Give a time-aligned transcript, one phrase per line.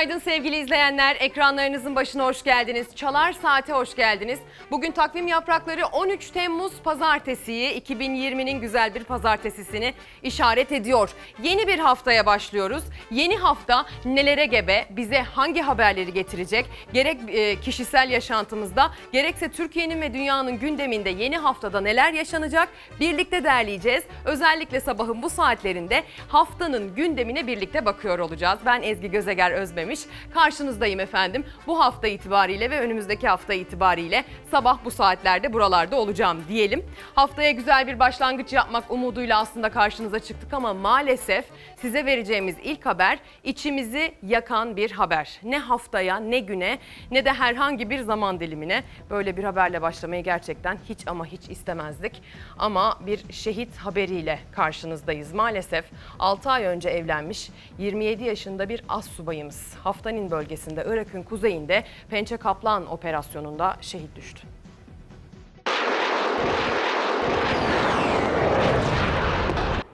[0.00, 1.16] Günaydın sevgili izleyenler.
[1.20, 2.86] Ekranlarınızın başına hoş geldiniz.
[2.94, 4.38] Çalar Saat'e hoş geldiniz.
[4.70, 11.10] Bugün takvim yaprakları 13 Temmuz Pazartesi'yi 2020'nin güzel bir pazartesisini işaret ediyor.
[11.42, 12.82] Yeni bir haftaya başlıyoruz.
[13.10, 16.66] Yeni hafta nelere gebe, bize hangi haberleri getirecek?
[16.92, 22.68] Gerek e, kişisel yaşantımızda gerekse Türkiye'nin ve dünyanın gündeminde yeni haftada neler yaşanacak?
[23.00, 24.04] Birlikte derleyeceğiz.
[24.24, 28.58] Özellikle sabahın bu saatlerinde haftanın gündemine birlikte bakıyor olacağız.
[28.66, 29.50] Ben Ezgi Gözeger
[29.90, 30.34] Özmemiş.
[30.34, 31.44] Karşınızdayım efendim.
[31.66, 36.84] Bu hafta itibariyle ve önümüzdeki hafta itibariyle sabah bu saatlerde buralarda olacağım diyelim.
[37.14, 41.44] Haftaya güzel bir başlangıç yapmak umuduyla aslında karşınıza çıktık ama maalesef
[41.80, 45.40] size vereceğimiz ilk haber içimizi yakan bir haber.
[45.42, 46.78] Ne haftaya ne güne
[47.10, 52.22] ne de herhangi bir zaman dilimine böyle bir haberle başlamayı gerçekten hiç ama hiç istemezdik.
[52.58, 55.32] Ama bir şehit haberiyle karşınızdayız.
[55.32, 55.84] Maalesef
[56.18, 62.92] 6 ay önce evlenmiş 27 yaşında bir as subayımız Haftanin bölgesinde Irak'ın kuzeyinde Pençe Kaplan
[62.92, 64.46] operasyonunda şehit düştü.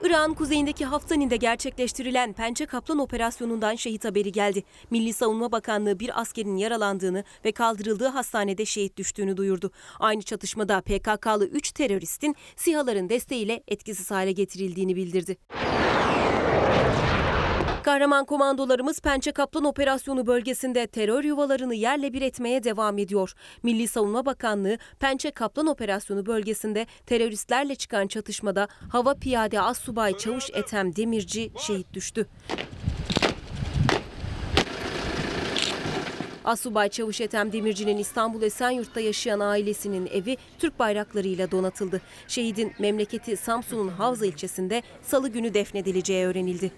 [0.03, 4.63] Irak'ın kuzeyindeki Haftanin'de gerçekleştirilen Pençe Kaplan operasyonundan şehit haberi geldi.
[4.91, 9.71] Milli Savunma Bakanlığı bir askerin yaralandığını ve kaldırıldığı hastanede şehit düştüğünü duyurdu.
[9.99, 15.37] Aynı çatışmada PKK'lı 3 teröristin SİHA'ların desteğiyle etkisiz hale getirildiğini bildirdi.
[17.87, 23.33] Kahraman komandolarımız Pençe Kaplan operasyonu bölgesinde terör yuvalarını yerle bir etmeye devam ediyor.
[23.63, 30.95] Milli Savunma Bakanlığı Pençe Kaplan operasyonu bölgesinde teröristlerle çıkan çatışmada hava piyade assubay çavuş Ethem
[30.95, 32.27] Demirci şehit düştü.
[36.45, 42.01] Asubay Çavuş Ethem Demirci'nin İstanbul Esenyurt'ta yaşayan ailesinin evi Türk bayraklarıyla donatıldı.
[42.27, 46.71] Şehidin memleketi Samsun'un Havza ilçesinde salı günü defnedileceği öğrenildi.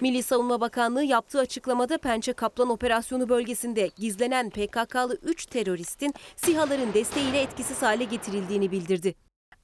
[0.00, 7.40] Milli Savunma Bakanlığı yaptığı açıklamada Pençe Kaplan operasyonu bölgesinde gizlenen PKK'lı 3 teröristin SİHA'ların desteğiyle
[7.40, 9.14] etkisiz hale getirildiğini bildirdi.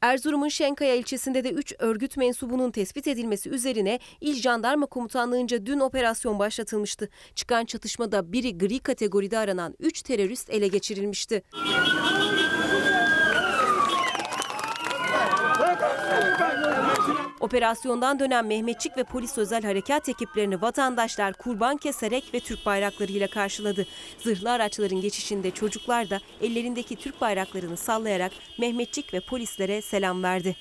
[0.03, 6.39] Erzurum'un Şenkaya ilçesinde de 3 örgüt mensubunun tespit edilmesi üzerine İl Jandarma Komutanlığı'nca dün operasyon
[6.39, 7.09] başlatılmıştı.
[7.35, 11.43] Çıkan çatışmada biri gri kategoride aranan 3 terörist ele geçirilmişti.
[17.45, 23.87] Operasyondan dönen Mehmetçik ve polis özel harekat ekiplerini vatandaşlar kurban keserek ve Türk bayraklarıyla karşıladı.
[24.19, 30.57] Zırhlı araçların geçişinde çocuklar da ellerindeki Türk bayraklarını sallayarak Mehmetçik ve polislere selam verdi.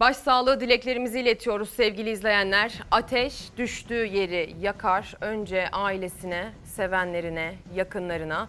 [0.00, 2.72] Başsağlığı dileklerimizi iletiyoruz sevgili izleyenler.
[2.90, 5.14] Ateş düştüğü yeri yakar.
[5.20, 8.48] Önce ailesine, sevenlerine, yakınlarına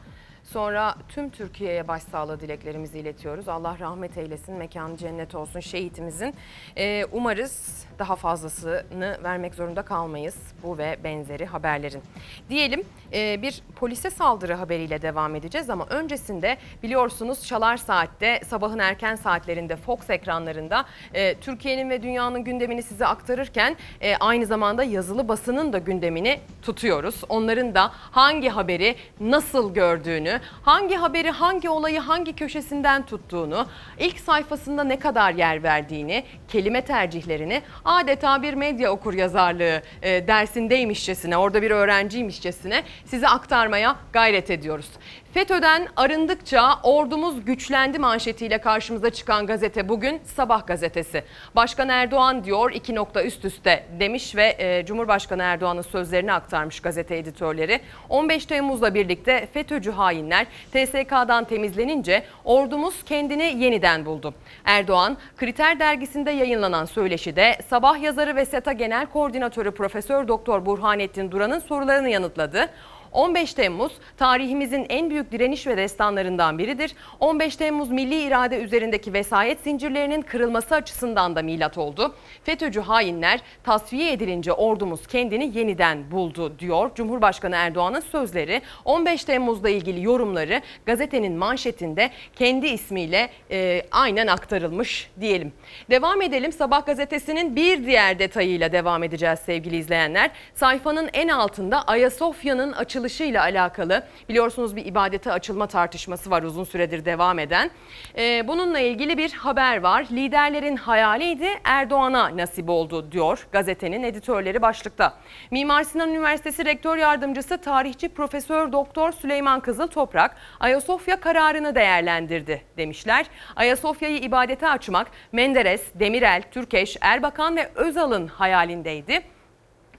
[0.54, 3.48] Sonra tüm Türkiye'ye başsağlığı dileklerimizi iletiyoruz.
[3.50, 6.34] Allah rahmet eylesin, mekanı cennet olsun şehitimizin.
[6.78, 12.02] Ee, umarız daha fazlasını vermek zorunda kalmayız bu ve benzeri haberlerin.
[12.50, 12.84] Diyelim
[13.14, 19.76] e, bir polise saldırı haberiyle devam edeceğiz ama öncesinde biliyorsunuz Çalar Saat'te sabahın erken saatlerinde
[19.76, 25.78] Fox ekranlarında e, Türkiye'nin ve dünyanın gündemini size aktarırken e, aynı zamanda yazılı basının da
[25.78, 27.22] gündemini tutuyoruz.
[27.30, 33.66] Onların da hangi haberi nasıl gördüğünü, hangi haberi hangi olayı hangi köşesinden tuttuğunu,
[34.00, 41.38] ilk sayfasında ne kadar yer verdiğini, kelime tercihlerini adeta bir medya okur yazarlığı e, dersindeymişçesine,
[41.38, 44.90] orada bir öğrenciymişçesine size aktarmaya gayret ediyoruz.
[45.34, 51.24] FETÖ'den arındıkça ordumuz güçlendi manşetiyle karşımıza çıkan gazete bugün Sabah gazetesi.
[51.56, 57.18] Başkan Erdoğan diyor iki nokta üst üste demiş ve e, Cumhurbaşkanı Erdoğan'ın sözlerini aktarmış gazete
[57.18, 57.80] editörleri.
[58.10, 64.34] 15 Temmuz'la birlikte FETÖ'cü hainler TSK'dan temizlenince ordumuz kendini yeniden buldu.
[64.66, 71.60] Erdoğan Kriter dergisinde yayınlanan söyleşide sabah yazarı ve SETA Genel Koordinatörü Profesör Doktor Burhanettin Duran'ın
[71.60, 72.70] sorularını yanıtladı.
[73.12, 76.96] 15 Temmuz tarihimizin en büyük direniş ve destanlarından biridir.
[77.20, 82.16] 15 Temmuz milli irade üzerindeki vesayet zincirlerinin kırılması açısından da milat oldu.
[82.44, 88.62] FETÖ'cü hainler tasfiye edilince ordumuz kendini yeniden buldu diyor Cumhurbaşkanı Erdoğan'ın sözleri.
[88.86, 95.54] 15 Temmuz'la ilgili yorumları gazetenin manşetinde kendi ismiyle e, aynen aktarılmış diyelim.
[95.90, 100.32] Devam edelim Sabah gazetesinin bir diğer detayıyla devam edeceğiz sevgili izleyenler.
[100.54, 107.06] Sayfanın en altında Ayasofya'nın açılması açılışıyla alakalı biliyorsunuz bir ibadete açılma tartışması var uzun süredir
[107.06, 107.72] devam eden.
[108.18, 110.06] Ee, bununla ilgili bir haber var.
[110.12, 115.14] Liderlerin hayaliydi Erdoğan'a nasip oldu diyor gazetenin editörleri başlıkta.
[115.52, 123.26] Mimar Sinan Üniversitesi Rektör Yardımcısı tarihçi Profesör Doktor Süleyman Kızıl Toprak Ayasofya kararını değerlendirdi demişler.
[123.56, 129.39] Ayasofya'yı ibadete açmak Menderes, Demirel, Türkeş, Erbakan ve Özal'ın hayalindeydi.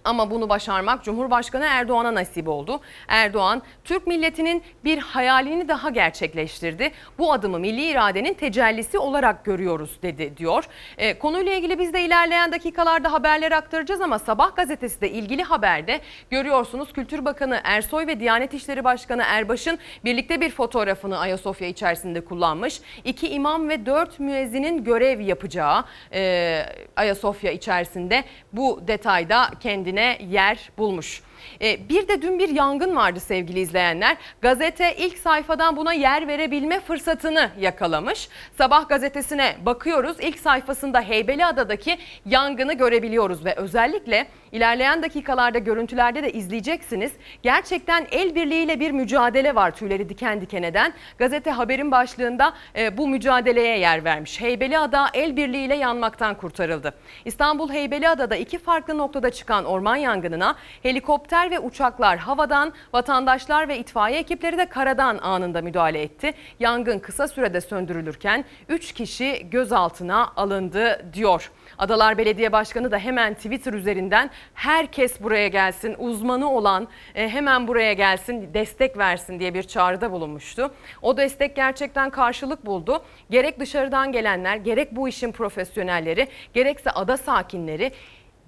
[0.05, 2.81] Ama bunu başarmak Cumhurbaşkanı Erdoğan'a nasip oldu.
[3.09, 6.91] Erdoğan, Türk milletinin bir hayalini daha gerçekleştirdi.
[7.19, 10.65] Bu adımı milli iradenin tecellisi olarak görüyoruz dedi diyor.
[10.99, 16.01] E, konuyla ilgili biz de ilerleyen dakikalarda haberler aktaracağız ama Sabah gazetesi de ilgili haberde
[16.31, 22.81] görüyorsunuz Kültür Bakanı Ersoy ve Diyanet İşleri Başkanı Erbaş'ın birlikte bir fotoğrafını Ayasofya içerisinde kullanmış.
[23.05, 26.63] İki imam ve dört müezzinin görev yapacağı e,
[26.97, 29.51] Ayasofya içerisinde bu detayda
[29.91, 31.23] kendine yer bulmuş.
[31.63, 34.17] E, Bir de dün bir yangın vardı sevgili izleyenler.
[34.41, 38.29] Gazete ilk sayfadan buna yer verebilme fırsatını yakalamış.
[38.59, 40.17] Sabah gazetesine bakıyoruz.
[40.21, 47.13] İlk sayfasında Heybeliada'daki yangını görebiliyoruz ve özellikle ilerleyen dakikalarda görüntülerde de izleyeceksiniz.
[47.43, 50.93] Gerçekten el birliğiyle bir mücadele var tüyleri diken diken eden.
[51.19, 54.41] Gazete haberin başlığında e, bu mücadeleye yer vermiş.
[54.41, 56.95] Heybeliada el birliğiyle yanmaktan kurtarıldı.
[57.25, 64.19] İstanbul Heybeliada'da iki farklı noktada çıkan orman yangınına helikopter ve uçaklar havadan, vatandaşlar ve itfaiye
[64.19, 66.33] ekipleri de karadan anında müdahale etti.
[66.61, 71.51] Yangın kısa sürede söndürülürken 3 kişi gözaltına alındı diyor.
[71.79, 77.93] Adalar Belediye Başkanı da hemen Twitter üzerinden herkes buraya gelsin, uzmanı olan e, hemen buraya
[77.93, 80.75] gelsin, destek versin diye bir çağrıda bulunmuştu.
[81.03, 83.03] O destek gerçekten karşılık buldu.
[83.31, 87.93] Gerek dışarıdan gelenler, gerek bu işin profesyonelleri, gerekse ada sakinleri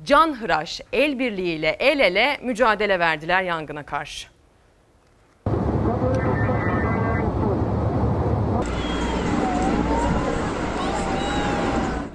[0.05, 4.32] canhıraş el birliğiyle el ele mücadele verdiler yangına karşı.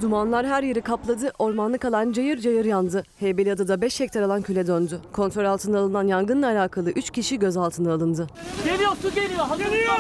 [0.08, 3.04] Dumanlar her yeri kapladı, ormanlık alan cayır cayır yandı.
[3.20, 5.00] Heybeliada'da 5 hektar alan küle döndü.
[5.14, 8.28] Kontrol altına alınan yangınla alakalı 3 kişi gözaltına alındı.
[8.66, 9.46] Geliyor su geliyor.
[9.58, 9.96] Geliyor.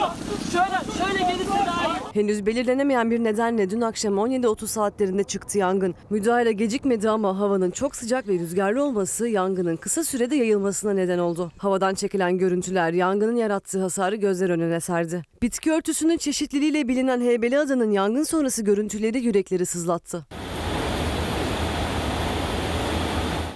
[0.51, 1.98] Şöyle şöyle gelirse daha iyi.
[2.13, 5.95] Henüz belirlenemeyen bir nedenle dün akşam 17.30 saatlerinde çıktı yangın.
[6.09, 11.51] Müdahale gecikmedi ama havanın çok sıcak ve rüzgarlı olması yangının kısa sürede yayılmasına neden oldu.
[11.57, 15.24] Havadan çekilen görüntüler yangının yarattığı hasarı gözler önüne serdi.
[15.42, 19.96] Bitki örtüsünün çeşitliliğiyle bilinen Heybeliada'nın yangın sonrası görüntüleri yürekleri sızlattı.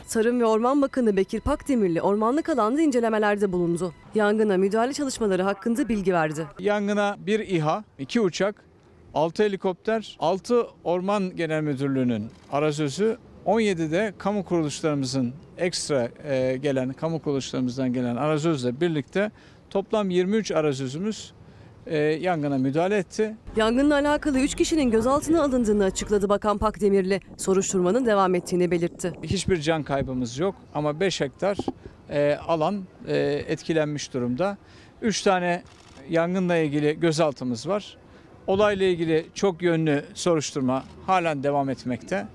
[0.09, 3.93] Tarım ve Orman Bakanı Bekir Pakdemirli ormanlık alanda incelemelerde bulundu.
[4.15, 6.47] Yangına müdahale çalışmaları hakkında bilgi verdi.
[6.59, 8.65] Yangına bir İHA, iki uçak,
[9.13, 17.93] 6 helikopter, 6 Orman Genel Müdürlüğü'nün arazözü, 17'de kamu kuruluşlarımızın ekstra e, gelen, kamu kuruluşlarımızdan
[17.93, 19.31] gelen arazözle birlikte
[19.69, 21.33] toplam 23 arazözümüz
[21.88, 23.36] e, yangına müdahale etti.
[23.56, 27.19] Yangınla alakalı 3 kişinin gözaltına alındığını açıkladı Bakan Pakdemirli.
[27.38, 29.13] Soruşturmanın devam ettiğini belirtti.
[29.24, 31.57] Hiçbir can kaybımız yok ama 5 hektar
[32.10, 33.18] e, alan e,
[33.48, 34.57] etkilenmiş durumda.
[35.01, 35.63] 3 tane
[36.10, 37.98] yangınla ilgili gözaltımız var.
[38.48, 42.27] Olayla ilgili çok yönlü soruşturma halen devam etmekte.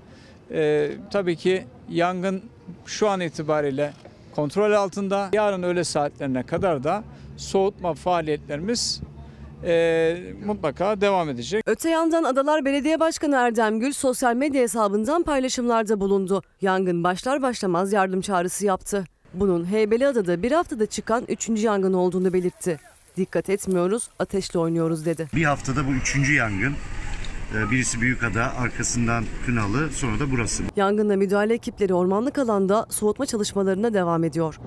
[0.51, 2.43] E, tabii ki yangın
[2.85, 3.93] şu an itibariyle
[4.35, 5.29] kontrol altında.
[5.33, 7.03] Yarın öğle saatlerine kadar da
[7.37, 9.01] soğutma faaliyetlerimiz
[9.63, 10.15] e,
[10.45, 11.63] mutlaka devam edecek.
[11.65, 16.41] Öte yandan Adalar Belediye Başkanı Erdem Gül sosyal medya hesabından paylaşımlarda bulundu.
[16.61, 19.03] Yangın başlar başlamaz yardım çağrısı yaptı.
[19.33, 21.49] Bunun Heybeliada'da bir haftada çıkan 3.
[21.49, 22.79] yangın olduğunu belirtti.
[23.17, 25.27] Dikkat etmiyoruz, ateşle oynuyoruz dedi.
[25.35, 26.73] Bir haftada bu üçüncü yangın.
[27.55, 30.63] Ee, Birisi Büyükada, arkasından Kınalı, sonra da burası.
[30.75, 34.59] Yangınla müdahale ekipleri ormanlık alanda soğutma çalışmalarına devam ediyor.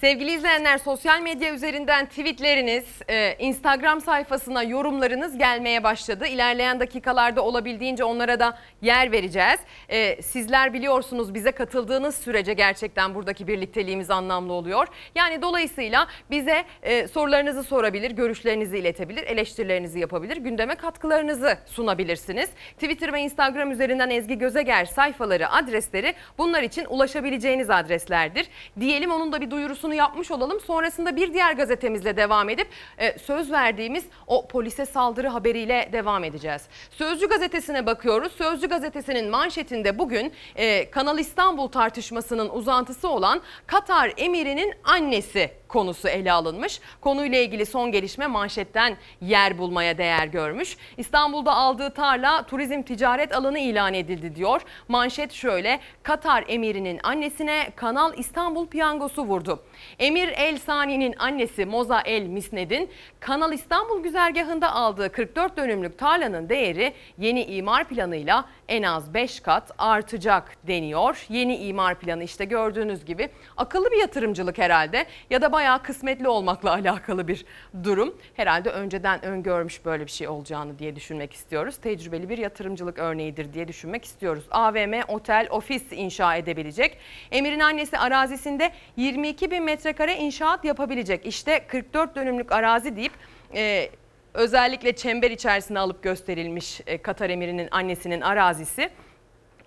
[0.00, 6.26] Sevgili izleyenler sosyal medya üzerinden tweetleriniz, e, Instagram sayfasına yorumlarınız gelmeye başladı.
[6.26, 9.60] İlerleyen dakikalarda olabildiğince onlara da yer vereceğiz.
[9.88, 14.86] E, Sizler biliyorsunuz bize katıldığınız sürece gerçekten buradaki birlikteliğimiz anlamlı oluyor.
[15.14, 22.50] Yani dolayısıyla bize e, sorularınızı sorabilir, görüşlerinizi iletebilir, eleştirilerinizi yapabilir, gündeme katkılarınızı sunabilirsiniz.
[22.74, 28.46] Twitter ve Instagram üzerinden Ezgi Gözeger sayfaları, adresleri bunlar için ulaşabileceğiniz adreslerdir.
[28.80, 30.60] Diyelim onun da bir duyurusunu yapmış olalım.
[30.60, 32.68] Sonrasında bir diğer gazetemizle devam edip
[32.98, 36.62] e, söz verdiğimiz o polise saldırı haberiyle devam edeceğiz.
[36.90, 38.32] Sözcü gazetesine bakıyoruz.
[38.32, 46.32] Sözcü gazetesinin manşetinde bugün e, Kanal İstanbul tartışmasının uzantısı olan Katar emirinin annesi konusu ele
[46.32, 46.80] alınmış.
[47.00, 50.76] Konuyla ilgili son gelişme manşetten yer bulmaya değer görmüş.
[50.96, 54.62] İstanbul'da aldığı tarla turizm ticaret alanı ilan edildi diyor.
[54.88, 59.62] Manşet şöyle Katar emirinin annesine Kanal İstanbul piyangosu vurdu.
[59.98, 66.92] Emir El Sani'nin annesi Moza El Misned'in Kanal İstanbul güzergahında aldığı 44 dönümlük tarlanın değeri
[67.18, 71.26] yeni imar planıyla en az 5 kat artacak deniyor.
[71.28, 76.70] Yeni imar planı işte gördüğünüz gibi akıllı bir yatırımcılık herhalde ya da bayağı kısmetli olmakla
[76.72, 77.44] alakalı bir
[77.84, 78.16] durum.
[78.34, 81.76] Herhalde önceden öngörmüş böyle bir şey olacağını diye düşünmek istiyoruz.
[81.76, 84.44] Tecrübeli bir yatırımcılık örneğidir diye düşünmek istiyoruz.
[84.50, 86.98] AVM, otel, ofis inşa edebilecek.
[87.30, 91.26] Emir'in annesi arazisinde 22 bin metrekare inşaat yapabilecek.
[91.26, 93.12] İşte 44 dönümlük arazi deyip
[93.54, 93.90] e,
[94.34, 98.90] özellikle çember içerisine alıp gösterilmiş e, Katar emirinin annesinin arazisi.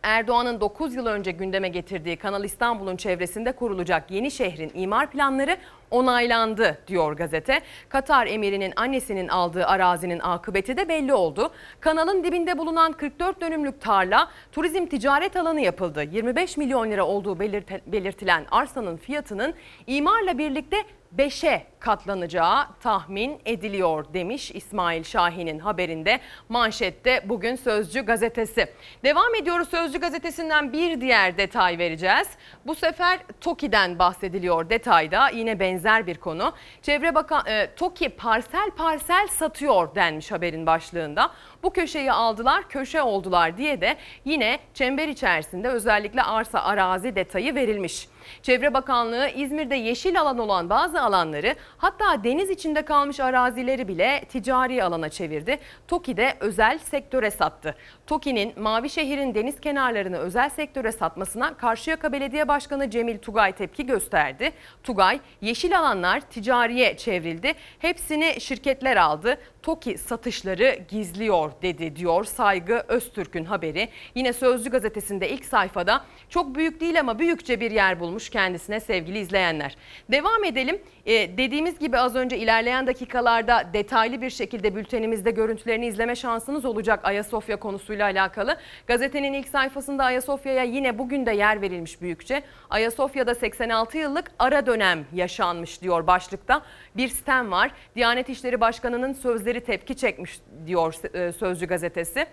[0.04, 5.58] Erdoğan'ın 9 yıl önce gündeme getirdiği Kanal İstanbul'un çevresinde kurulacak yeni şehrin imar planları
[5.94, 7.62] onaylandı diyor gazete.
[7.90, 11.52] Katar emirinin annesinin aldığı arazinin akıbeti de belli oldu.
[11.80, 16.04] Kanalın dibinde bulunan 44 dönümlük tarla turizm ticaret alanı yapıldı.
[16.12, 19.54] 25 milyon lira olduğu belirt- belirtilen arsanın fiyatının
[19.88, 20.78] imarla birlikte
[21.18, 28.68] 5'e katlanacağı tahmin ediliyor demiş İsmail Şahin'in haberinde manşette bugün Sözcü gazetesi.
[29.04, 32.28] Devam ediyoruz Sözcü gazetesinden bir diğer detay vereceğiz.
[32.66, 36.54] Bu sefer TOKİ'den bahsediliyor detayda yine benzer bir konu.
[36.82, 41.32] Çevre Bakan e, TOKİ parsel parsel satıyor denmiş haberin başlığında.
[41.64, 48.13] Bu köşeyi aldılar köşe oldular diye de yine çember içerisinde özellikle arsa arazi detayı verilmiş.
[48.42, 54.84] Çevre Bakanlığı İzmir'de yeşil alan olan bazı alanları hatta deniz içinde kalmış arazileri bile ticari
[54.84, 55.60] alana çevirdi.
[55.88, 57.76] TOKİ de özel sektöre sattı.
[58.08, 64.52] TOKİ'nin Mavi Şehir'in deniz kenarlarını özel sektöre satmasına Karşıyaka Belediye Başkanı Cemil Tugay tepki gösterdi.
[64.84, 67.54] Tugay, yeşil alanlar ticariye çevrildi.
[67.80, 69.38] Hepsini şirketler aldı.
[69.64, 73.90] TOKİ satışları gizliyor dedi diyor Saygı Öztürk'ün haberi.
[74.16, 79.20] Yine Sözcü gazetesinde ilk sayfada çok büyük değil ama büyükçe bir yer bulmuş kendisine sevgili
[79.20, 79.76] izleyenler.
[80.12, 80.82] Devam edelim.
[81.06, 87.00] Ee, dediğimiz gibi az önce ilerleyen dakikalarda detaylı bir şekilde bültenimizde görüntülerini izleme şansınız olacak
[87.04, 88.58] Ayasofya konusuyla alakalı.
[88.88, 92.44] Gazetenin ilk sayfasında Ayasofya'ya yine bugün de yer verilmiş büyükçe.
[92.70, 96.62] Ayasofya'da 86 yıllık ara dönem yaşanmış diyor başlıkta.
[96.98, 97.72] Bir sitem var.
[97.96, 102.28] Diyanet İşleri Başkanı'nın sözleri tepki çekmiş diyor e, Sözcü gazetesi.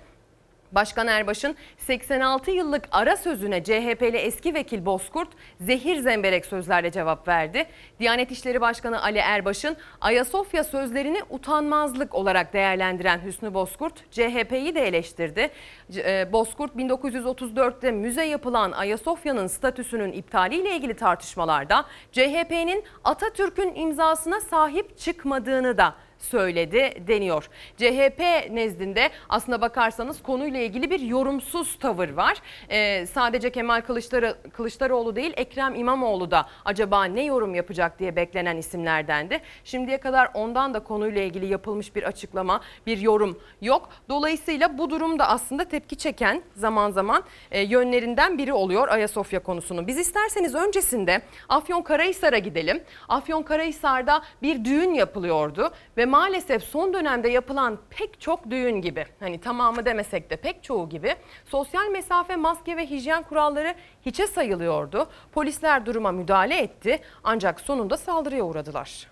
[0.72, 5.28] Başkan Erbaş'ın 86 yıllık ara sözüne CHP'li eski vekil Bozkurt
[5.60, 7.66] zehir zemberek sözlerle cevap verdi.
[8.00, 15.50] Diyanet İşleri Başkanı Ali Erbaş'ın Ayasofya sözlerini utanmazlık olarak değerlendiren Hüsnü Bozkurt CHP'yi de eleştirdi.
[15.96, 25.78] E, Bozkurt 1934'te müze yapılan Ayasofya'nın statüsünün iptaliyle ilgili tartışmalarda CHP'nin Atatürk'ün imzasına sahip çıkmadığını
[25.78, 27.48] da söyledi deniyor.
[27.76, 32.36] CHP nezdinde aslına bakarsanız konuyla ilgili bir yorumsuz tavır var.
[32.68, 38.56] Ee, sadece Kemal Kılıçdaroğlu, Kılıçdaroğlu değil Ekrem İmamoğlu da acaba ne yorum yapacak diye beklenen
[38.56, 39.40] isimlerdendi.
[39.64, 43.88] Şimdiye kadar ondan da konuyla ilgili yapılmış bir açıklama, bir yorum yok.
[44.08, 49.86] Dolayısıyla bu durum da aslında tepki çeken zaman zaman e, yönlerinden biri oluyor Ayasofya konusunun.
[49.86, 52.82] Biz isterseniz öncesinde Afyonkarahisar'a gidelim.
[53.08, 59.84] Afyonkarahisar'da bir düğün yapılıyordu ve maalesef son dönemde yapılan pek çok düğün gibi hani tamamı
[59.84, 61.14] demesek de pek çoğu gibi
[61.44, 63.74] sosyal mesafe, maske ve hijyen kuralları
[64.06, 65.08] hiçe sayılıyordu.
[65.32, 69.10] Polisler duruma müdahale etti ancak sonunda saldırıya uğradılar.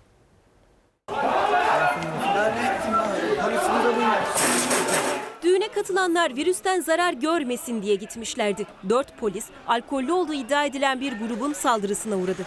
[5.42, 8.66] Düğüne katılanlar virüsten zarar görmesin diye gitmişlerdi.
[8.88, 12.42] Dört polis alkollü olduğu iddia edilen bir grubun saldırısına uğradı.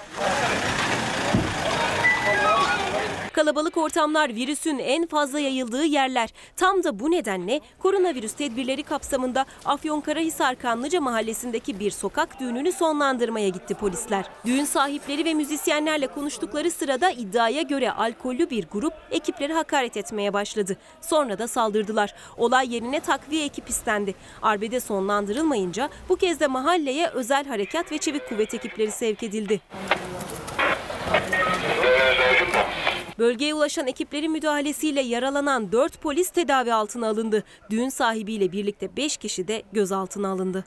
[3.34, 6.30] Kalabalık ortamlar virüsün en fazla yayıldığı yerler.
[6.56, 13.74] Tam da bu nedenle koronavirüs tedbirleri kapsamında Afyonkarahisar Kanlıca mahallesindeki bir sokak düğününü sonlandırmaya gitti
[13.74, 14.26] polisler.
[14.46, 20.78] Düğün sahipleri ve müzisyenlerle konuştukları sırada iddiaya göre alkollü bir grup ekipleri hakaret etmeye başladı.
[21.02, 22.16] Sonra da saldırdılar.
[22.38, 24.16] Olay yerine takviye ekip istendi.
[24.42, 29.62] Arbede sonlandırılmayınca bu kez de mahalleye özel harekat ve çevik kuvvet ekipleri sevk edildi.
[33.22, 37.44] Bölgeye ulaşan ekiplerin müdahalesiyle yaralanan 4 polis tedavi altına alındı.
[37.70, 40.64] Düğün sahibiyle birlikte 5 kişi de gözaltına alındı.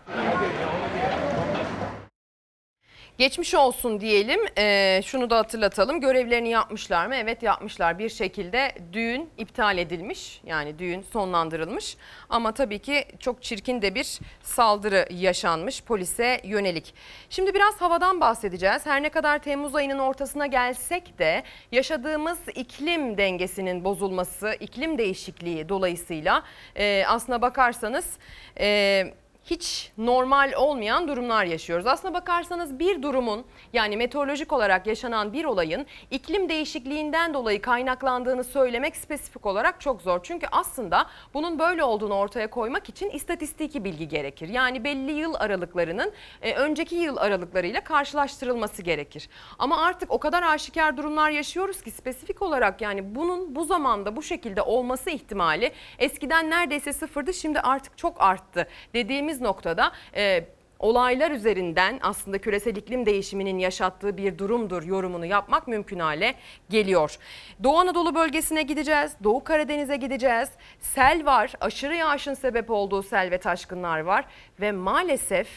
[3.19, 4.41] Geçmiş olsun diyelim.
[4.59, 6.01] Ee, şunu da hatırlatalım.
[6.01, 7.15] Görevlerini yapmışlar mı?
[7.15, 7.99] Evet yapmışlar.
[7.99, 10.41] Bir şekilde düğün iptal edilmiş.
[10.47, 11.97] Yani düğün sonlandırılmış.
[12.31, 16.95] Ama tabii ki çok çirkin de bir saldırı yaşanmış polise yönelik.
[17.31, 18.87] Şimdi biraz havadan bahsedeceğiz.
[18.87, 21.43] Her ne kadar Temmuz ayının ortasına gelsek de
[21.73, 26.43] yaşadığımız iklim dengesinin bozulması, iklim değişikliği dolayısıyla
[26.77, 28.19] e, aslına bakarsanız...
[28.61, 29.15] E,
[29.45, 31.87] hiç normal olmayan durumlar yaşıyoruz.
[31.87, 38.97] Aslına bakarsanız bir durumun yani meteorolojik olarak yaşanan bir olayın iklim değişikliğinden dolayı kaynaklandığını söylemek
[38.97, 40.21] spesifik olarak çok zor.
[40.23, 44.49] Çünkü aslında bunun böyle olduğunu ortaya koymak için istatistiki bilgi gerekir.
[44.49, 49.29] Yani belli yıl aralıklarının e, önceki yıl aralıklarıyla karşılaştırılması gerekir.
[49.59, 54.23] Ama artık o kadar aşikar durumlar yaşıyoruz ki spesifik olarak yani bunun bu zamanda bu
[54.23, 60.45] şekilde olması ihtimali eskiden neredeyse sıfırdı şimdi artık çok arttı dediğimiz noktada e,
[60.79, 66.35] olaylar üzerinden aslında küresel iklim değişiminin yaşattığı bir durumdur yorumunu yapmak mümkün hale
[66.71, 67.19] geliyor.
[67.63, 70.49] Doğu Anadolu bölgesine gideceğiz, Doğu Karadeniz'e gideceğiz.
[70.81, 74.25] Sel var, aşırı yağışın sebep olduğu sel ve taşkınlar var
[74.61, 75.49] ve maalesef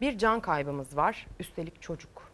[0.00, 1.26] bir can kaybımız var.
[1.40, 2.26] Üstelik çocuk.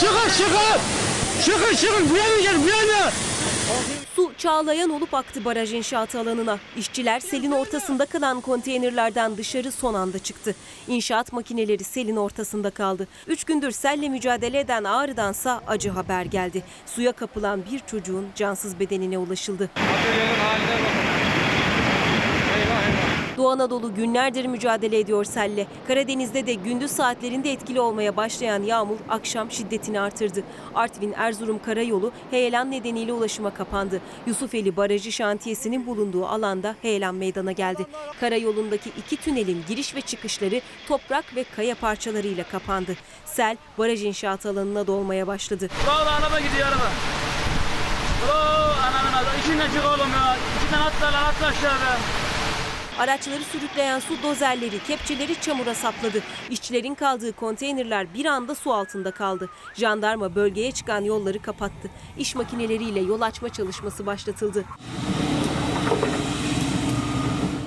[0.00, 0.80] Çıkın çıkın.
[1.44, 2.10] Çıkın çıkın.
[2.10, 3.12] Bu yana gel bu yana.
[4.16, 6.58] Su çağlayan olup aktı baraj inşaatı alanına.
[6.76, 10.54] İşçiler selin ortasında kalan konteynerlardan dışarı son anda çıktı.
[10.88, 13.08] İnşaat makineleri selin ortasında kaldı.
[13.26, 16.62] Üç gündür selle mücadele eden Ağrı'dansa acı haber geldi.
[16.86, 19.70] Suya kapılan bir çocuğun cansız bedenine ulaşıldı.
[23.36, 25.66] Doğu Anadolu günlerdir mücadele ediyor selle.
[25.88, 30.42] Karadeniz'de de gündüz saatlerinde etkili olmaya başlayan yağmur akşam şiddetini artırdı.
[30.74, 34.00] Artvin Erzurum karayolu heyelan nedeniyle ulaşıma kapandı.
[34.26, 37.86] Yusufeli Barajı şantiyesinin bulunduğu alanda heyelan meydana geldi.
[38.20, 42.96] Karayolundaki iki tünelin giriş ve çıkışları toprak ve kaya parçalarıyla kapandı.
[43.24, 45.68] Sel baraj inşaat alanına dolmaya başladı.
[45.86, 46.90] Bravo araba gidiyor araba.
[48.26, 49.28] Bravo ananın adı.
[49.42, 50.36] İçinden çık oğlum ya.
[50.58, 52.31] İçinden atla atla aşağı.
[52.98, 56.22] Araçları sürükleyen su dozerleri, kepçeleri çamura sapladı.
[56.50, 59.48] İşçilerin kaldığı konteynerler bir anda su altında kaldı.
[59.74, 61.90] Jandarma bölgeye çıkan yolları kapattı.
[62.18, 64.64] İş makineleriyle yol açma çalışması başlatıldı.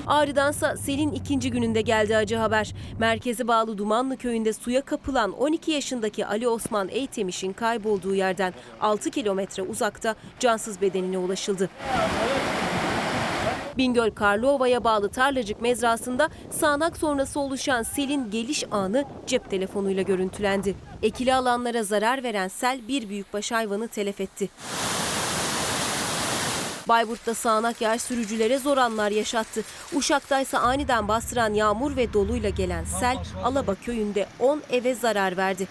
[0.07, 2.73] Ağrı'dansa selin ikinci gününde geldi acı haber.
[2.99, 9.63] Merkeze bağlı Dumanlı köyünde suya kapılan 12 yaşındaki Ali Osman Eytemiş'in kaybolduğu yerden 6 kilometre
[9.63, 11.69] uzakta cansız bedenine ulaşıldı.
[13.77, 20.75] Bingöl Karlıova'ya bağlı Tarlacık mezrasında sağanak sonrası oluşan selin geliş anı cep telefonuyla görüntülendi.
[21.03, 24.49] Ekili alanlara zarar veren sel bir büyükbaş hayvanı telef etti.
[26.87, 29.61] Bayburt'ta sağanak yağış sürücülere zor anlar yaşattı.
[29.93, 35.67] Uşak'ta ise aniden bastıran yağmur ve doluyla gelen sel Alaba köyünde 10 eve zarar verdi.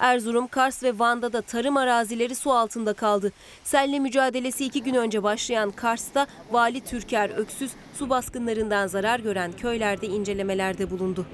[0.00, 3.32] Erzurum, Kars ve Van'da da tarım arazileri su altında kaldı.
[3.64, 10.06] Selle mücadelesi iki gün önce başlayan Kars'ta Vali Türker Öksüz su baskınlarından zarar gören köylerde
[10.06, 11.26] incelemelerde bulundu.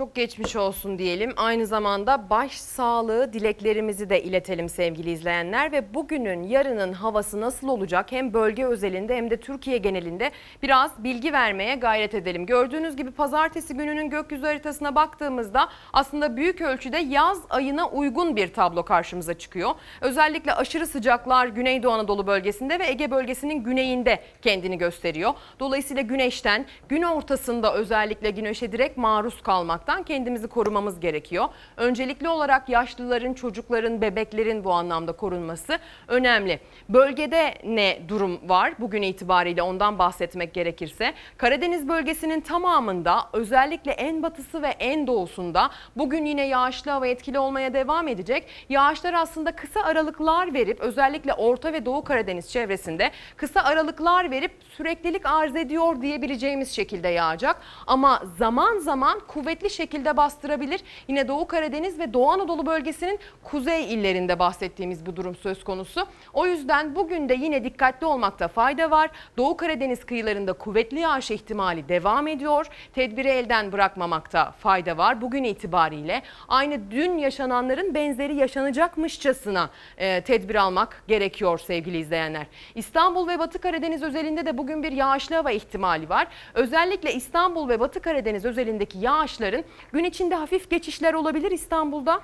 [0.00, 1.32] Çok geçmiş olsun diyelim.
[1.36, 8.12] Aynı zamanda baş sağlığı dileklerimizi de iletelim sevgili izleyenler ve bugünün yarının havası nasıl olacak
[8.12, 10.30] hem bölge özelinde hem de Türkiye genelinde
[10.62, 12.46] biraz bilgi vermeye gayret edelim.
[12.46, 18.84] Gördüğünüz gibi pazartesi gününün gökyüzü haritasına baktığımızda aslında büyük ölçüde yaz ayına uygun bir tablo
[18.84, 19.70] karşımıza çıkıyor.
[20.00, 25.32] Özellikle aşırı sıcaklar Güneydoğu Anadolu bölgesinde ve Ege bölgesinin güneyinde kendini gösteriyor.
[25.60, 29.42] Dolayısıyla güneşten gün ortasında özellikle güneşe direkt maruz
[29.90, 31.48] kalmaktan kendimizi korumamız gerekiyor.
[31.76, 36.60] Öncelikli olarak yaşlıların, çocukların, bebeklerin bu anlamda korunması önemli.
[36.88, 44.62] Bölgede ne durum var bugün itibariyle ondan bahsetmek gerekirse Karadeniz bölgesinin tamamında özellikle en batısı
[44.62, 48.46] ve en doğusunda bugün yine yağışlı hava etkili olmaya devam edecek.
[48.68, 55.26] Yağışlar aslında kısa aralıklar verip özellikle Orta ve Doğu Karadeniz çevresinde kısa aralıklar verip süreklilik
[55.26, 57.56] arz ediyor diyebileceğimiz şekilde yağacak.
[57.86, 60.80] Ama zaman zaman kuvvetli şekilde bastırabilir.
[61.08, 66.06] Yine Doğu Karadeniz ve Doğu Anadolu bölgesinin kuzey illerinde bahsettiğimiz bu durum söz konusu.
[66.32, 69.10] O yüzden bugün de yine dikkatli olmakta fayda var.
[69.36, 72.66] Doğu Karadeniz kıyılarında kuvvetli yağış ihtimali devam ediyor.
[72.94, 75.20] Tedbiri elden bırakmamakta fayda var.
[75.20, 82.46] Bugün itibariyle aynı dün yaşananların benzeri yaşanacakmışçasına e, tedbir almak gerekiyor sevgili izleyenler.
[82.74, 86.26] İstanbul ve Batı Karadeniz özelinde de bugün bir yağışlı hava ihtimali var.
[86.54, 89.59] Özellikle İstanbul ve Batı Karadeniz özelindeki yağışların
[89.92, 92.20] gün içinde hafif geçişler olabilir İstanbul'da.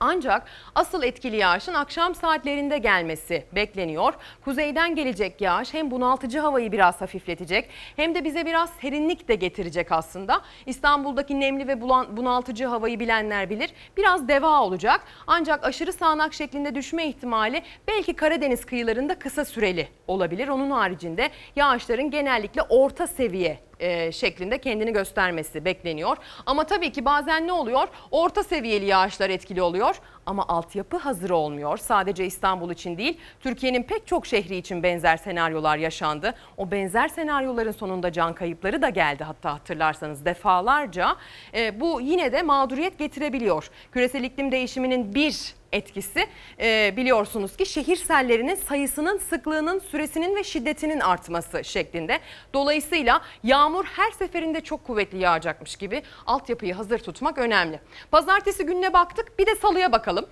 [0.00, 4.14] Ancak asıl etkili yağışın akşam saatlerinde gelmesi bekleniyor.
[4.44, 9.92] Kuzeyden gelecek yağış hem bunaltıcı havayı biraz hafifletecek hem de bize biraz serinlik de getirecek
[9.92, 10.40] aslında.
[10.66, 11.80] İstanbul'daki nemli ve
[12.16, 13.70] bunaltıcı havayı bilenler bilir.
[13.96, 20.48] Biraz deva olacak ancak aşırı sağanak şeklinde düşme ihtimali belki Karadeniz kıyılarında kısa süreli olabilir.
[20.48, 26.16] Onun haricinde yağışların genellikle orta seviye e, şeklinde kendini göstermesi bekleniyor.
[26.46, 27.88] Ama tabii ki bazen ne oluyor?
[28.10, 31.76] Orta seviyeli yağışlar etkili oluyor ama altyapı hazır olmuyor.
[31.78, 36.34] Sadece İstanbul için değil, Türkiye'nin pek çok şehri için benzer senaryolar yaşandı.
[36.56, 41.16] O benzer senaryoların sonunda can kayıpları da geldi hatta hatırlarsanız defalarca.
[41.54, 43.70] E, bu yine de mağduriyet getirebiliyor.
[43.92, 46.26] Küresel iklim değişiminin bir etkisi
[46.60, 52.20] e, biliyorsunuz ki şehir sellerinin sayısının, sıklığının, süresinin ve şiddetinin artması şeklinde.
[52.54, 57.80] Dolayısıyla yağmur her seferinde çok kuvvetli yağacakmış gibi altyapıyı hazır tutmak önemli.
[58.10, 60.26] Pazartesi gününe baktık bir de salıya bakalım.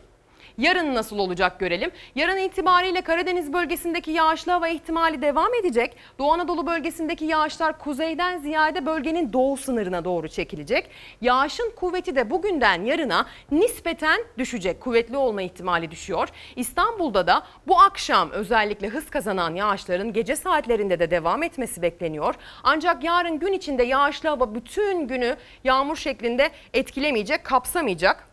[0.59, 1.91] Yarın nasıl olacak görelim.
[2.15, 5.97] Yarın itibariyle Karadeniz bölgesindeki yağışlı hava ihtimali devam edecek.
[6.19, 10.91] Doğu Anadolu bölgesindeki yağışlar kuzeyden ziyade bölgenin doğu sınırına doğru çekilecek.
[11.21, 14.81] Yağışın kuvveti de bugünden yarına nispeten düşecek.
[14.81, 16.29] Kuvvetli olma ihtimali düşüyor.
[16.57, 22.35] İstanbul'da da bu akşam özellikle hız kazanan yağışların gece saatlerinde de devam etmesi bekleniyor.
[22.63, 28.32] Ancak yarın gün içinde yağışlı hava bütün günü yağmur şeklinde etkilemeyecek, kapsamayacak.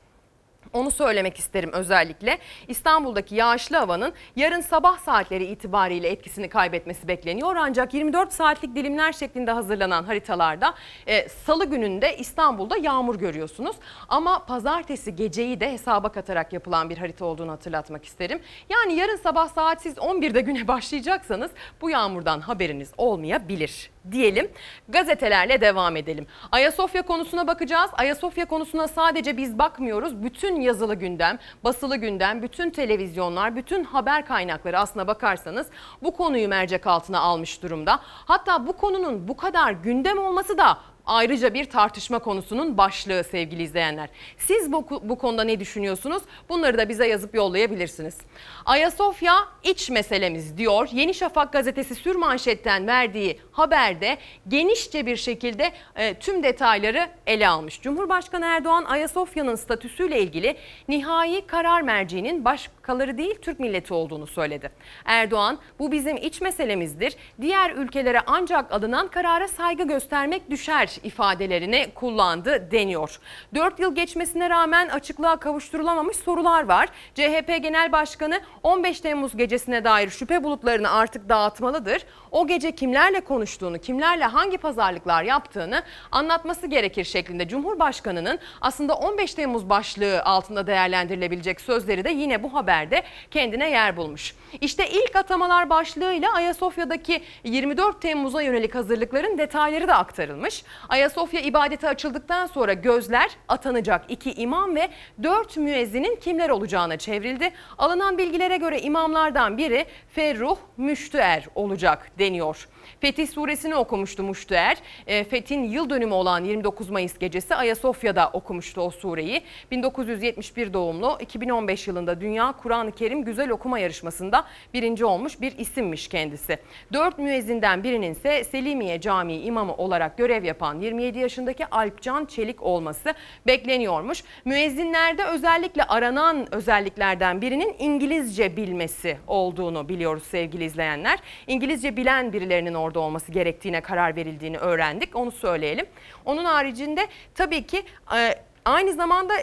[0.73, 2.38] Onu söylemek isterim özellikle.
[2.67, 7.55] İstanbul'daki yağışlı havanın yarın sabah saatleri itibariyle etkisini kaybetmesi bekleniyor.
[7.55, 10.73] Ancak 24 saatlik dilimler şeklinde hazırlanan haritalarda
[11.08, 13.75] e, salı gününde İstanbul'da yağmur görüyorsunuz.
[14.10, 18.39] Ama pazartesi geceyi de hesaba katarak yapılan bir harita olduğunu hatırlatmak isterim.
[18.69, 21.51] Yani yarın sabah saat siz 11'de güne başlayacaksanız
[21.82, 24.51] bu yağmurdan haberiniz olmayabilir diyelim.
[24.89, 26.27] Gazetelerle devam edelim.
[26.51, 27.91] Ayasofya konusuna bakacağız.
[27.93, 30.23] Ayasofya konusuna sadece biz bakmıyoruz.
[30.23, 35.67] Bütün yazılı gündem, basılı gündem, bütün televizyonlar, bütün haber kaynakları aslına bakarsanız
[36.03, 37.99] bu konuyu mercek altına almış durumda.
[38.03, 40.77] Hatta bu konunun bu kadar gündem olması da
[41.10, 44.10] ayrıca bir tartışma konusunun başlığı sevgili izleyenler.
[44.38, 46.24] Siz bu, bu konuda ne düşünüyorsunuz?
[46.50, 48.17] Bunları da bize yazıp yollayabilirsiniz.
[48.65, 50.89] Ayasofya iç meselemiz diyor.
[50.91, 54.17] Yeni Şafak gazetesi sür manşetten verdiği haberde
[54.48, 57.82] genişçe bir şekilde e, tüm detayları ele almış.
[57.82, 60.56] Cumhurbaşkanı Erdoğan Ayasofya'nın statüsüyle ilgili
[60.88, 64.72] nihai karar merciğinin başkaları değil Türk milleti olduğunu söyledi.
[65.06, 67.15] Erdoğan bu bizim iç meselemizdir.
[67.41, 73.19] Diğer ülkelere ancak alınan karara saygı göstermek düşer ifadelerini kullandı deniyor.
[73.55, 76.89] 4 yıl geçmesine rağmen açıklığa kavuşturulamamış sorular var.
[77.15, 82.05] CHP Genel Başkanı 15 Temmuz gecesine dair şüphe bulutlarını artık dağıtmalıdır.
[82.31, 89.69] O gece kimlerle konuştuğunu, kimlerle hangi pazarlıklar yaptığını anlatması gerekir şeklinde Cumhurbaşkanı'nın aslında 15 Temmuz
[89.69, 94.35] başlığı altında değerlendirilebilecek sözleri de yine bu haberde kendine yer bulmuş.
[94.61, 100.63] İşte ilk atamalar başlığıyla Ayasofya'daki 24 Temmuz'a yönelik hazırlıkların detayları da aktarılmış.
[100.89, 104.89] Ayasofya ibadete açıldıktan sonra gözler atanacak iki imam ve
[105.23, 107.51] 4 müezzinin kimler olacağına çevrildi.
[107.77, 112.67] Alınan bilgilere göre imamlardan biri Ferruh Müştüer olacak deniyor.
[113.02, 114.78] Fetih suresini okumuştu Muştuer.
[115.08, 119.41] E, Fethin yıl dönümü olan 29 Mayıs gecesi Ayasofya'da okumuştu o sureyi.
[119.71, 126.58] 1971 doğumlu 2015 yılında Dünya Kur'an-ı Kerim Güzel Okuma Yarışması'nda birinci olmuş bir isimmiş kendisi.
[126.93, 133.13] Dört müezzinden birinin ise Selimiye Camii imamı olarak görev yapan 27 yaşındaki Alpcan Çelik olması
[133.47, 134.23] bekleniyormuş.
[134.45, 141.19] Müezzinlerde özellikle aranan özelliklerden birinin İngilizce bilmesi olduğunu biliyoruz sevgili izleyenler.
[141.47, 145.15] İngilizce bilen birilerinin orada olması gerektiğine karar verildiğini öğrendik.
[145.15, 145.85] Onu söyleyelim.
[146.25, 147.83] Onun haricinde tabii ki
[148.15, 149.33] e, aynı zamanda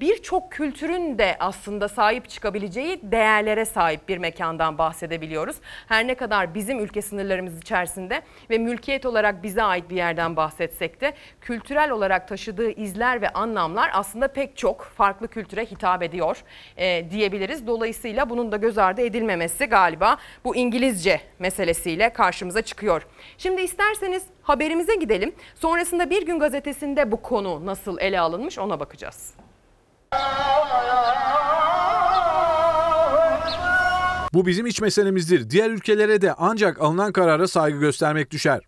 [0.00, 5.56] birçok kültürün de aslında sahip çıkabileceği değerlere sahip bir mekandan bahsedebiliyoruz.
[5.88, 11.00] Her ne kadar bizim ülke sınırlarımız içerisinde ve mülkiyet olarak bize ait bir yerden bahsetsek
[11.00, 16.42] de kültürel olarak taşıdığı izler ve anlamlar aslında pek çok farklı kültüre hitap ediyor
[16.76, 17.66] e, diyebiliriz.
[17.66, 23.06] Dolayısıyla bunun da göz ardı edilmemesi galiba bu İngilizce meselesiyle karşımıza çıkıyor.
[23.38, 25.34] Şimdi isterseniz haberimize gidelim.
[25.54, 29.47] Sonrasında Bir Gün Gazetesi'nde bu konu nasıl ele alınmış ona bakacağız.
[34.34, 35.50] Bu bizim iç meselemizdir.
[35.50, 38.60] Diğer ülkelere de ancak alınan karara saygı göstermek düşer.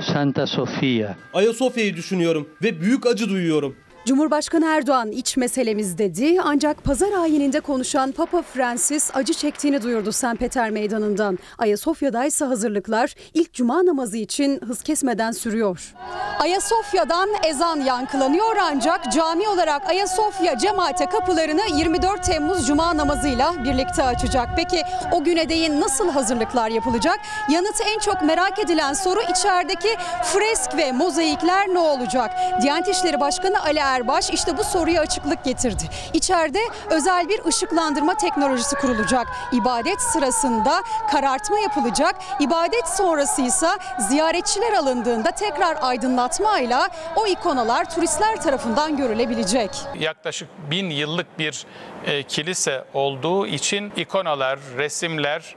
[0.00, 1.14] Santa Sofia.
[1.34, 3.76] Ayasofya'yı düşünüyorum ve büyük acı duyuyorum.
[4.06, 10.36] Cumhurbaşkanı Erdoğan iç meselemiz dedi ancak pazar ayininde konuşan Papa Francis acı çektiğini duyurdu St.
[10.38, 11.38] Peter Meydanı'ndan.
[11.58, 15.94] Ayasofya'da ise hazırlıklar ilk cuma namazı için hız kesmeden sürüyor.
[16.38, 24.48] Ayasofya'dan ezan yankılanıyor ancak cami olarak Ayasofya cemaate kapılarını 24 Temmuz cuma namazıyla birlikte açacak.
[24.56, 24.82] Peki
[25.12, 27.18] o güne değin nasıl hazırlıklar yapılacak?
[27.50, 29.88] Yanıtı en çok merak edilen soru içerideki
[30.22, 32.30] fresk ve mozaikler ne olacak?
[32.62, 35.82] Diyanet İşleri Başkanı Ali Erbaş işte bu soruya açıklık getirdi.
[36.14, 39.26] İçeride özel bir ışıklandırma teknolojisi kurulacak.
[39.52, 42.14] İbadet sırasında karartma yapılacak.
[42.40, 43.68] İbadet sonrası ise
[44.08, 49.70] ziyaretçiler alındığında tekrar aydınlatmayla o ikonalar turistler tarafından görülebilecek.
[49.98, 51.66] yaklaşık bin yıllık bir
[52.06, 55.56] e, kilise olduğu için ikonalar, resimler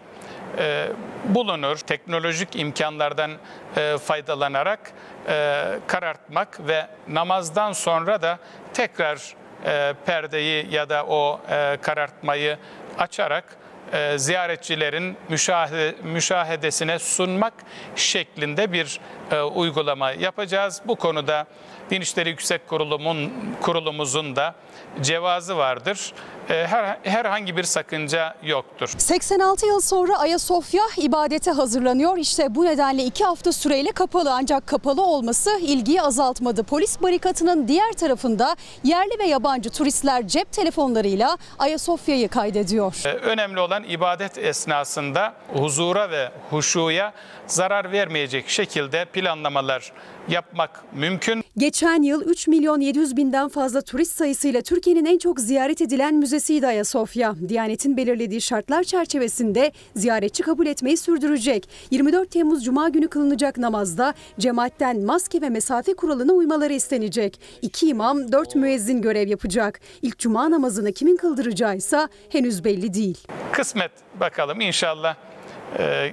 [0.58, 0.88] e,
[1.26, 1.78] bulunur.
[1.78, 3.32] Teknolojik imkanlardan
[3.78, 4.80] e, faydalanarak
[5.28, 8.40] e, karartmak ve namazdan sonra da
[8.74, 9.36] tekrar
[9.66, 12.58] e, perdeyi ya da o e, karartmayı
[12.98, 13.58] açarak
[13.94, 17.54] e, ziyaretçilerin müşahede, müşahedesine sunmak
[17.96, 19.00] şeklinde bir
[19.32, 20.82] e, uygulama yapacağız.
[20.86, 21.46] Bu konuda
[21.90, 24.56] Din İşleri Yüksek Kurulumun kurulumuzun da
[25.02, 26.14] cevazı vardır.
[26.50, 28.90] E, her, herhangi bir sakınca yoktur.
[28.98, 32.18] 86 yıl sonra Ayasofya ibadete hazırlanıyor.
[32.18, 36.64] İşte bu nedenle iki hafta süreyle kapalı ancak kapalı olması ilgiyi azaltmadı.
[36.64, 43.06] Polis barikatının diğer tarafında yerli ve yabancı turistler cep telefonlarıyla Ayasofya'yı kaydediyor.
[43.06, 47.14] E, önemli olan ibadet esnasında huzura ve huşuya
[47.48, 49.92] zarar vermeyecek şekilde planlamalar
[50.30, 51.44] yapmak mümkün.
[51.58, 56.68] Geçen yıl 3 milyon 700 binden fazla turist sayısıyla Türkiye'nin en çok ziyaret edilen müzesiydi
[56.68, 57.36] Ayasofya.
[57.50, 61.70] Diyanet'in belirlediği şartlar çerçevesinde ziyaretçi kabul etmeyi sürdürecek.
[61.92, 67.40] 24 Temmuz Cuma günü kılınacak namazda cemaatten maske ve mesafe kuralına uymaları istenecek.
[67.62, 69.80] İki imam, dört müezzin görev yapacak.
[70.02, 73.18] İlk Cuma namazını kimin kıldıracağı ise henüz belli değil.
[73.52, 75.16] Kısmet bakalım inşallah
[75.80, 76.12] e,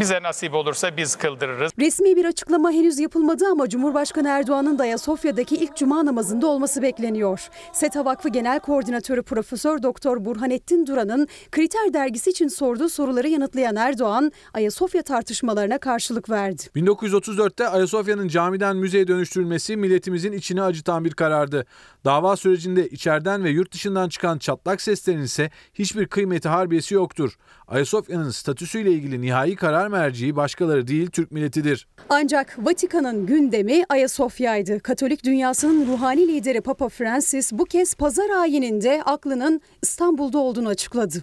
[0.00, 1.72] bize nasip olursa biz kıldırırız.
[1.78, 7.48] Resmi bir açıklama henüz yapılmadı ama Cumhurbaşkanı Erdoğan'ın da Ayasofya'daki ilk cuma namazında olması bekleniyor.
[7.72, 14.32] SETA Vakfı Genel Koordinatörü Profesör Doktor Burhanettin Duran'ın Kriter dergisi için sorduğu soruları yanıtlayan Erdoğan,
[14.54, 16.62] Ayasofya tartışmalarına karşılık verdi.
[16.76, 21.66] 1934'te Ayasofya'nın camiden müzeye dönüştürülmesi milletimizin içini acıtan bir karardı.
[22.04, 27.32] Dava sürecinde içeriden ve yurt dışından çıkan çatlak seslerin ise hiçbir kıymeti harbiyesi yoktur.
[27.68, 31.86] Ayasofya'nın statüsüyle ilgili nihai karar merciği başkaları değil Türk milletidir.
[32.08, 34.80] Ancak Vatikan'ın gündemi Ayasofya'ydı.
[34.80, 41.18] Katolik dünyasının ruhani lideri Papa Francis bu kez pazar ayininde aklının İstanbul'da olduğunu açıkladı.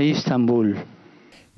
[0.00, 0.66] İstanbul.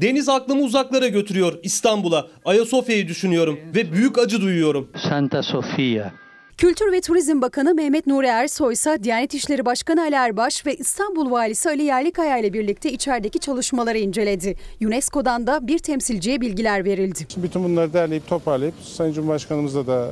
[0.00, 2.26] Deniz aklımı uzaklara götürüyor İstanbul'a.
[2.44, 4.88] Ayasofya'yı düşünüyorum ve büyük acı duyuyorum.
[5.08, 6.21] Santa Sofia.
[6.62, 11.30] Kültür ve Turizm Bakanı Mehmet Nuri Ersoy ise Diyanet İşleri Başkanı Ali Erbaş ve İstanbul
[11.30, 14.56] Valisi Ali Yerlikaya ile birlikte içerideki çalışmaları inceledi.
[14.84, 17.26] UNESCO'dan da bir temsilciye bilgiler verildi.
[17.36, 20.08] Bütün bunları derleyip toparlayıp Sayın Cumhurbaşkanımızla da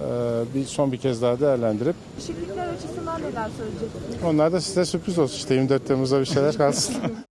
[0.52, 4.24] e, bir son bir kez daha değerlendirip Değişiklikler açısından neler söyleyeceksiniz?
[4.26, 6.94] onlar da size sürpriz olsun işte 24 Temmuz'da bir şeyler kalsın.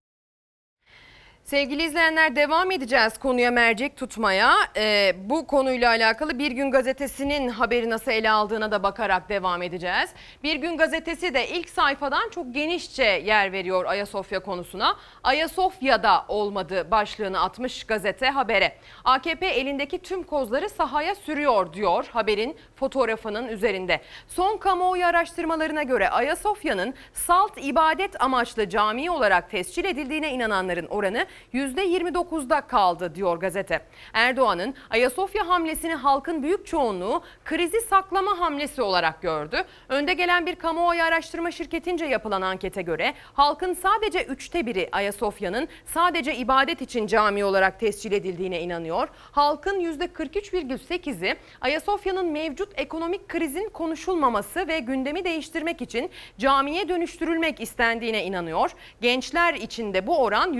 [1.50, 4.54] Sevgili izleyenler devam edeceğiz konuya mercek tutmaya.
[4.78, 10.10] Ee, bu konuyla alakalı Bir Gün Gazetesi'nin haberi nasıl ele aldığına da bakarak devam edeceğiz.
[10.44, 14.98] Bir Gün Gazetesi de ilk sayfadan çok genişçe yer veriyor Ayasofya konusuna.
[15.24, 18.76] Ayasofya'da olmadı başlığını atmış gazete habere.
[19.04, 24.02] AKP elindeki tüm kozları sahaya sürüyor diyor haberin fotoğrafının üzerinde.
[24.28, 32.62] Son kamuoyu araştırmalarına göre Ayasofya'nın salt ibadet amaçlı cami olarak tescil edildiğine inananların oranı %29'da
[32.62, 33.82] kaldı diyor gazete.
[34.14, 39.64] Erdoğan'ın Ayasofya hamlesini halkın büyük çoğunluğu krizi saklama hamlesi olarak gördü.
[39.90, 46.36] Önde gelen bir kamuoyu araştırma şirketince yapılan ankete göre halkın sadece üçte biri Ayasofya'nın sadece
[46.36, 49.08] ibadet için cami olarak tescil edildiğine inanıyor.
[49.32, 58.72] Halkın %43,8'i Ayasofya'nın mevcut ekonomik krizin konuşulmaması ve gündemi değiştirmek için camiye dönüştürülmek istendiğine inanıyor.
[59.02, 60.54] Gençler için de bu oran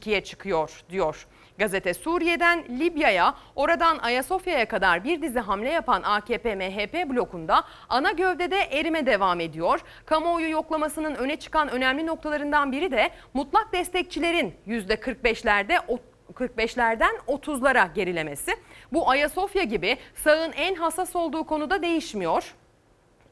[0.00, 1.26] %72'ye çıkıyor diyor.
[1.58, 9.06] Gazete Suriye'den Libya'ya, oradan Ayasofya'ya kadar bir dizi hamle yapan AKP-MHP blokunda ana gövdede erime
[9.06, 9.80] devam ediyor.
[10.06, 15.98] Kamuoyu yoklamasının öne çıkan önemli noktalarından biri de mutlak destekçilerin %45'lerde
[16.34, 18.52] 45'lerden 30'lara gerilemesi.
[18.92, 22.54] Bu Ayasofya gibi sağın en hassas olduğu konuda değişmiyor.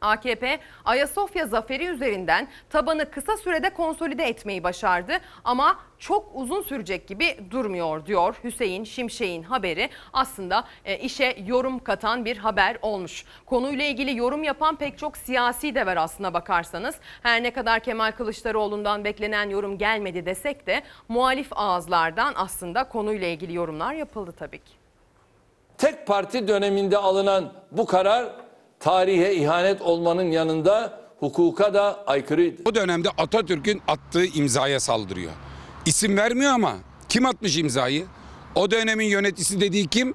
[0.01, 5.13] AKP Ayasofya zaferi üzerinden tabanı kısa sürede konsolide etmeyi başardı
[5.45, 9.91] ama çok uzun sürecek gibi durmuyor diyor Hüseyin Şimşek'in haberi.
[10.13, 13.25] Aslında e, işe yorum katan bir haber olmuş.
[13.47, 16.95] Konuyla ilgili yorum yapan pek çok siyasi de var aslına bakarsanız.
[17.23, 23.55] Her ne kadar Kemal Kılıçdaroğlu'ndan beklenen yorum gelmedi desek de muhalif ağızlardan aslında konuyla ilgili
[23.55, 24.73] yorumlar yapıldı tabii ki.
[25.79, 28.48] Tek parti döneminde alınan bu karar
[28.81, 32.63] tarihe ihanet olmanın yanında hukuka da aykırıydı.
[32.65, 35.33] O dönemde Atatürk'ün attığı imzaya saldırıyor.
[35.87, 36.73] İsim vermiyor ama
[37.09, 38.07] kim atmış imzayı?
[38.55, 40.15] O dönemin yöneticisi dediği kim?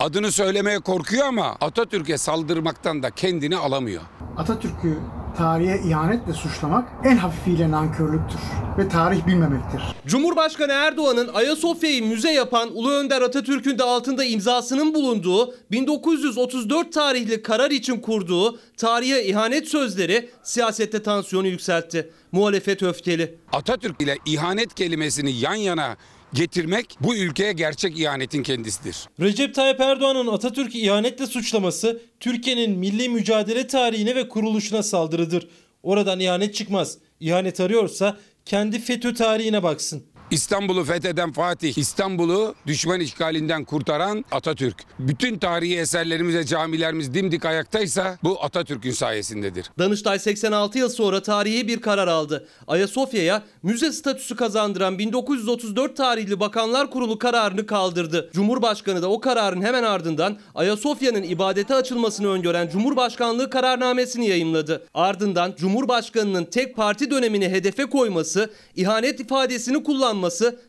[0.00, 4.02] Adını söylemeye korkuyor ama Atatürk'e saldırmaktan da kendini alamıyor.
[4.36, 4.98] Atatürk'ü
[5.36, 8.40] tarihe ihanetle suçlamak en hafifiyle nankörlüktür
[8.78, 9.82] ve tarih bilmemektir.
[10.06, 17.70] Cumhurbaşkanı Erdoğan'ın Ayasofya'yı müze yapan Ulu Önder Atatürk'ün de altında imzasının bulunduğu 1934 tarihli karar
[17.70, 22.10] için kurduğu tarihe ihanet sözleri siyasette tansiyonu yükseltti.
[22.32, 23.38] Muhalefet öfkeli.
[23.52, 25.96] Atatürk ile ihanet kelimesini yan yana
[26.34, 28.96] getirmek bu ülkeye gerçek ihanetin kendisidir.
[29.20, 35.48] Recep Tayyip Erdoğan'ın Atatürk'ü ihanetle suçlaması Türkiye'nin milli mücadele tarihine ve kuruluşuna saldırıdır.
[35.82, 36.98] Oradan ihanet çıkmaz.
[37.20, 40.04] İhanet arıyorsa kendi FETÖ tarihine baksın.
[40.34, 44.76] İstanbul'u fetheden Fatih, İstanbul'u düşman işgalinden kurtaran Atatürk.
[44.98, 49.70] Bütün tarihi eserlerimiz ve camilerimiz dimdik ayaktaysa bu Atatürk'ün sayesindedir.
[49.78, 52.48] Danıştay 86 yıl sonra tarihi bir karar aldı.
[52.66, 58.30] Ayasofya'ya müze statüsü kazandıran 1934 tarihli Bakanlar Kurulu kararını kaldırdı.
[58.32, 64.86] Cumhurbaşkanı da o kararın hemen ardından Ayasofya'nın ibadete açılmasını öngören Cumhurbaşkanlığı kararnamesini yayımladı.
[64.94, 70.23] Ardından Cumhurbaşkanının tek parti dönemini hedefe koyması, ihanet ifadesini kullanması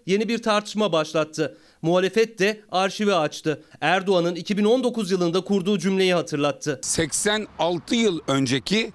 [0.06, 1.58] yeni bir tartışma başlattı.
[1.82, 3.63] Muhalefet de arşivi açtı.
[3.82, 6.80] Erdoğan'ın 2019 yılında kurduğu cümleyi hatırlattı.
[6.84, 8.94] 86 yıl önceki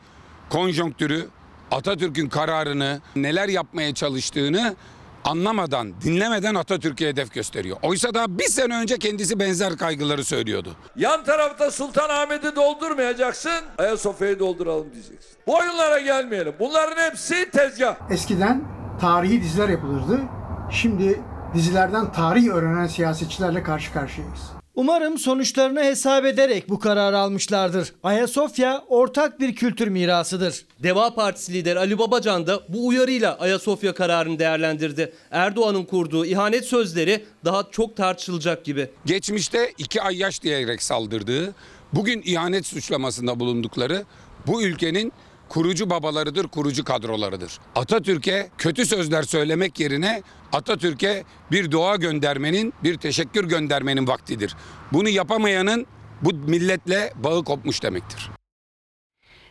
[0.51, 1.29] konjonktürü,
[1.70, 4.77] Atatürk'ün kararını, neler yapmaya çalıştığını
[5.25, 7.77] anlamadan, dinlemeden Atatürk'e hedef gösteriyor.
[7.83, 10.77] Oysa daha bir sene önce kendisi benzer kaygıları söylüyordu.
[10.96, 15.31] Yan tarafta Sultanahmet'i doldurmayacaksın, Ayasofya'yı dolduralım diyeceksin.
[15.46, 16.55] Bu oyunlara gelmeyelim.
[16.61, 17.96] Bunların hepsi tezgah.
[18.11, 18.64] Eskiden
[19.01, 20.20] tarihi diziler yapılırdı.
[20.72, 21.20] Şimdi
[21.54, 24.40] dizilerden tarih öğrenen siyasetçilerle karşı karşıyayız.
[24.74, 27.92] Umarım sonuçlarını hesap ederek bu kararı almışlardır.
[28.02, 30.64] Ayasofya ortak bir kültür mirasıdır.
[30.83, 35.12] Deva Partisi lideri Ali Babacan da bu uyarıyla Ayasofya kararını değerlendirdi.
[35.30, 38.90] Erdoğan'ın kurduğu ihanet sözleri daha çok tartışılacak gibi.
[39.06, 41.54] Geçmişte iki ay yaş diyerek saldırdığı,
[41.92, 44.04] bugün ihanet suçlamasında bulundukları
[44.46, 45.12] bu ülkenin
[45.48, 47.52] kurucu babalarıdır, kurucu kadrolarıdır.
[47.74, 54.56] Atatürk'e kötü sözler söylemek yerine Atatürk'e bir dua göndermenin, bir teşekkür göndermenin vaktidir.
[54.92, 55.86] Bunu yapamayanın
[56.22, 58.30] bu milletle bağı kopmuş demektir.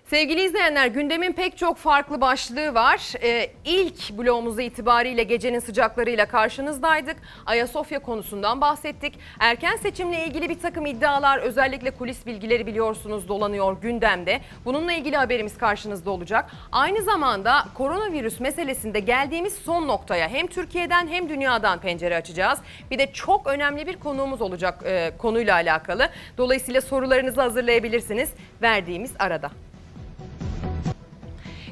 [0.09, 3.13] Sevgili izleyenler gündemin pek çok farklı başlığı var.
[3.23, 7.17] Ee, ilk bloğumuz itibariyle gecenin sıcaklarıyla karşınızdaydık.
[7.45, 9.19] Ayasofya konusundan bahsettik.
[9.39, 14.41] Erken seçimle ilgili bir takım iddialar özellikle kulis bilgileri biliyorsunuz dolanıyor gündemde.
[14.65, 16.51] Bununla ilgili haberimiz karşınızda olacak.
[16.71, 22.59] Aynı zamanda koronavirüs meselesinde geldiğimiz son noktaya hem Türkiye'den hem dünyadan pencere açacağız.
[22.91, 26.09] Bir de çok önemli bir konuğumuz olacak e, konuyla alakalı.
[26.37, 28.29] Dolayısıyla sorularınızı hazırlayabilirsiniz
[28.61, 29.68] verdiğimiz arada.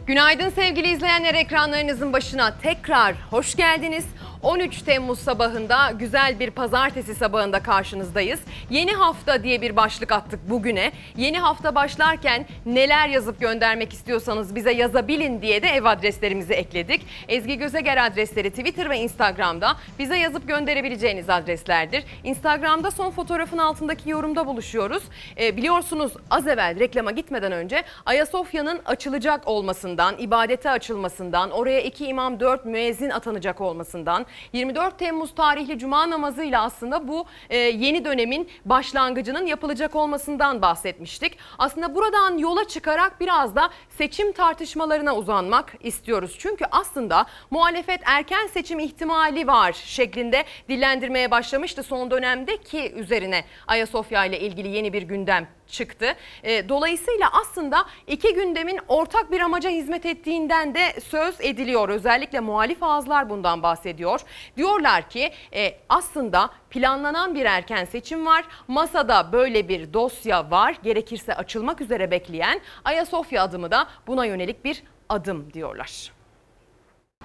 [0.07, 4.05] Günaydın sevgili izleyenler ekranlarınızın başına tekrar hoş geldiniz.
[4.43, 8.39] 13 Temmuz sabahında güzel bir pazartesi sabahında karşınızdayız.
[8.69, 10.91] Yeni hafta diye bir başlık attık bugüne.
[11.17, 17.01] Yeni hafta başlarken neler yazıp göndermek istiyorsanız bize yazabilin diye de ev adreslerimizi ekledik.
[17.27, 22.03] Ezgi Gözeger adresleri Twitter ve Instagram'da bize yazıp gönderebileceğiniz adreslerdir.
[22.23, 25.03] Instagram'da son fotoğrafın altındaki yorumda buluşuyoruz.
[25.39, 32.39] Ee, biliyorsunuz az evvel reklama gitmeden önce Ayasofya'nın açılacak olmasından, ibadete açılmasından, oraya iki imam
[32.39, 39.45] dört müezzin atanacak olmasından, 24 Temmuz tarihli cuma namazıyla aslında bu e, yeni dönemin başlangıcının
[39.45, 41.37] yapılacak olmasından bahsetmiştik.
[41.57, 46.35] Aslında buradan yola çıkarak biraz da seçim tartışmalarına uzanmak istiyoruz.
[46.39, 54.25] Çünkü aslında muhalefet erken seçim ihtimali var şeklinde dillendirmeye başlamıştı son dönemde ki üzerine Ayasofya
[54.25, 56.15] ile ilgili yeni bir gündem çıktı.
[56.43, 61.89] E, Dolayısıyla aslında iki gündemin ortak bir amaca hizmet ettiğinden de söz ediliyor.
[61.89, 64.19] Özellikle muhalif ağızlar bundan bahsediyor.
[64.57, 68.45] Diyorlar ki e, aslında planlanan bir erken seçim var.
[68.67, 70.75] Masada böyle bir dosya var.
[70.83, 76.11] Gerekirse açılmak üzere bekleyen Ayasofya adımı da buna yönelik bir adım diyorlar.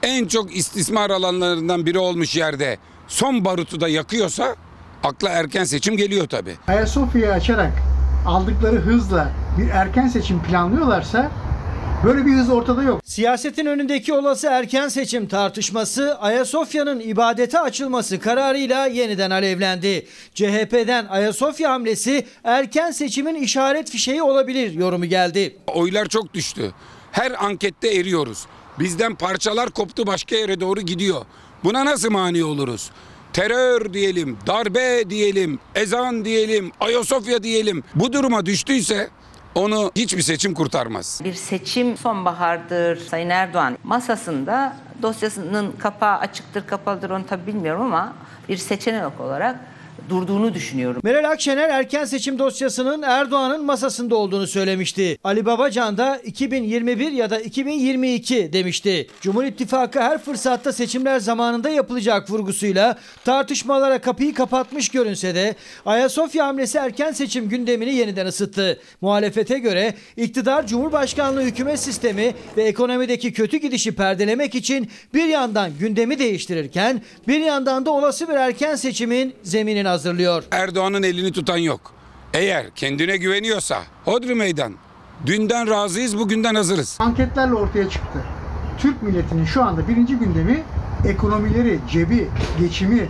[0.03, 2.79] En çok istismar alanlarından biri olmuş yerde
[3.09, 4.57] son barutu da yakıyorsa
[5.05, 6.55] akla erken seçim geliyor tabii.
[6.69, 7.73] Ayasofya'yı açarak
[8.27, 11.31] aldıkları hızla bir erken seçim planlıyorlarsa
[12.05, 13.01] böyle bir hız ortada yok.
[13.05, 20.07] Siyasetin önündeki olası erken seçim tartışması Ayasofya'nın ibadete açılması kararıyla yeniden alevlendi.
[20.35, 25.57] CHP'den Ayasofya hamlesi erken seçimin işaret fişeği olabilir yorumu geldi.
[25.67, 26.73] Oylar çok düştü.
[27.13, 28.47] Her ankette eriyoruz.
[28.79, 31.25] Bizden parçalar koptu başka yere doğru gidiyor.
[31.65, 32.91] Buna nasıl mani oluruz?
[33.33, 37.85] Terör diyelim, darbe diyelim, ezan diyelim, Ayasofya diyelim.
[37.95, 39.09] Bu duruma düştüyse
[39.55, 41.21] onu hiçbir seçim kurtarmaz.
[41.25, 42.97] Bir seçim sonbahardır.
[42.97, 48.13] Sayın Erdoğan masasında dosyasının kapağı açıktır kapalıdır onu tabii bilmiyorum ama
[48.49, 49.57] bir seçenek olarak
[50.09, 51.01] durduğunu düşünüyorum.
[51.05, 55.19] Meral Akşener erken seçim dosyasının Erdoğan'ın masasında olduğunu söylemişti.
[55.25, 59.07] Ali Babacan da 2021 ya da 2022 demişti.
[59.21, 65.55] Cumhur İttifakı her fırsatta seçimler zamanında yapılacak vurgusuyla tartışmalara kapıyı kapatmış görünse de
[65.87, 68.81] Ayasofya hamlesi erken seçim gündemini yeniden ısıttı.
[69.01, 76.19] Muhalefete göre iktidar Cumhurbaşkanlığı hükümet sistemi ve ekonomideki kötü gidişi perdelemek için bir yandan gündemi
[76.19, 80.45] değiştirirken bir yandan da olası bir erken seçimin zeminini hazırlıyor.
[80.51, 81.81] Erdoğan'ın elini tutan yok.
[82.35, 84.73] Eğer kendine güveniyorsa hodri meydan.
[85.27, 86.97] Dünden razıyız, bugünden hazırız.
[87.01, 88.19] Anketlerle ortaya çıktı.
[88.79, 90.63] Türk milletinin şu anda birinci gündemi
[91.09, 92.29] ekonomileri, cebi,
[92.61, 93.09] geçimi,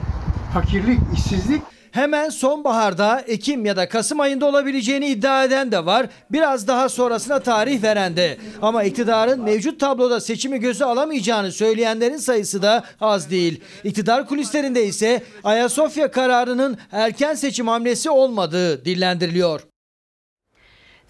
[0.54, 1.62] fakirlik, işsizlik
[1.92, 6.06] Hemen sonbaharda Ekim ya da Kasım ayında olabileceğini iddia eden de var.
[6.30, 8.38] Biraz daha sonrasına tarih veren de.
[8.62, 13.60] Ama iktidarın mevcut tabloda seçimi göze alamayacağını söyleyenlerin sayısı da az değil.
[13.84, 19.71] İktidar kulislerinde ise Ayasofya kararının erken seçim hamlesi olmadığı dillendiriliyor.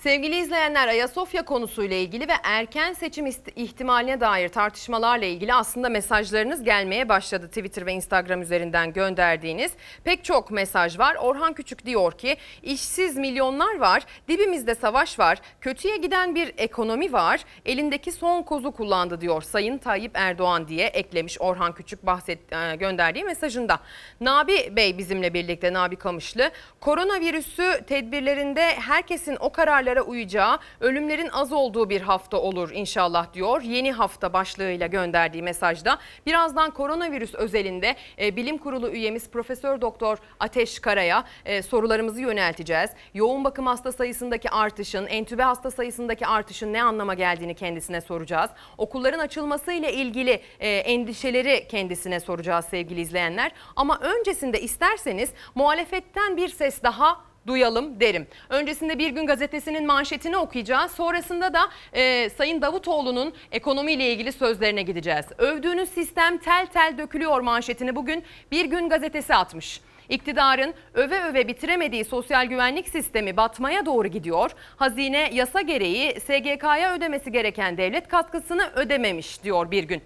[0.03, 3.27] Sevgili izleyenler Ayasofya konusuyla ilgili ve erken seçim
[3.57, 7.49] ihtimaline dair tartışmalarla ilgili aslında mesajlarınız gelmeye başladı.
[7.49, 9.73] Twitter ve Instagram üzerinden gönderdiğiniz
[10.05, 11.17] pek çok mesaj var.
[11.21, 17.41] Orhan Küçük diyor ki işsiz milyonlar var, dibimizde savaş var, kötüye giden bir ekonomi var,
[17.67, 23.25] elindeki son kozu kullandı diyor Sayın Tayyip Erdoğan diye eklemiş Orhan Küçük bahset e, gönderdiği
[23.25, 23.79] mesajında.
[24.21, 26.51] Nabi Bey bizimle birlikte Nabi Kamışlı
[26.81, 29.53] koronavirüsü tedbirlerinde herkesin o
[29.93, 33.63] kararlara uyacağı, ölümlerin az olduğu bir hafta olur inşallah diyor.
[33.63, 35.99] Yeni hafta başlığıyla gönderdiği mesajda.
[36.27, 42.91] Birazdan koronavirüs özelinde e, bilim kurulu üyemiz Profesör Doktor Ateş Kara'ya e, sorularımızı yönelteceğiz.
[43.15, 48.51] Yoğun bakım hasta sayısındaki artışın, entübe hasta sayısındaki artışın ne anlama geldiğini kendisine soracağız.
[48.79, 53.53] Okulların açılması ile ilgili e, endişeleri kendisine soracağız sevgili izleyenler.
[53.77, 58.27] Ama öncesinde isterseniz muhalefetten bir ses daha duyalım derim.
[58.49, 60.93] Öncesinde Bir Gün Gazetesi'nin manşetini okuyacağız.
[60.93, 61.61] Sonrasında da
[61.93, 65.27] e, Sayın Davutoğlu'nun ekonomiyle ilgili sözlerine gideceğiz.
[65.39, 69.81] Övdüğünüz sistem tel tel dökülüyor manşetini bugün Bir Gün Gazetesi atmış.
[70.09, 74.51] İktidarın öve öve bitiremediği sosyal güvenlik sistemi batmaya doğru gidiyor.
[74.77, 80.03] Hazine yasa gereği SGK'ya ödemesi gereken devlet katkısını ödememiş diyor bir gün.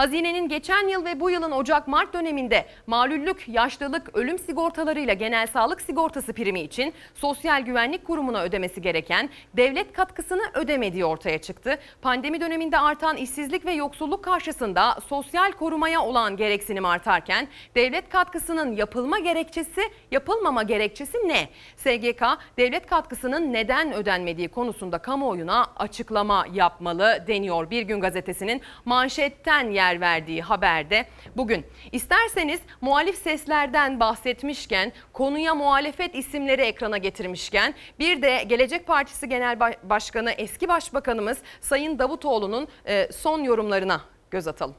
[0.00, 6.32] Hazinenin geçen yıl ve bu yılın Ocak-Mart döneminde malüllük, yaşlılık, ölüm sigortalarıyla genel sağlık sigortası
[6.32, 11.78] primi için Sosyal Güvenlik Kurumu'na ödemesi gereken devlet katkısını ödemediği ortaya çıktı.
[12.02, 19.18] Pandemi döneminde artan işsizlik ve yoksulluk karşısında sosyal korumaya olan gereksinim artarken devlet katkısının yapılma
[19.18, 19.80] gerekçesi,
[20.10, 21.48] yapılmama gerekçesi ne?
[21.76, 22.22] SGK
[22.58, 27.70] devlet katkısının neden ödenmediği konusunda kamuoyuna açıklama yapmalı deniyor.
[27.70, 31.66] Bir gün gazetesinin manşetten yer verdiği haberde bugün.
[31.92, 40.30] İsterseniz muhalif seslerden bahsetmişken konuya muhalefet isimleri ekrana getirmişken bir de Gelecek Partisi Genel Başkanı
[40.30, 44.74] eski Başbakanımız Sayın Davutoğlu'nun e, son yorumlarına göz atalım.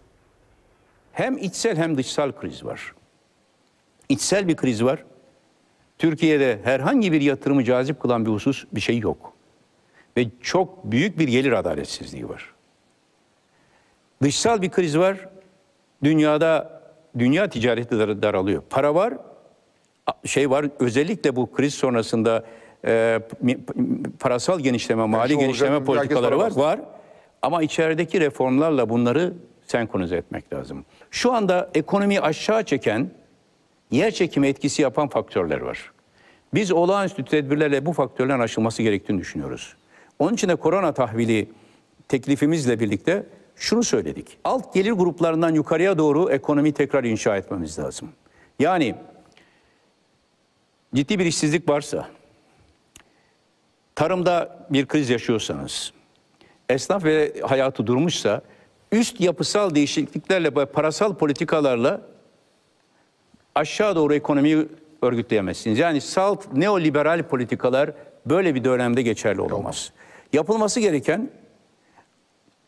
[1.14, 2.94] Hem içsel hem dışsal kriz var.
[4.10, 5.04] İçsel bir kriz var.
[5.98, 9.34] Türkiye'de herhangi bir yatırımı cazip kılan bir husus bir şey yok.
[10.18, 12.54] Ve çok büyük bir gelir adaletsizliği var.
[14.24, 15.18] Dışsal bir kriz var.
[16.04, 16.82] Dünyada
[17.20, 18.64] dünya ticareti dar- daralıyor.
[18.70, 19.14] Para var,
[20.26, 20.66] şey var.
[20.80, 22.46] Özellikle bu kriz sonrasında
[22.86, 23.20] e,
[24.20, 26.52] parasal genişleme, mali şey olacak, genişleme herkes politikaları var.
[26.56, 26.80] Var.
[27.42, 29.34] Ama içerideki reformlarla bunları
[29.68, 30.86] senkronize etmek lazım.
[31.12, 33.12] Şu anda ekonomiyi aşağı çeken,
[33.92, 35.92] yer çekimi etkisi yapan faktörler var.
[36.54, 39.76] Biz olağanüstü tedbirlerle bu faktörlerin aşılması gerektiğini düşünüyoruz.
[40.20, 41.50] Onun için de korona tahvili
[42.08, 43.24] teklifimizle birlikte
[43.56, 44.38] şunu söyledik.
[44.44, 48.10] Alt gelir gruplarından yukarıya doğru ekonomi tekrar inşa etmemiz lazım.
[48.60, 48.96] Yani
[50.96, 52.10] ciddi bir işsizlik varsa,
[53.96, 55.94] tarımda bir kriz yaşıyorsanız,
[56.70, 58.42] esnaf ve hayatı durmuşsa,
[58.92, 62.02] üst yapısal değişikliklerle ve parasal politikalarla
[63.56, 64.68] aşağı doğru ekonomiyi
[65.02, 65.80] örgütleyemezsiniz.
[65.80, 67.92] Yani salt neoliberal politikalar
[68.26, 69.92] böyle bir dönemde geçerli olamaz.
[70.34, 71.30] Yapılması gereken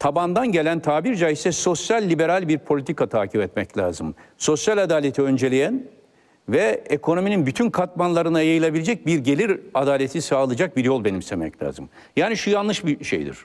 [0.03, 4.15] tabandan gelen tabir caizse sosyal liberal bir politika takip etmek lazım.
[4.37, 5.83] Sosyal adaleti önceleyen
[6.49, 11.89] ve ekonominin bütün katmanlarına yayılabilecek bir gelir adaleti sağlayacak bir yol benimsemek lazım.
[12.15, 13.37] Yani şu yanlış bir şeydir.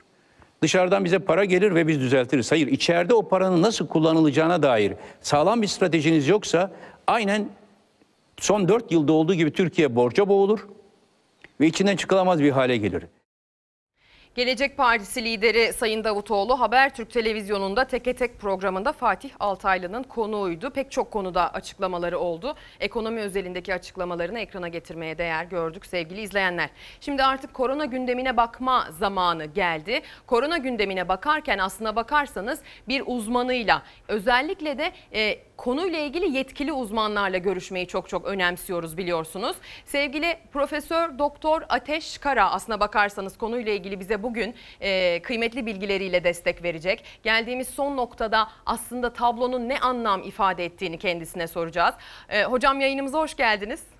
[0.61, 2.51] Dışarıdan bize para gelir ve biz düzeltiriz.
[2.51, 6.71] Hayır, içeride o paranın nasıl kullanılacağına dair sağlam bir stratejiniz yoksa
[7.07, 7.49] aynen
[8.37, 10.67] son 4 yılda olduğu gibi Türkiye borca boğulur
[11.59, 13.03] ve içinden çıkılamaz bir hale gelir.
[14.39, 20.69] Gelecek Partisi lideri Sayın Davutoğlu Habertürk Televizyonu'nda Teke Tek programında Fatih Altaylı'nın konuğuydu.
[20.69, 22.55] Pek çok konuda açıklamaları oldu.
[22.79, 26.69] Ekonomi özelindeki açıklamalarını ekrana getirmeye değer gördük sevgili izleyenler.
[27.01, 30.01] Şimdi artık korona gündemine bakma zamanı geldi.
[30.27, 37.87] Korona gündemine bakarken aslına bakarsanız bir uzmanıyla özellikle de e, konuyla ilgili yetkili uzmanlarla görüşmeyi
[37.87, 39.55] çok çok önemsiyoruz biliyorsunuz.
[39.85, 46.63] Sevgili Profesör Doktor Ateş Kara aslına bakarsanız konuyla ilgili bize bugün e, kıymetli bilgileriyle destek
[46.63, 47.03] verecek.
[47.23, 51.95] Geldiğimiz son noktada aslında tablonun ne anlam ifade ettiğini kendisine soracağız.
[52.29, 53.98] E, hocam yayınımıza hoş geldiniz.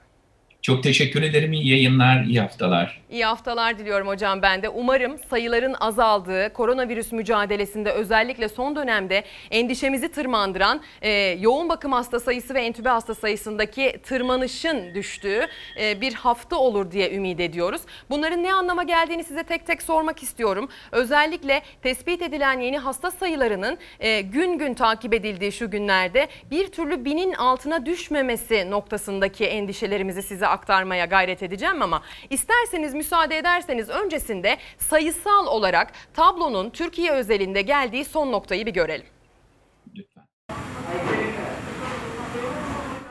[0.62, 1.53] Çok teşekkür ederim.
[1.53, 3.01] İyi yayınlar, iyi haftalar.
[3.10, 4.70] İyi haftalar diliyorum hocam ben de.
[4.70, 12.53] Umarım sayıların azaldığı, koronavirüs mücadelesinde özellikle son dönemde endişemizi tırmandıran e, yoğun bakım hasta sayısı
[12.53, 15.47] ve entübe hasta sayısındaki tırmanışın düştüğü
[15.82, 17.82] e, bir hafta olur diye ümit ediyoruz.
[18.10, 20.70] Bunların ne anlama geldiğini size tek tek sormak istiyorum.
[20.91, 27.05] Özellikle tespit edilen yeni hasta sayılarının e, gün gün takip edildiği şu günlerde bir türlü
[27.05, 35.47] binin altına düşmemesi noktasındaki endişelerimizi size aktarmaya gayret edeceğim ama isterseniz müsaade ederseniz öncesinde sayısal
[35.47, 39.06] olarak tablonun Türkiye özelinde geldiği son noktayı bir görelim.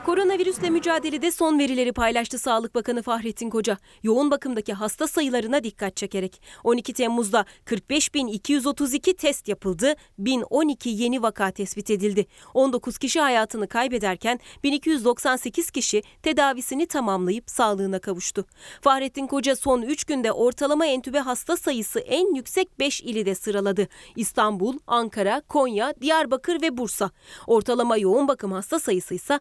[0.09, 3.77] Koronavirüsle mücadelede son verileri paylaştı Sağlık Bakanı Fahrettin Koca.
[4.03, 6.41] Yoğun bakımdaki hasta sayılarına dikkat çekerek.
[6.63, 12.25] 12 Temmuz'da 45.232 test yapıldı, 1012 yeni vaka tespit edildi.
[12.53, 18.45] 19 kişi hayatını kaybederken 1298 kişi tedavisini tamamlayıp sağlığına kavuştu.
[18.81, 23.87] Fahrettin Koca son 3 günde ortalama entübe hasta sayısı en yüksek 5 ili de sıraladı.
[24.15, 27.11] İstanbul, Ankara, Konya, Diyarbakır ve Bursa.
[27.47, 29.39] Ortalama yoğun bakım hasta sayısı ise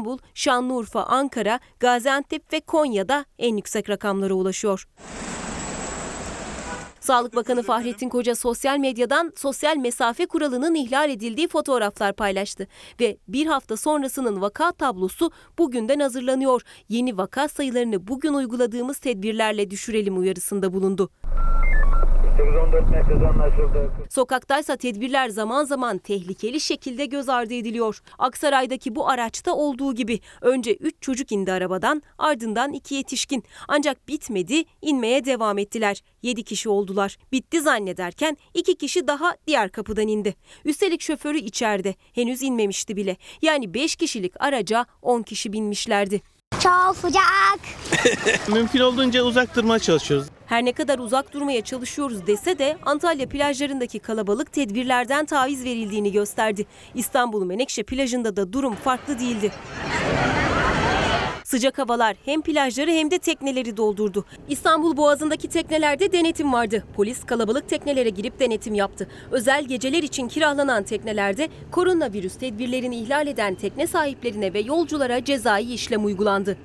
[0.00, 4.88] İstanbul, Şanlıurfa, Ankara, Gaziantep ve Konya'da en yüksek rakamlara ulaşıyor.
[7.00, 12.66] Sağlık Bakanı Fahrettin Koca sosyal medyadan sosyal mesafe kuralının ihlal edildiği fotoğraflar paylaştı
[13.00, 16.62] ve bir hafta sonrasının vaka tablosu bugünden hazırlanıyor.
[16.88, 21.10] Yeni vaka sayılarını bugün uyguladığımız tedbirlerle düşürelim uyarısında bulundu.
[24.10, 28.02] Sokaktaysa tedbirler zaman zaman tehlikeli şekilde göz ardı ediliyor.
[28.18, 33.44] Aksaray'daki bu araçta olduğu gibi önce 3 çocuk indi arabadan ardından 2 yetişkin.
[33.68, 36.02] Ancak bitmedi inmeye devam ettiler.
[36.22, 37.16] 7 kişi oldular.
[37.32, 40.34] Bitti zannederken 2 kişi daha diğer kapıdan indi.
[40.64, 43.16] Üstelik şoförü içeride henüz inmemişti bile.
[43.42, 46.20] Yani 5 kişilik araca 10 kişi binmişlerdi.
[46.62, 47.60] Çok sıcak.
[48.48, 50.28] Mümkün olduğunca uzak durmaya çalışıyoruz.
[50.46, 56.66] Her ne kadar uzak durmaya çalışıyoruz dese de Antalya plajlarındaki kalabalık tedbirlerden taviz verildiğini gösterdi.
[56.94, 59.52] İstanbul Menekşe plajında da durum farklı değildi.
[61.50, 64.24] Sıcak havalar hem plajları hem de tekneleri doldurdu.
[64.48, 66.84] İstanbul Boğazı'ndaki teknelerde denetim vardı.
[66.96, 69.08] Polis kalabalık teknelere girip denetim yaptı.
[69.30, 76.04] Özel geceler için kiralanan teknelerde koronavirüs tedbirlerini ihlal eden tekne sahiplerine ve yolculara cezai işlem
[76.04, 76.56] uygulandı.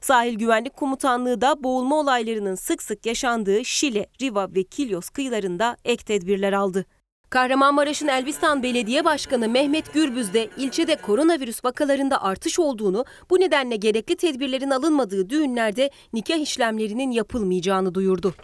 [0.00, 6.04] Sahil Güvenlik Komutanlığı da boğulma olaylarının sık sık yaşandığı Şile, Riva ve Kilyos kıyılarında ek
[6.04, 6.84] tedbirler aldı.
[7.30, 14.16] Kahramanmaraş'ın Elbistan Belediye Başkanı Mehmet Gürbüz de ilçede koronavirüs vakalarında artış olduğunu, bu nedenle gerekli
[14.16, 18.34] tedbirlerin alınmadığı düğünlerde nikah işlemlerinin yapılmayacağını duyurdu.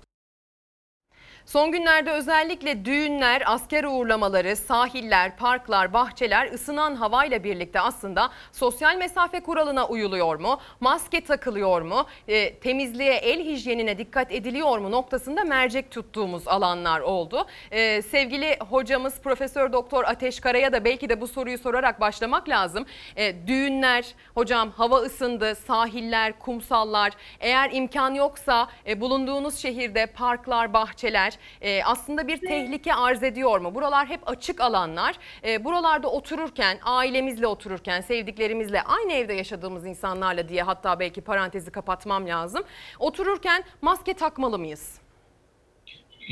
[1.46, 9.40] Son günlerde özellikle düğünler, asker uğurlamaları, sahiller, parklar, bahçeler ısınan havayla birlikte aslında sosyal mesafe
[9.40, 10.60] kuralına uyuluyor mu?
[10.80, 12.06] Maske takılıyor mu?
[12.28, 17.46] E, temizliğe, el hijyenine dikkat ediliyor mu noktasında mercek tuttuğumuz alanlar oldu.
[17.70, 22.86] E, sevgili hocamız Profesör Doktor Ateş Kara'ya da belki de bu soruyu sorarak başlamak lazım.
[23.16, 31.33] E, düğünler, hocam hava ısındı, sahiller, kumsallar, eğer imkan yoksa e, bulunduğunuz şehirde parklar, bahçeler
[31.60, 33.74] e, aslında bir tehlike arz ediyor mu?
[33.74, 35.14] Buralar hep açık alanlar.
[35.44, 42.28] E, buralarda otururken, ailemizle otururken, sevdiklerimizle, aynı evde yaşadığımız insanlarla diye hatta belki parantezi kapatmam
[42.28, 42.64] lazım.
[42.98, 45.04] Otururken maske takmalı mıyız?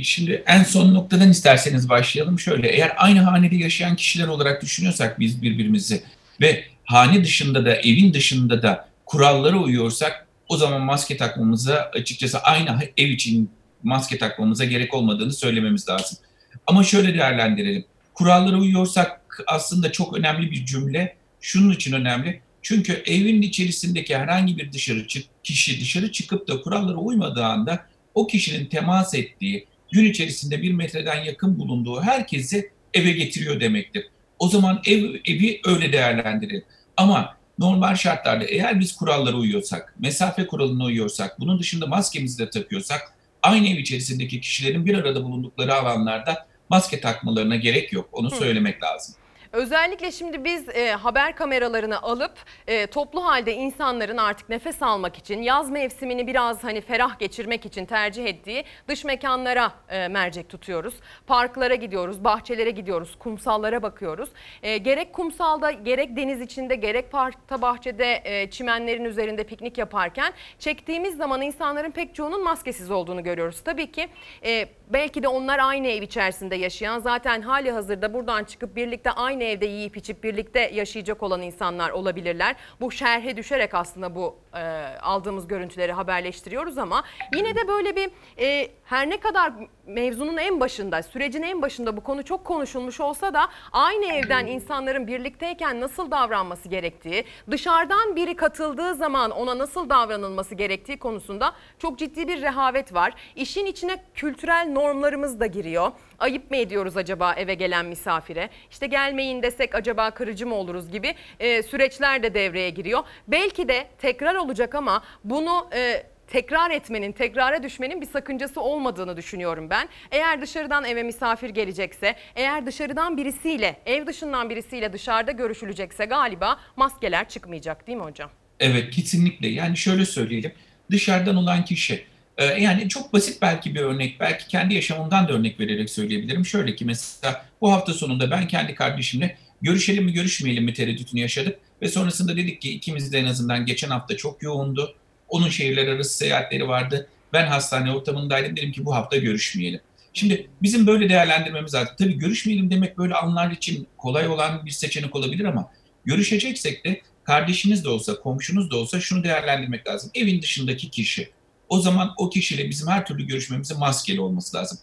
[0.02, 2.38] Şimdi en son noktadan isterseniz başlayalım.
[2.38, 6.02] Şöyle eğer aynı hanede yaşayan kişiler olarak düşünüyorsak biz birbirimizi
[6.40, 12.78] ve hane dışında da evin dışında da kurallara uyuyorsak o zaman maske takmamıza açıkçası aynı
[12.96, 13.50] ev için
[13.82, 16.18] maske takmamıza gerek olmadığını söylememiz lazım.
[16.66, 17.84] Ama şöyle değerlendirelim.
[18.14, 21.16] Kurallara uyuyorsak aslında çok önemli bir cümle.
[21.40, 22.40] Şunun için önemli.
[22.62, 28.26] Çünkü evin içerisindeki herhangi bir dışarı çık, kişi dışarı çıkıp da kurallara uymadığı anda o
[28.26, 34.06] kişinin temas ettiği, gün içerisinde bir metreden yakın bulunduğu herkesi eve getiriyor demektir.
[34.38, 36.64] O zaman ev, evi öyle değerlendirelim.
[36.96, 43.12] Ama normal şartlarda eğer biz kurallara uyuyorsak, mesafe kuralına uyuyorsak, bunun dışında maskemizi de takıyorsak,
[43.42, 48.08] aynı ev içerisindeki kişilerin bir arada bulundukları alanlarda maske takmalarına gerek yok.
[48.12, 49.14] Onu söylemek lazım.
[49.52, 52.32] Özellikle şimdi biz e, haber kameralarını alıp
[52.66, 57.86] e, toplu halde insanların artık nefes almak için yaz mevsimini biraz hani ferah geçirmek için
[57.86, 60.94] tercih ettiği dış mekanlara e, mercek tutuyoruz.
[61.26, 64.28] Parklara gidiyoruz, bahçelere gidiyoruz, kumsallara bakıyoruz.
[64.62, 71.16] E, gerek kumsalda gerek deniz içinde gerek parkta bahçede e, çimenlerin üzerinde piknik yaparken çektiğimiz
[71.16, 73.60] zaman insanların pek çoğunun maskesiz olduğunu görüyoruz.
[73.64, 74.08] Tabii ki
[74.44, 79.44] e, belki de onlar aynı ev içerisinde yaşayan zaten hali hazırda buradan çıkıp birlikte aynı
[79.44, 82.56] evde yiyip içip birlikte yaşayacak olan insanlar olabilirler.
[82.80, 84.60] Bu şerhe düşerek aslında bu e,
[85.02, 87.04] aldığımız görüntüleri haberleştiriyoruz ama
[87.36, 89.52] yine de böyle bir e, her ne kadar
[89.86, 95.06] mevzunun en başında sürecin en başında bu konu çok konuşulmuş olsa da aynı evden insanların
[95.06, 102.28] birlikteyken nasıl davranması gerektiği dışarıdan biri katıldığı zaman ona nasıl davranılması gerektiği konusunda çok ciddi
[102.28, 103.14] bir rehavet var.
[103.36, 105.90] İşin içine kültürel normlarımız da giriyor.
[106.18, 108.50] Ayıp mı ediyoruz acaba eve gelen misafire?
[108.70, 113.04] İşte gelmeyin desek acaba kırıcı mı oluruz gibi e, süreçler de devreye giriyor.
[113.28, 119.70] Belki de tekrar olacak ama bunu e, tekrar etmenin, tekrara düşmenin bir sakıncası olmadığını düşünüyorum
[119.70, 119.88] ben.
[120.10, 127.28] Eğer dışarıdan eve misafir gelecekse, eğer dışarıdan birisiyle, ev dışından birisiyle dışarıda görüşülecekse galiba maskeler
[127.28, 128.30] çıkmayacak değil mi hocam?
[128.60, 129.48] Evet kesinlikle.
[129.48, 130.52] Yani şöyle söyleyelim.
[130.90, 132.04] Dışarıdan olan kişi
[132.38, 136.46] e, yani çok basit belki bir örnek, belki kendi yaşamımdan da örnek vererek söyleyebilirim.
[136.46, 141.58] Şöyle ki mesela bu hafta sonunda ben kendi kardeşimle görüşelim mi görüşmeyelim mi tereddütünü yaşadık.
[141.82, 144.94] Ve sonrasında dedik ki ikimiz de en azından geçen hafta çok yoğundu.
[145.32, 147.08] Onun şehirler arası seyahatleri vardı.
[147.32, 148.56] Ben hastane ortamındaydım.
[148.56, 149.80] Dedim ki bu hafta görüşmeyelim.
[150.12, 151.94] Şimdi bizim böyle değerlendirmemiz lazım.
[151.98, 155.70] Tabii görüşmeyelim demek böyle anlar için kolay olan bir seçenek olabilir ama
[156.04, 160.10] görüşeceksek de kardeşiniz de olsa, komşunuz da olsa şunu değerlendirmek lazım.
[160.14, 161.30] Evin dışındaki kişi.
[161.68, 164.78] O zaman o kişiyle bizim her türlü görüşmemizin maskeli olması lazım.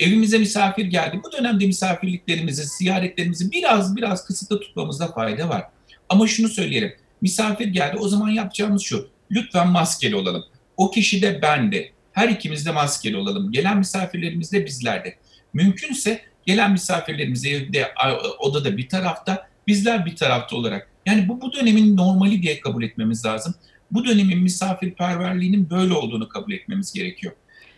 [0.00, 1.20] Evimize misafir geldi.
[1.24, 5.64] Bu dönemde misafirliklerimizi, ziyaretlerimizi biraz biraz kısıtlı tutmamızda fayda var.
[6.08, 6.94] Ama şunu söyleyelim.
[7.20, 7.96] Misafir geldi.
[8.00, 9.15] O zaman yapacağımız şu.
[9.30, 10.44] Lütfen maskeli olalım.
[10.76, 11.90] O kişi de ben de.
[12.12, 13.52] Her ikimiz de maskeli olalım.
[13.52, 15.16] Gelen misafirlerimiz de bizler de.
[15.52, 17.92] Mümkünse gelen misafirlerimiz evde,
[18.38, 20.90] odada bir tarafta, bizler bir tarafta olarak.
[21.06, 23.54] Yani bu bu dönemin normali diye kabul etmemiz lazım.
[23.90, 27.32] Bu dönemin misafirperverliğinin böyle olduğunu kabul etmemiz gerekiyor.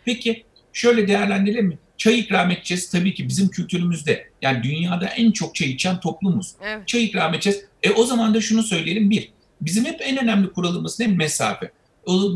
[0.05, 0.43] Peki
[0.73, 1.77] şöyle değerlendirelim mi?
[1.97, 4.29] Çay ikram edeceğiz tabii ki bizim kültürümüzde.
[4.41, 6.55] Yani dünyada en çok çay içen toplumuz.
[6.65, 6.87] Evet.
[6.87, 7.65] Çay ikram edeceğiz.
[7.83, 9.09] E o zaman da şunu söyleyelim.
[9.09, 9.31] Bir,
[9.61, 11.07] bizim hep en önemli kuralımız ne?
[11.07, 11.71] Mesafe.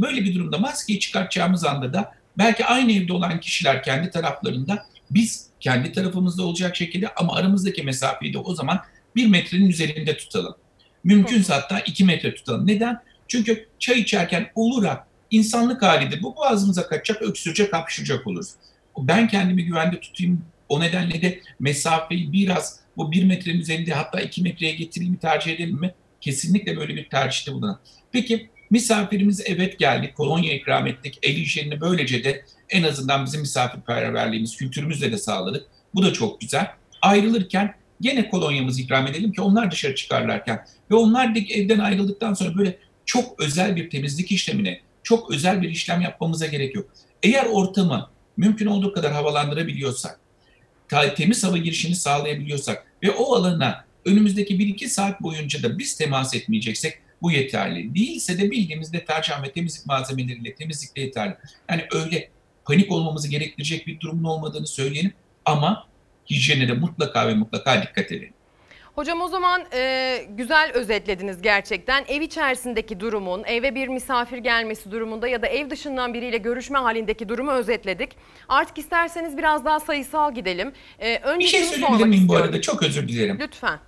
[0.02, 5.48] Böyle bir durumda maskeyi çıkartacağımız anda da belki aynı evde olan kişiler kendi taraflarında biz
[5.60, 8.80] kendi tarafımızda olacak şekilde ama aramızdaki mesafeyi de o zaman
[9.16, 10.56] bir metrenin üzerinde tutalım.
[11.04, 12.68] Mümkünse hatta iki metre tutalım.
[12.68, 13.02] Neden?
[13.28, 16.24] Çünkü çay içerken olur ha insanlık halidir.
[16.24, 18.50] Bu boğazımıza kaçacak, öksürecek, hapşıracak oluruz.
[18.98, 20.46] Ben kendimi güvende tutayım.
[20.70, 25.80] O nedenle de mesafeyi biraz bu bir metrenin üzerinde hatta iki metreye getireyim tercih edelim
[25.80, 25.94] mi?
[26.24, 27.80] Kesinlikle böyle bir tercihte bulunan.
[28.12, 34.58] Peki misafirimiz evet geldik, kolonya ikram ettik, el hijyenini böylece de en azından bizim misafirperverliğimiz,
[34.58, 35.68] kültürümüzle de sağladık.
[35.96, 36.68] Bu da çok güzel.
[37.02, 42.58] Ayrılırken gene kolonyamızı ikram edelim ki onlar dışarı çıkarlarken ve onlar da evden ayrıldıktan sonra
[42.58, 46.90] böyle çok özel bir temizlik işlemine, çok özel bir işlem yapmamıza gerek yok.
[47.24, 50.20] Eğer ortamı mümkün olduğu kadar havalandırabiliyorsak,
[51.16, 57.00] temiz hava girişini sağlayabiliyorsak ve o alana önümüzdeki 1-2 saat boyunca da biz temas etmeyeceksek
[57.22, 57.96] bu yeterli.
[57.96, 61.36] Değilse de bildiğimiz deterjan ve temizlik malzemeleriyle temizlikle yeterli.
[61.70, 62.30] Yani öyle
[62.66, 65.14] panik olmamızı gerektirecek bir durumun olmadığını söyleyelim
[65.46, 65.88] ama
[66.30, 68.34] hijyene de mutlaka ve mutlaka dikkat edelim.
[68.96, 72.06] Hocam o zaman e, güzel özetlediniz gerçekten.
[72.08, 77.30] Ev içerisindeki durumun, eve bir misafir gelmesi durumunda ya da ev dışından biriyle görüşme halindeki
[77.30, 78.10] durumu özetledik.
[78.50, 80.74] Artık isterseniz biraz daha sayısal gidelim.
[81.00, 82.62] E, önce bir şey söyleyebilir miyim bu arada?
[82.62, 83.38] Çok özür dilerim.
[83.40, 83.80] Lütfen.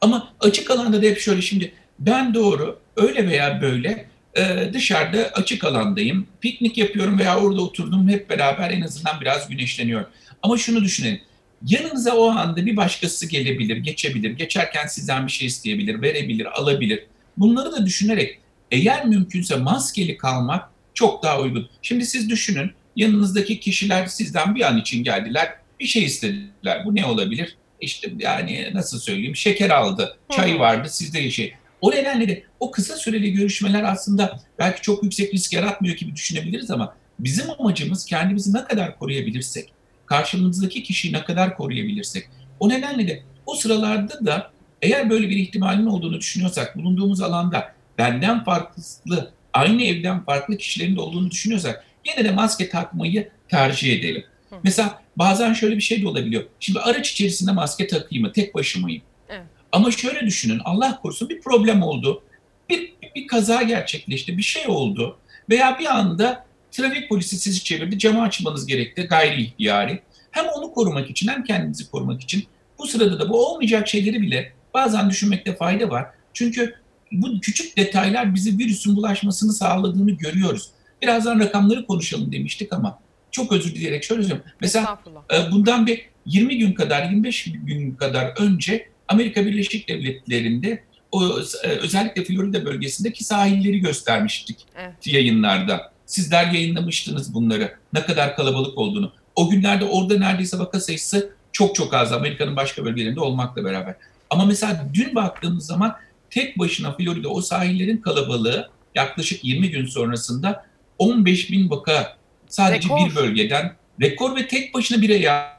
[0.00, 5.64] Ama açık alanda da hep şöyle şimdi ben doğru öyle veya böyle e, dışarıda açık
[5.64, 6.26] alandayım.
[6.40, 10.06] Piknik yapıyorum veya orada oturdum hep beraber en azından biraz güneşleniyorum.
[10.42, 11.20] Ama şunu düşünelim.
[11.66, 14.30] Yanınıza o anda bir başkası gelebilir, geçebilir.
[14.30, 17.06] Geçerken sizden bir şey isteyebilir, verebilir, alabilir.
[17.36, 18.38] Bunları da düşünerek
[18.70, 21.68] eğer mümkünse maskeli kalmak çok daha uygun.
[21.82, 25.48] Şimdi siz düşünün yanınızdaki kişiler sizden bir an için geldiler
[25.80, 26.84] bir şey istediler.
[26.84, 27.56] Bu ne olabilir?
[27.80, 31.54] İşte yani nasıl söyleyeyim şeker aldı, çay vardı sizde şey.
[31.80, 36.70] O nedenle de o kısa süreli görüşmeler aslında belki çok yüksek risk yaratmıyor gibi düşünebiliriz
[36.70, 39.72] ama bizim amacımız kendimizi ne kadar koruyabilirsek,
[40.06, 42.28] karşımızdaki kişiyi ne kadar koruyabilirsek.
[42.60, 44.50] O nedenle de o sıralarda da
[44.82, 51.00] eğer böyle bir ihtimalin olduğunu düşünüyorsak, bulunduğumuz alanda benden farklı, aynı evden farklı kişilerin de
[51.00, 54.24] olduğunu düşünüyorsak yine de maske takmayı tercih edelim.
[54.62, 56.44] Mesela bazen şöyle bir şey de olabiliyor.
[56.60, 58.32] Şimdi araç içerisinde maske takayım mı?
[58.32, 59.02] Tek başımayım.
[59.28, 59.42] Evet.
[59.72, 60.60] Ama şöyle düşünün.
[60.64, 62.22] Allah korusun bir problem oldu.
[62.70, 64.38] Bir, bir, kaza gerçekleşti.
[64.38, 65.18] Bir şey oldu.
[65.50, 67.98] Veya bir anda trafik polisi sizi çevirdi.
[67.98, 69.02] Camı açmanız gerekti.
[69.02, 70.02] Gayri ihtiyari.
[70.30, 72.44] Hem onu korumak için hem kendinizi korumak için
[72.78, 76.06] bu sırada da bu olmayacak şeyleri bile bazen düşünmekte fayda var.
[76.34, 76.74] Çünkü
[77.12, 80.70] bu küçük detaylar bize virüsün bulaşmasını sağladığını görüyoruz.
[81.02, 82.98] Birazdan rakamları konuşalım demiştik ama
[83.36, 84.44] çok özür dileyerek şöyle söyleyeyim.
[84.60, 84.98] Mesela
[85.32, 90.82] e, bundan bir 20 gün kadar, 25 gün kadar önce Amerika Birleşik Devletleri'nde
[91.12, 91.24] o
[91.64, 95.06] e, özellikle Florida bölgesindeki sahilleri göstermiştik Evet.
[95.06, 95.92] yayınlarda.
[96.06, 97.74] Sizler yayınlamıştınız bunları.
[97.92, 99.12] Ne kadar kalabalık olduğunu.
[99.34, 103.94] O günlerde orada neredeyse vaka sayısı çok çok az Amerika'nın başka bölgelerinde olmakla beraber.
[104.30, 105.96] Ama mesela dün baktığımız zaman
[106.30, 110.66] tek başına Florida o sahillerin kalabalığı yaklaşık 20 gün sonrasında
[110.98, 112.16] 15 bin vaka
[112.56, 113.10] sadece Rekor.
[113.10, 115.56] bir bölgeden rekor ve tek başına bir ya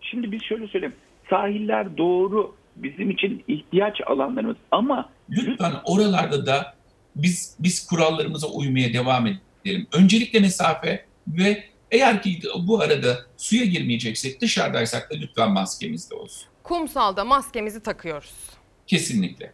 [0.00, 0.94] Şimdi biz şöyle söyleyeyim.
[1.30, 6.74] Sahiller doğru bizim için ihtiyaç alanlarımız ama lütfen oralarda da
[7.16, 9.86] biz biz kurallarımıza uymaya devam edelim.
[9.92, 16.48] Öncelikle mesafe ve eğer ki bu arada suya girmeyeceksek dışarıdaysak da lütfen maskemiz de olsun.
[16.62, 18.34] Kumsalda maskemizi takıyoruz.
[18.86, 19.52] Kesinlikle.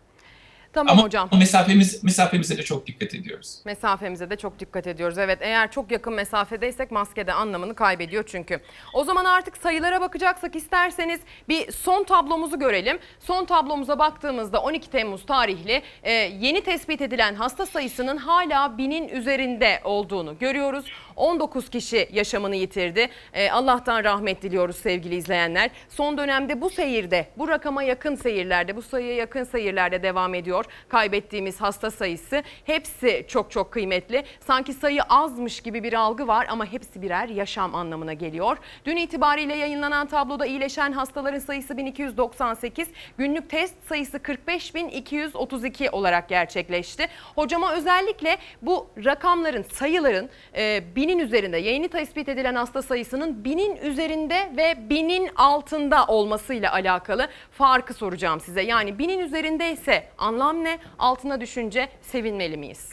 [0.73, 1.29] Tamam Ama hocam.
[1.39, 3.59] mesafemiz mesafemize de çok dikkat ediyoruz.
[3.65, 5.19] Mesafemize de çok dikkat ediyoruz.
[5.19, 8.61] Evet eğer çok yakın mesafedeysek maskede anlamını kaybediyor çünkü.
[8.95, 12.99] O zaman artık sayılara bakacaksak isterseniz bir son tablomuzu görelim.
[13.21, 19.81] Son tablomuza baktığımızda 12 Temmuz tarihli e, yeni tespit edilen hasta sayısının hala binin üzerinde
[19.85, 20.85] olduğunu görüyoruz.
[21.21, 23.09] 19 kişi yaşamını yitirdi.
[23.33, 25.71] E, Allah'tan rahmet diliyoruz sevgili izleyenler.
[25.89, 30.65] Son dönemde bu seyirde, bu rakama yakın seyirlerde, bu sayıya yakın seyirlerde devam ediyor.
[30.89, 34.25] Kaybettiğimiz hasta sayısı hepsi çok çok kıymetli.
[34.41, 38.57] Sanki sayı azmış gibi bir algı var ama hepsi birer yaşam anlamına geliyor.
[38.85, 47.09] Dün itibariyle yayınlanan tabloda iyileşen hastaların sayısı 1298, günlük test sayısı 45.232 olarak gerçekleşti.
[47.35, 54.53] Hocama özellikle bu rakamların, sayıların e, binin üzerinde, yeni tespit edilen hasta sayısının binin üzerinde
[54.57, 58.63] ve binin altında olmasıyla alakalı farkı soracağım size.
[58.63, 60.79] Yani binin üzerindeyse anlam ne?
[60.99, 62.89] Altına düşünce sevinmeli miyiz?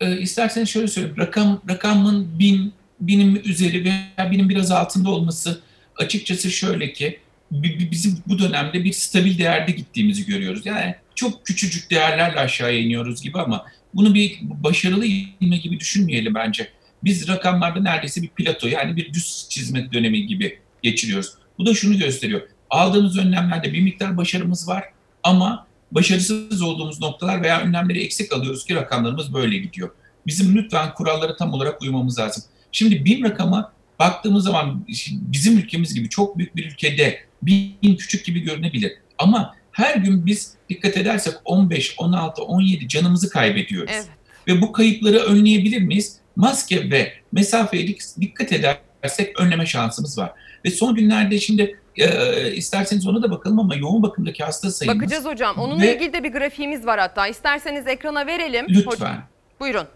[0.00, 1.16] Ee, isterseniz şöyle söyleyeyim.
[1.18, 5.60] Rakam, rakamın bin, binin üzeri veya binin biraz altında olması
[5.96, 7.20] açıkçası şöyle ki
[7.50, 10.66] bi- bi- bizim bu dönemde bir stabil değerde gittiğimizi görüyoruz.
[10.66, 15.06] Yani çok küçücük değerlerle aşağıya iniyoruz gibi ama bunu bir başarılı
[15.40, 16.68] inme gibi düşünmeyelim bence.
[17.04, 21.34] Biz rakamlarda neredeyse bir plato yani bir düz çizme dönemi gibi geçiriyoruz.
[21.58, 22.42] Bu da şunu gösteriyor.
[22.70, 24.84] Aldığımız önlemlerde bir miktar başarımız var
[25.22, 29.90] ama başarısız olduğumuz noktalar veya önlemleri eksik alıyoruz ki rakamlarımız böyle gidiyor.
[30.26, 32.44] Bizim lütfen kurallara tam olarak uymamız lazım.
[32.72, 38.40] Şimdi bin rakama baktığımız zaman bizim ülkemiz gibi çok büyük bir ülkede bin küçük gibi
[38.40, 38.92] görünebilir.
[39.18, 43.90] Ama her gün biz dikkat edersek 15, 16, 17 canımızı kaybediyoruz.
[43.94, 44.08] Evet.
[44.48, 46.16] Ve bu kayıpları önleyebilir miyiz?
[46.36, 50.32] Maske ve mesafeye dik- dikkat edersek önleme şansımız var.
[50.64, 54.98] Ve son günlerde şimdi e, isterseniz ona da bakalım ama yoğun bakımdaki hasta sayımız...
[54.98, 55.56] Bakacağız hocam.
[55.58, 57.26] Onunla ve- ilgili de bir grafiğimiz var hatta.
[57.26, 58.66] İsterseniz ekrana verelim.
[58.68, 58.90] Lütfen.
[58.90, 59.22] Hocam,
[59.60, 59.86] buyurun.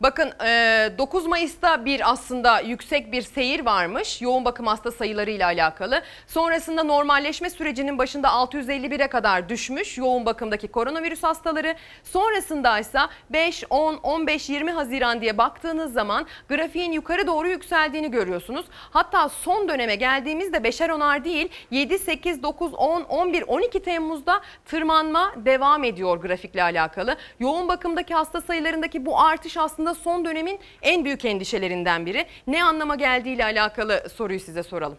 [0.00, 6.02] Bakın e, 9 Mayıs'ta bir aslında yüksek bir seyir varmış yoğun bakım hasta sayılarıyla alakalı.
[6.26, 11.74] Sonrasında normalleşme sürecinin başında 651'e kadar düşmüş yoğun bakımdaki koronavirüs hastaları.
[12.04, 12.98] Sonrasında ise
[13.30, 18.66] 5, 10, 15, 20 Haziran diye baktığınız zaman grafiğin yukarı doğru yükseldiğini görüyorsunuz.
[18.70, 25.32] Hatta son döneme geldiğimizde beşer onar değil 7, 8, 9, 10, 11, 12 Temmuz'da tırmanma
[25.36, 27.16] devam ediyor grafikle alakalı.
[27.40, 32.26] Yoğun bakımdaki hasta sayılarındaki bu artış aslında son dönemin en büyük endişelerinden biri.
[32.46, 34.98] Ne anlama geldiğiyle alakalı soruyu size soralım.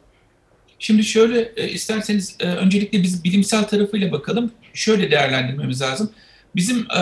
[0.79, 4.51] Şimdi şöyle e, isterseniz e, öncelikle biz bilimsel tarafıyla bakalım.
[4.73, 6.11] Şöyle değerlendirmemiz lazım.
[6.55, 6.99] Bizim e,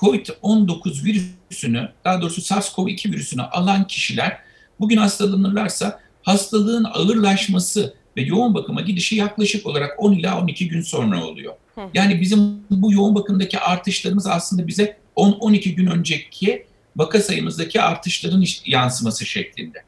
[0.00, 4.38] COVID-19 virüsünü, daha doğrusu SARS-CoV-2 virüsünü alan kişiler
[4.80, 11.24] bugün hastalanırlarsa hastalığın ağırlaşması ve yoğun bakıma gidişi yaklaşık olarak 10 ila 12 gün sonra
[11.24, 11.54] oluyor.
[11.74, 11.80] Hı.
[11.94, 16.66] Yani bizim bu yoğun bakımdaki artışlarımız aslında bize 10-12 gün önceki
[16.96, 19.78] vaka sayımızdaki artışların yansıması şeklinde.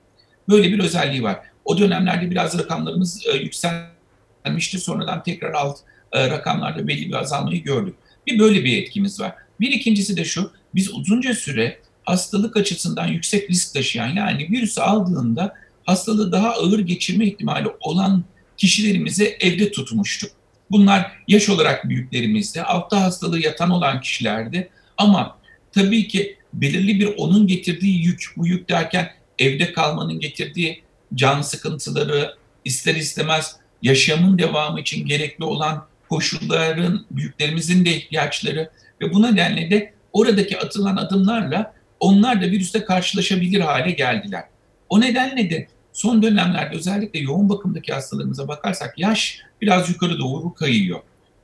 [0.49, 1.41] Böyle bir özelliği var.
[1.65, 4.79] O dönemlerde biraz rakamlarımız e, yükselmişti.
[4.79, 5.79] Sonradan tekrar alt
[6.13, 7.95] e, rakamlarda belli bir azalmayı gördük.
[8.27, 9.35] Bir böyle bir etkimiz var.
[9.61, 15.55] Bir ikincisi de şu, biz uzunca süre hastalık açısından yüksek risk taşıyan yani virüsü aldığında
[15.85, 18.25] hastalığı daha ağır geçirme ihtimali olan
[18.57, 20.31] kişilerimizi evde tutmuştuk.
[20.71, 24.69] Bunlar yaş olarak büyüklerimizde, altta hastalığı yatan olan kişilerdi.
[24.99, 25.39] Ama
[25.73, 30.83] tabii ki belirli bir onun getirdiği yük, bu yük derken evde kalmanın getirdiği
[31.15, 32.35] can sıkıntıları,
[32.65, 39.93] ister istemez yaşamın devamı için gerekli olan koşulların, büyüklerimizin de ihtiyaçları ve bu nedenle de
[40.13, 44.45] oradaki atılan adımlarla onlar da virüste karşılaşabilir hale geldiler.
[44.89, 51.01] O nedenle de son dönemlerde özellikle yoğun bakımdaki hastalarımıza bakarsak yaş biraz yukarı doğru kayıyor.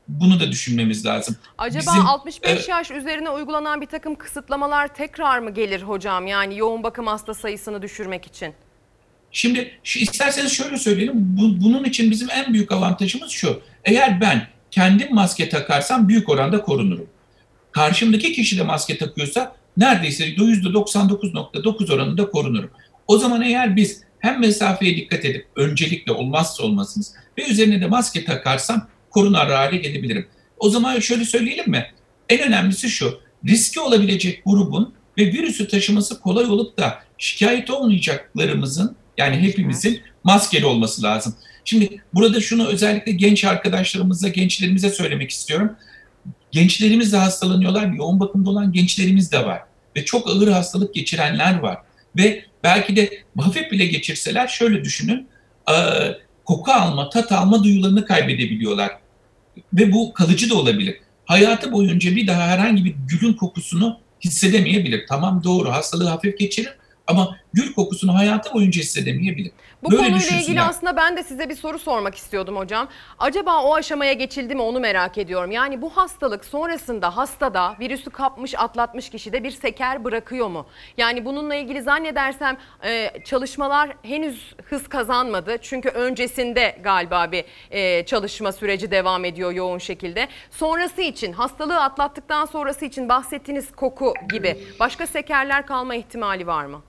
[0.08, 1.36] Bunu da düşünmemiz lazım.
[1.58, 6.26] Acaba Bizim, 65 e, yaş üzerine uygulanan bir takım kısıtlamalar tekrar mı gelir hocam?
[6.26, 8.54] Yani yoğun bakım hasta sayısını düşürmek için.
[9.32, 11.14] Şimdi şu, isterseniz şöyle söyleyelim.
[11.16, 13.60] Bu- bunun için bizim en büyük avantajımız şu.
[13.84, 17.06] Eğer ben kendim maske takarsam büyük oranda korunurum.
[17.72, 22.70] Karşımdaki kişi de maske takıyorsa neredeyse %99.9 oranında korunurum.
[23.06, 28.24] O zaman eğer biz hem mesafeye dikkat edip öncelikle olmazsa olmazımız ve üzerine de maske
[28.24, 30.26] takarsam korunar hale gelebilirim.
[30.58, 31.86] O zaman şöyle söyleyelim mi?
[32.28, 33.20] En önemlisi şu.
[33.46, 41.02] Riski olabilecek grubun ve virüsü taşıması kolay olup da şikayet olmayacaklarımızın yani hepimizin maskeli olması
[41.02, 41.34] lazım.
[41.64, 45.72] Şimdi burada şunu özellikle genç arkadaşlarımıza, gençlerimize söylemek istiyorum.
[46.50, 47.92] Gençlerimiz de hastalanıyorlar.
[47.92, 49.62] Yoğun bakımda olan gençlerimiz de var.
[49.96, 51.78] Ve çok ağır hastalık geçirenler var.
[52.16, 55.28] Ve belki de hafif bile geçirseler şöyle düşünün.
[56.48, 58.90] Koku alma, tat alma duyularını kaybedebiliyorlar.
[59.72, 61.00] Ve bu kalıcı da olabilir.
[61.24, 65.06] Hayatı boyunca bir daha herhangi bir gülün kokusunu hissedemeyebilir.
[65.08, 66.74] Tamam doğru hastalığı hafif geçirir
[67.06, 69.52] ama gül kokusunu hayatı boyunca hissedemeyebilir.
[69.82, 72.88] Bu Böyle konuyla ilgili aslında ben de size bir soru sormak istiyordum hocam.
[73.18, 75.50] Acaba o aşamaya geçildi mi onu merak ediyorum.
[75.50, 80.66] Yani bu hastalık sonrasında hastada virüsü kapmış atlatmış kişide bir seker bırakıyor mu?
[80.96, 85.56] Yani bununla ilgili zannedersem e, çalışmalar henüz hız kazanmadı.
[85.62, 90.28] Çünkü öncesinde galiba bir e, çalışma süreci devam ediyor yoğun şekilde.
[90.50, 96.82] Sonrası için hastalığı atlattıktan sonrası için bahsettiğiniz koku gibi başka sekerler kalma ihtimali var mı?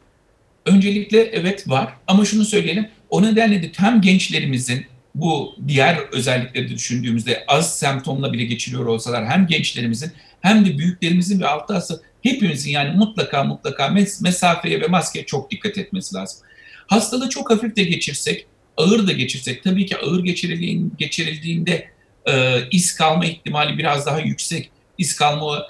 [0.69, 2.87] Öncelikle evet var ama şunu söyleyelim.
[3.09, 9.25] O nedenle de hem gençlerimizin bu diğer özellikleri de düşündüğümüzde az semptomla bile geçiriyor olsalar
[9.27, 10.11] hem gençlerimizin
[10.41, 15.77] hem de büyüklerimizin ve hasta hepimizin yani mutlaka mutlaka mes- mesafeye ve maskeye çok dikkat
[15.77, 16.39] etmesi lazım.
[16.87, 18.45] Hastalığı çok hafif de geçirsek,
[18.77, 21.87] ağır da geçirsek tabii ki ağır geçirildiğin- geçirildiğinde
[22.25, 24.71] e, iz kalma ihtimali biraz daha yüksek.
[24.97, 25.63] İz kalma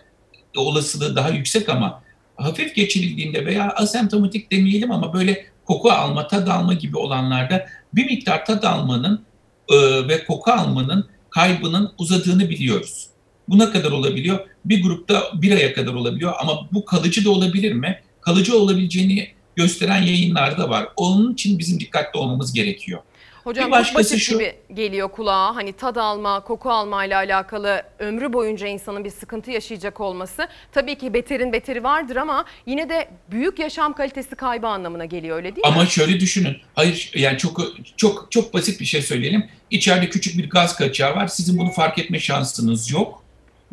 [0.56, 2.04] olasılığı daha yüksek ama
[2.44, 8.46] hafif geçirildiğinde veya asemptomatik demeyelim ama böyle koku alma, tad alma gibi olanlarda bir miktar
[8.46, 9.22] tad almanın
[9.70, 13.08] e, ve koku almanın kaybının uzadığını biliyoruz.
[13.48, 14.40] Bu ne kadar olabiliyor?
[14.66, 18.02] Bir grupta bir aya kadar olabiliyor ama bu kalıcı da olabilir mi?
[18.22, 20.88] Kalıcı olabileceğini gösteren yayınlar da var.
[20.96, 23.00] Onun için bizim dikkatli olmamız gerekiyor.
[23.44, 25.56] Hocam Bir basit şu- gibi geliyor kulağa.
[25.56, 30.48] Hani tad alma, koku alma ile alakalı ömrü boyunca insanın bir sıkıntı yaşayacak olması.
[30.72, 35.56] Tabii ki beterin beteri vardır ama yine de büyük yaşam kalitesi kaybı anlamına geliyor öyle
[35.56, 35.74] değil mi?
[35.74, 36.58] Ama şöyle düşünün.
[36.76, 37.62] Hayır yani çok
[37.98, 39.50] çok çok basit bir şey söyleyelim.
[39.72, 41.28] İçeride küçük bir gaz kaçağı var.
[41.28, 43.24] Sizin bunu fark etme şansınız yok.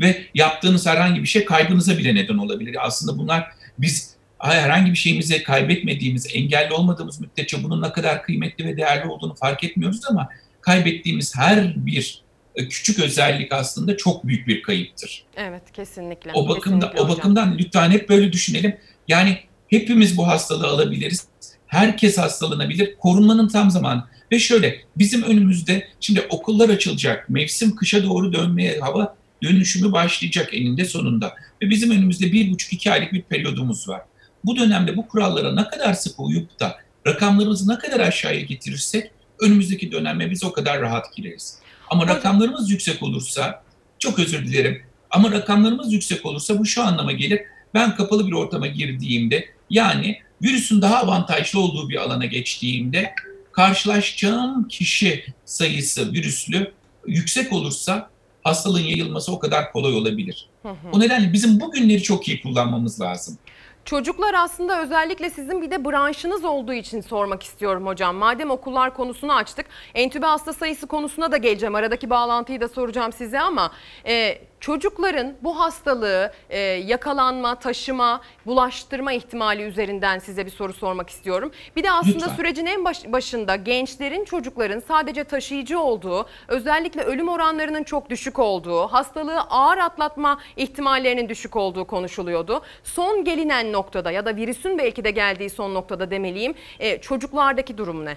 [0.00, 2.76] Ve yaptığınız herhangi bir şey kaybınıza bile neden olabilir.
[2.86, 3.48] Aslında bunlar
[3.78, 9.34] biz herhangi bir şeyimizi kaybetmediğimiz, engelli olmadığımız müddetçe bunun ne kadar kıymetli ve değerli olduğunu
[9.34, 10.28] fark etmiyoruz ama
[10.60, 12.22] kaybettiğimiz her bir
[12.54, 15.24] e, küçük özellik aslında çok büyük bir kayıptır.
[15.36, 16.32] Evet kesinlikle.
[16.34, 17.18] O bakımda Kesinlikle o hocam.
[17.18, 18.76] bakımdan lütfen hep böyle düşünelim.
[19.08, 21.26] Yani hepimiz bu hastalığı alabiliriz.
[21.66, 22.96] Herkes hastalanabilir.
[22.96, 24.04] Korunmanın tam zamanı.
[24.32, 27.30] Ve şöyle bizim önümüzde şimdi okullar açılacak.
[27.30, 31.34] Mevsim kışa doğru dönmeye hava dönüşümü başlayacak eninde sonunda.
[31.62, 34.02] Ve bizim önümüzde bir buçuk iki aylık bir periyodumuz var.
[34.46, 39.92] Bu dönemde bu kurallara ne kadar sık uyup da rakamlarımızı ne kadar aşağıya getirirsek önümüzdeki
[39.92, 41.58] döneme biz o kadar rahat gireriz.
[41.90, 43.62] Ama rakamlarımız yüksek olursa
[43.98, 47.40] çok özür dilerim ama rakamlarımız yüksek olursa bu şu anlama gelir.
[47.74, 53.14] Ben kapalı bir ortama girdiğimde yani virüsün daha avantajlı olduğu bir alana geçtiğimde
[53.52, 56.72] karşılaşacağım kişi sayısı virüslü
[57.06, 58.10] yüksek olursa
[58.42, 60.48] hastalığın yayılması o kadar kolay olabilir.
[60.62, 60.74] Hı hı.
[60.92, 63.38] O nedenle bizim bu günleri çok iyi kullanmamız lazım.
[63.86, 68.16] Çocuklar aslında özellikle sizin bir de branşınız olduğu için sormak istiyorum hocam.
[68.16, 71.74] Madem okullar konusunu açtık, entübe hasta sayısı konusuna da geleceğim.
[71.74, 73.70] Aradaki bağlantıyı da soracağım size ama
[74.06, 81.52] e, çocukların bu hastalığı e, yakalanma, taşıma, bulaştırma ihtimali üzerinden size bir soru sormak istiyorum.
[81.76, 82.36] Bir de aslında Lütfen.
[82.36, 88.86] sürecin en baş- başında gençlerin, çocukların sadece taşıyıcı olduğu, özellikle ölüm oranlarının çok düşük olduğu,
[88.86, 92.62] hastalığı ağır atlatma ihtimallerinin düşük olduğu konuşuluyordu.
[92.84, 96.54] Son gelinen noktada ya da virüsün belki de geldiği son noktada demeliyim.
[96.78, 98.16] e, çocuklardaki durum ne?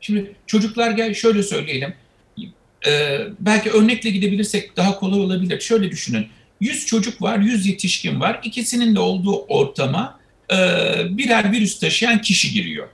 [0.00, 1.94] Şimdi çocuklar gel şöyle söyleyelim.
[2.86, 5.60] Ee, belki örnekle gidebilirsek daha kolay olabilir.
[5.60, 6.26] Şöyle düşünün.
[6.60, 8.40] 100 çocuk var, 100 yetişkin var.
[8.44, 10.20] İkisinin de olduğu ortama
[10.52, 10.56] e,
[11.10, 12.88] birer virüs taşıyan kişi giriyor.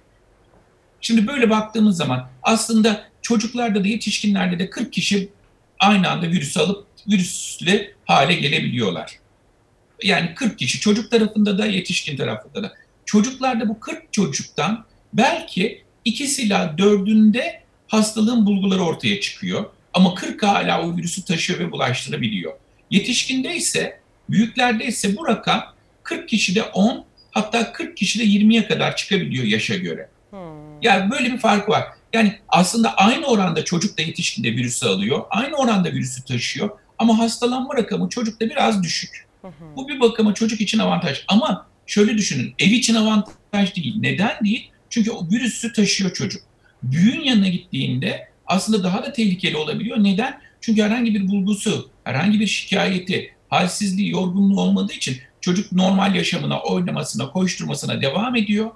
[1.01, 5.29] Şimdi böyle baktığımız zaman aslında çocuklarda da yetişkinlerde de 40 kişi
[5.79, 9.13] aynı anda virüs alıp virüsle hale gelebiliyorlar.
[10.03, 12.73] Yani 40 kişi çocuk tarafında da yetişkin tarafında da.
[13.05, 19.65] Çocuklarda bu 40 çocuktan belki ikisiyle dördünde hastalığın bulguları ortaya çıkıyor.
[19.97, 22.53] Ama 40 hala o virüsü taşıyor ve bulaştırabiliyor.
[22.91, 25.65] Yetişkinde ise, büyüklerde ise bu rakam
[26.03, 30.09] 40 kişide 10 hatta 40 kişide 20'ye kadar çıkabiliyor yaşa göre.
[30.83, 31.85] Yani böyle bir fark var.
[32.13, 35.25] Yani aslında aynı oranda çocuk da yetişkin de virüsü alıyor.
[35.31, 36.71] Aynı oranda virüsü taşıyor.
[36.99, 39.27] Ama hastalanma rakamı çocukta biraz düşük.
[39.77, 41.25] Bu bir bakıma çocuk için avantaj.
[41.29, 43.95] Ama şöyle düşünün, ev için avantaj değil.
[44.01, 44.71] Neden değil?
[44.91, 46.43] Çünkü o virüsü taşıyor çocuk.
[46.83, 50.05] Büyüğün yanına gittiğinde aslında daha da tehlikeli olabiliyor.
[50.05, 50.41] Neden?
[50.61, 57.31] Çünkü herhangi bir bulgusu, herhangi bir şikayeti, halsizliği, yorgunluğu olmadığı için çocuk normal yaşamına, oynamasına,
[57.31, 58.71] koşturmasına devam ediyor.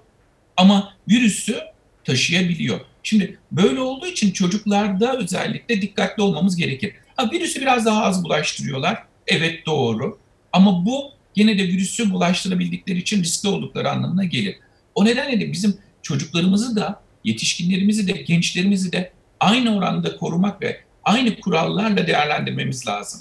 [0.56, 1.58] Ama virüsü
[2.04, 2.80] taşıyabiliyor.
[3.02, 6.94] Şimdi böyle olduğu için çocuklarda özellikle dikkatli olmamız gerekir.
[7.16, 9.02] Ha, virüsü biraz daha az bulaştırıyorlar.
[9.26, 10.18] Evet doğru.
[10.52, 11.04] Ama bu
[11.36, 14.56] yine de virüsü bulaştırabildikleri için riskli oldukları anlamına gelir.
[14.94, 21.40] O nedenle de bizim çocuklarımızı da, yetişkinlerimizi de, gençlerimizi de aynı oranda korumak ve aynı
[21.40, 23.20] kurallarla değerlendirmemiz lazım.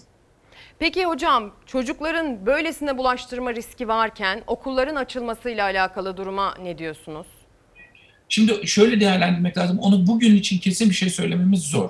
[0.80, 7.28] Peki hocam çocukların böylesine bulaştırma riski varken okulların açılmasıyla alakalı duruma ne diyorsunuz?
[8.30, 9.80] Şimdi şöyle değerlendirmek lazım.
[9.80, 11.90] Onu bugün için kesin bir şey söylememiz zor.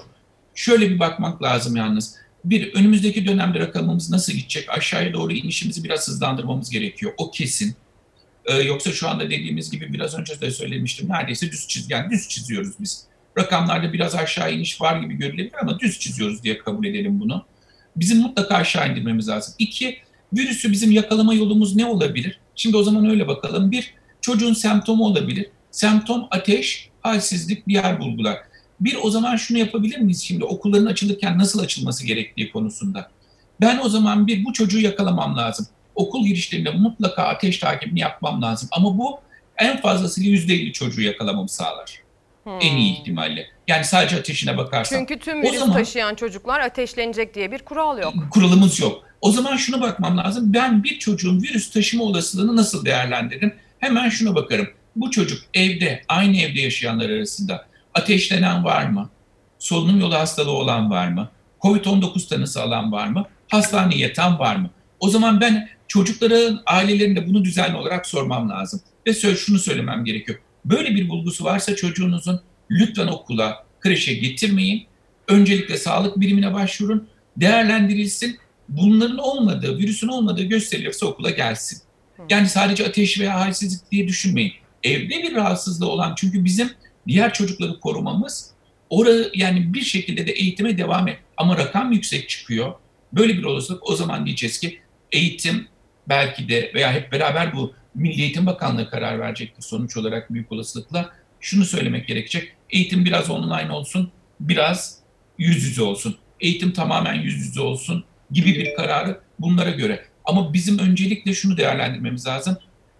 [0.55, 2.15] Şöyle bir bakmak lazım yalnız.
[2.45, 4.69] Bir, önümüzdeki dönemde rakamımız nasıl gidecek?
[4.69, 7.13] Aşağıya doğru inişimizi biraz hızlandırmamız gerekiyor.
[7.17, 7.75] O kesin.
[8.45, 11.09] Ee, yoksa şu anda dediğimiz gibi biraz önce de söylemiştim.
[11.09, 13.08] Neredeyse düz çizgen, düz çiziyoruz biz.
[13.39, 17.45] Rakamlarda biraz aşağı iniş var gibi görülebilir ama düz çiziyoruz diye kabul edelim bunu.
[17.95, 19.53] Bizim mutlaka aşağı indirmemiz lazım.
[19.59, 19.97] İki,
[20.33, 22.39] virüsü bizim yakalama yolumuz ne olabilir?
[22.55, 23.71] Şimdi o zaman öyle bakalım.
[23.71, 25.45] Bir, çocuğun semptomu olabilir.
[25.71, 28.37] Semptom ateş, halsizlik, diğer bulgular.
[28.79, 33.11] Bir o zaman şunu yapabilir miyiz şimdi okulların açılırken nasıl açılması gerektiği konusunda?
[33.61, 35.67] Ben o zaman bir bu çocuğu yakalamam lazım.
[35.95, 38.69] Okul girişlerinde mutlaka ateş takibini yapmam lazım.
[38.71, 39.19] Ama bu
[39.57, 41.99] en fazlasıyla %50 çocuğu yakalamamı sağlar.
[42.61, 43.45] En iyi ihtimalle.
[43.67, 44.99] Yani sadece ateşine bakarsam.
[44.99, 48.13] Çünkü tüm virüs zaman- taşıyan çocuklar ateşlenecek diye bir kural yok.
[48.31, 49.03] kuralımız yok.
[49.21, 50.53] O zaman şuna bakmam lazım.
[50.53, 53.53] Ben bir çocuğun virüs taşıma olasılığını nasıl değerlendiririm?
[53.79, 54.67] Hemen şuna bakarım.
[54.95, 59.09] Bu çocuk evde, aynı evde yaşayanlar arasında ateşlenen var mı?
[59.59, 61.29] Solunum yolu hastalığı olan var mı?
[61.61, 63.25] Covid-19 tanısı alan var mı?
[63.47, 64.69] Hastaneye yatan var mı?
[64.99, 68.81] O zaman ben çocukların ailelerinde bunu düzenli olarak sormam lazım.
[69.07, 70.39] Ve şunu söylemem gerekiyor.
[70.65, 72.41] Böyle bir bulgusu varsa çocuğunuzun
[72.71, 74.85] lütfen okula, kreşe getirmeyin.
[75.27, 77.07] Öncelikle sağlık birimine başvurun.
[77.37, 78.37] Değerlendirilsin.
[78.69, 81.81] Bunların olmadığı, virüsün olmadığı gösteriliyorsa okula gelsin.
[82.29, 84.53] Yani sadece ateş veya halsizlik diye düşünmeyin.
[84.83, 86.71] Evde bir rahatsızlığı olan çünkü bizim
[87.07, 88.51] diğer çocukları korumamız
[88.89, 91.17] orada yani bir şekilde de eğitime devam et.
[91.37, 92.73] Ama rakam yüksek çıkıyor.
[93.13, 94.79] Böyle bir olasılık o zaman diyeceğiz ki
[95.11, 95.67] eğitim
[96.09, 101.09] belki de veya hep beraber bu Milli Eğitim Bakanlığı karar verecektir sonuç olarak büyük olasılıkla.
[101.39, 102.51] Şunu söylemek gerekecek.
[102.69, 104.99] Eğitim biraz online olsun, biraz
[105.37, 106.17] yüz yüze olsun.
[106.39, 110.05] Eğitim tamamen yüz yüze olsun gibi bir kararı bunlara göre.
[110.25, 112.57] Ama bizim öncelikle şunu değerlendirmemiz lazım.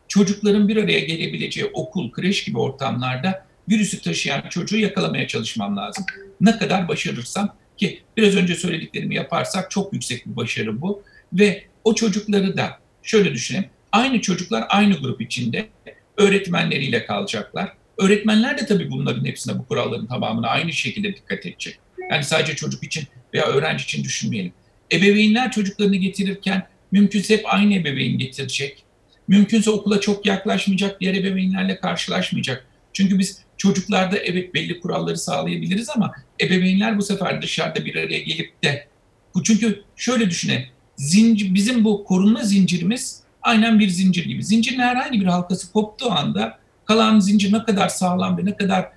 [0.07, 6.05] Çocukların bir araya gelebileceği okul, kreş gibi ortamlarda virüsü taşıyan çocuğu yakalamaya çalışmam lazım.
[6.41, 11.03] Ne kadar başarırsam ki biraz önce söylediklerimi yaparsak çok yüksek bir başarı bu.
[11.33, 13.69] Ve o çocukları da şöyle düşünelim.
[13.91, 15.69] Aynı çocuklar aynı grup içinde
[16.17, 17.73] öğretmenleriyle kalacaklar.
[17.97, 21.79] Öğretmenler de tabii bunların hepsine bu kuralların tamamına aynı şekilde dikkat edecek.
[22.11, 24.53] Yani sadece çocuk için veya öğrenci için düşünmeyelim.
[24.91, 28.83] Ebeveynler çocuklarını getirirken mümkünse hep aynı ebeveyn getirecek.
[29.27, 32.65] Mümkünse okula çok yaklaşmayacak, diğer ebeveynlerle karşılaşmayacak.
[32.93, 38.63] Çünkü biz çocuklarda evet belli kuralları sağlayabiliriz ama ebeveynler bu sefer dışarıda bir araya gelip
[38.63, 38.87] de
[39.35, 40.65] bu çünkü şöyle düşünün.
[40.95, 44.43] Zincir, bizim bu korunma zincirimiz Aynen bir zincir gibi.
[44.43, 48.89] Zincirin herhangi bir halkası koptuğu anda kalan zincir ne kadar sağlam ve ne kadar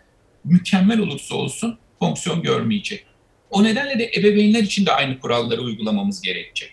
[0.44, 3.06] mükemmel olursa olsun fonksiyon görmeyecek.
[3.50, 6.72] O nedenle de ebeveynler için de aynı kuralları uygulamamız gerekecek.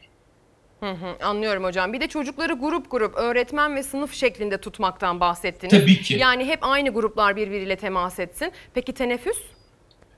[0.79, 1.93] Hı hı, anlıyorum hocam.
[1.93, 5.71] Bir de çocukları grup grup öğretmen ve sınıf şeklinde tutmaktan bahsettiniz.
[5.71, 6.13] Tabii ki.
[6.13, 8.51] Yani hep aynı gruplar birbiriyle temas etsin.
[8.73, 9.37] Peki teneffüs?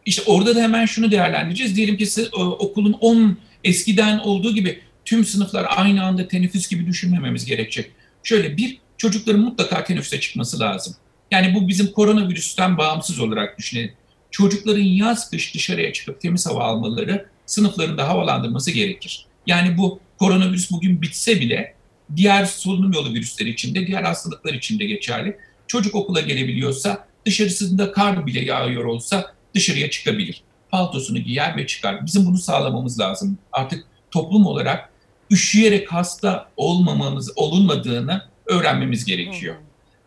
[0.06, 1.76] İşte orada da hemen şunu değerlendireceğiz.
[1.76, 4.82] Diyelim ki sı- o- okulun 10 eskiden olduğu gibi
[5.12, 7.92] tüm sınıflar aynı anda teneffüs gibi düşünmememiz gerekecek.
[8.24, 10.96] Şöyle bir, çocukların mutlaka teneffüse çıkması lazım.
[11.32, 13.94] Yani bu bizim koronavirüsten bağımsız olarak düşünelim.
[14.32, 19.26] Çocukların yaz kış dışarıya çıkıp temiz hava almaları, sınıflarında havalandırması gerekir.
[19.48, 21.76] Yani bu koronavirüs bugün bitse bile
[22.16, 25.38] diğer solunum yolu virüsleri için de diğer hastalıklar için de geçerli.
[25.68, 30.44] Çocuk okula gelebiliyorsa dışarısında kar bile yağıyor olsa dışarıya çıkabilir.
[30.70, 32.06] Paltosunu giyer ve çıkar.
[32.06, 33.38] Bizim bunu sağlamamız lazım.
[33.52, 34.91] Artık toplum olarak
[35.32, 39.56] üşüyerek hasta olmamamız, olunmadığını öğrenmemiz gerekiyor.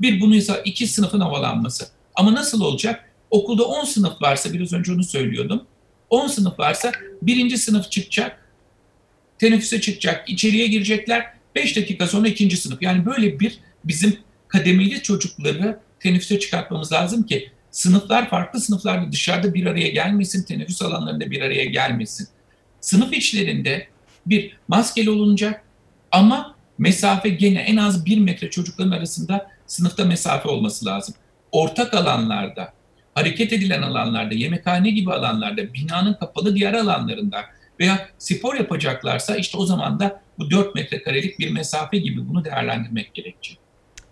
[0.01, 1.89] Bir bunuysa iki sınıfın havalanması.
[2.14, 3.11] Ama nasıl olacak?
[3.31, 5.62] Okulda 10 sınıf varsa biraz önce onu söylüyordum.
[6.11, 8.51] 10 sınıf varsa birinci sınıf çıkacak,
[9.39, 11.35] teneffüse çıkacak, içeriye girecekler.
[11.55, 12.83] 5 dakika sonra ikinci sınıf.
[12.83, 14.18] Yani böyle bir bizim
[14.49, 21.31] kademeli çocukları teneffüse çıkartmamız lazım ki sınıflar farklı sınıflarda dışarıda bir araya gelmesin, teneffüs alanlarında
[21.31, 22.29] bir araya gelmesin.
[22.81, 23.89] Sınıf içlerinde
[24.27, 25.64] bir maskeli olunacak
[26.12, 31.14] ama mesafe gene en az bir metre çocukların arasında sınıfta mesafe olması lazım.
[31.53, 32.72] Ortak alanlarda,
[33.14, 37.45] hareket edilen alanlarda, yemekhane gibi alanlarda, binanın kapalı diğer alanlarında
[37.81, 43.14] veya spor yapacaklarsa işte o zaman da bu 4 metrekarelik bir mesafe gibi bunu değerlendirmek
[43.14, 43.64] gerekecek.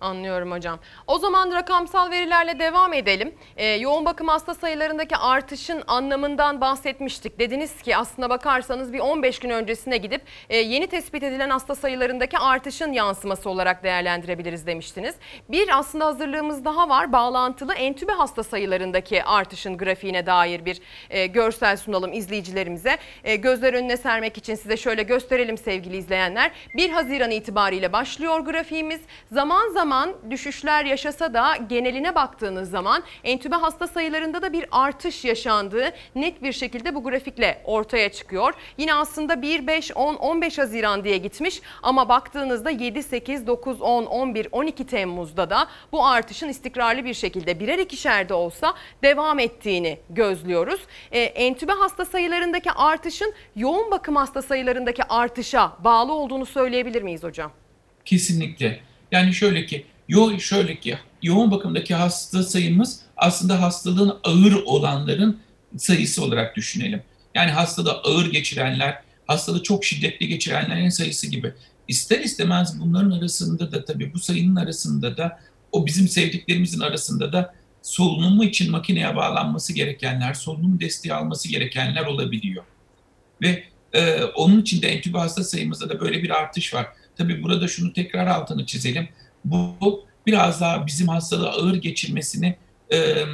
[0.03, 0.79] Anlıyorum hocam.
[1.07, 3.35] O zaman rakamsal verilerle devam edelim.
[3.57, 7.39] Ee, yoğun bakım hasta sayılarındaki artışın anlamından bahsetmiştik.
[7.39, 12.39] Dediniz ki aslına bakarsanız bir 15 gün öncesine gidip e, yeni tespit edilen hasta sayılarındaki
[12.39, 15.15] artışın yansıması olarak değerlendirebiliriz demiştiniz.
[15.49, 17.13] Bir aslında hazırlığımız daha var.
[17.13, 20.81] Bağlantılı entübe hasta sayılarındaki artışın grafiğine dair bir
[21.11, 22.99] e, görsel sunalım izleyicilerimize.
[23.25, 26.51] E, gözler önüne sermek için size şöyle gösterelim sevgili izleyenler.
[26.77, 29.01] 1 Haziran itibariyle başlıyor grafiğimiz.
[29.33, 29.92] Zaman zaman
[30.31, 36.53] düşüşler yaşasa da geneline baktığınız zaman entübe hasta sayılarında da bir artış yaşandığı net bir
[36.53, 38.55] şekilde bu grafikle ortaya çıkıyor.
[38.79, 44.07] Yine aslında 1, 5, 10, 15 Haziran diye gitmiş ama baktığınızda 7, 8, 9, 10,
[44.07, 49.99] 11, 12 Temmuz'da da bu artışın istikrarlı bir şekilde birer ikişer de olsa devam ettiğini
[50.11, 50.81] gözlüyoruz.
[51.13, 57.53] Ee, entübe hasta sayılarındaki artışın yoğun bakım hasta sayılarındaki artışa bağlı olduğunu söyleyebilir miyiz hocam?
[58.05, 58.92] Kesinlikle.
[59.13, 65.41] Yani şöyle ki, yo şöyle ki yoğun bakımdaki hasta sayımız aslında hastalığın ağır olanların
[65.77, 67.03] sayısı olarak düşünelim.
[67.35, 71.55] Yani hastalığı ağır geçirenler, hastalığı çok şiddetli geçirenlerin sayısı gibi.
[71.89, 75.41] İster istemez bunların arasında da tabii bu sayının arasında da
[75.73, 82.65] o bizim sevdiklerimizin arasında da solunumu için makineye bağlanması gerekenler, solunum desteği alması gerekenler olabiliyor.
[83.43, 86.87] Ve e, onun için de entübe hasta sayımızda da böyle bir artış var.
[87.17, 89.09] Tabii burada şunu tekrar altını çizelim.
[89.45, 92.57] Bu, biraz daha bizim hastalığı ağır geçirmesini
[92.93, 93.25] e,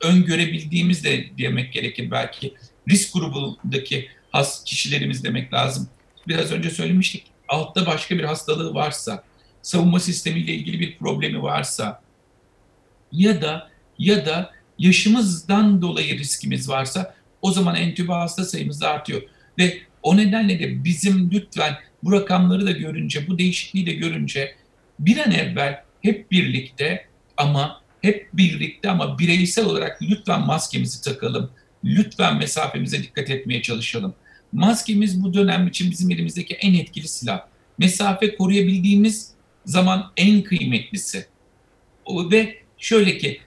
[0.00, 2.54] öngörebildiğimiz de demek gerekir belki.
[2.88, 5.88] Risk grubundaki has kişilerimiz demek lazım.
[6.28, 7.24] Biraz önce söylemiştik.
[7.48, 9.24] Altta başka bir hastalığı varsa,
[9.62, 12.02] savunma sistemiyle ilgili bir problemi varsa
[13.12, 19.22] ya da ya da yaşımızdan dolayı riskimiz varsa o zaman entübe hasta sayımız da artıyor.
[19.58, 24.54] Ve o nedenle de bizim lütfen bu rakamları da görünce, bu değişikliği de görünce
[24.98, 31.50] bir an evvel hep birlikte ama hep birlikte ama bireysel olarak lütfen maskemizi takalım.
[31.84, 34.14] Lütfen mesafemize dikkat etmeye çalışalım.
[34.52, 37.40] Maskemiz bu dönem için bizim elimizdeki en etkili silah.
[37.78, 39.30] Mesafe koruyabildiğimiz
[39.64, 41.26] zaman en kıymetlisi.
[42.08, 43.40] Ve şöyle ki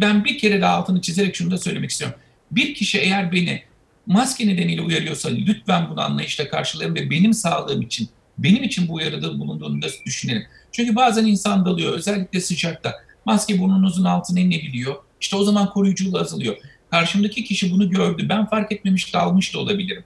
[0.00, 2.18] ben bir kere daha altını çizerek şunu da söylemek istiyorum.
[2.50, 3.62] Bir kişi eğer beni
[4.06, 9.38] maske nedeniyle uyarıyorsa lütfen bunu anlayışla karşılayın ve benim sağlığım için, benim için bu uyarıda
[9.38, 10.42] bulunduğunu da düşünelim.
[10.72, 12.94] Çünkü bazen insan dalıyor, özellikle sıcakta.
[13.24, 14.94] Maske burnunuzun altına inebiliyor.
[15.20, 16.56] İşte o zaman koruyuculuğu azalıyor.
[16.90, 20.04] Karşımdaki kişi bunu gördü, ben fark etmemiş dalmış da olabilirim.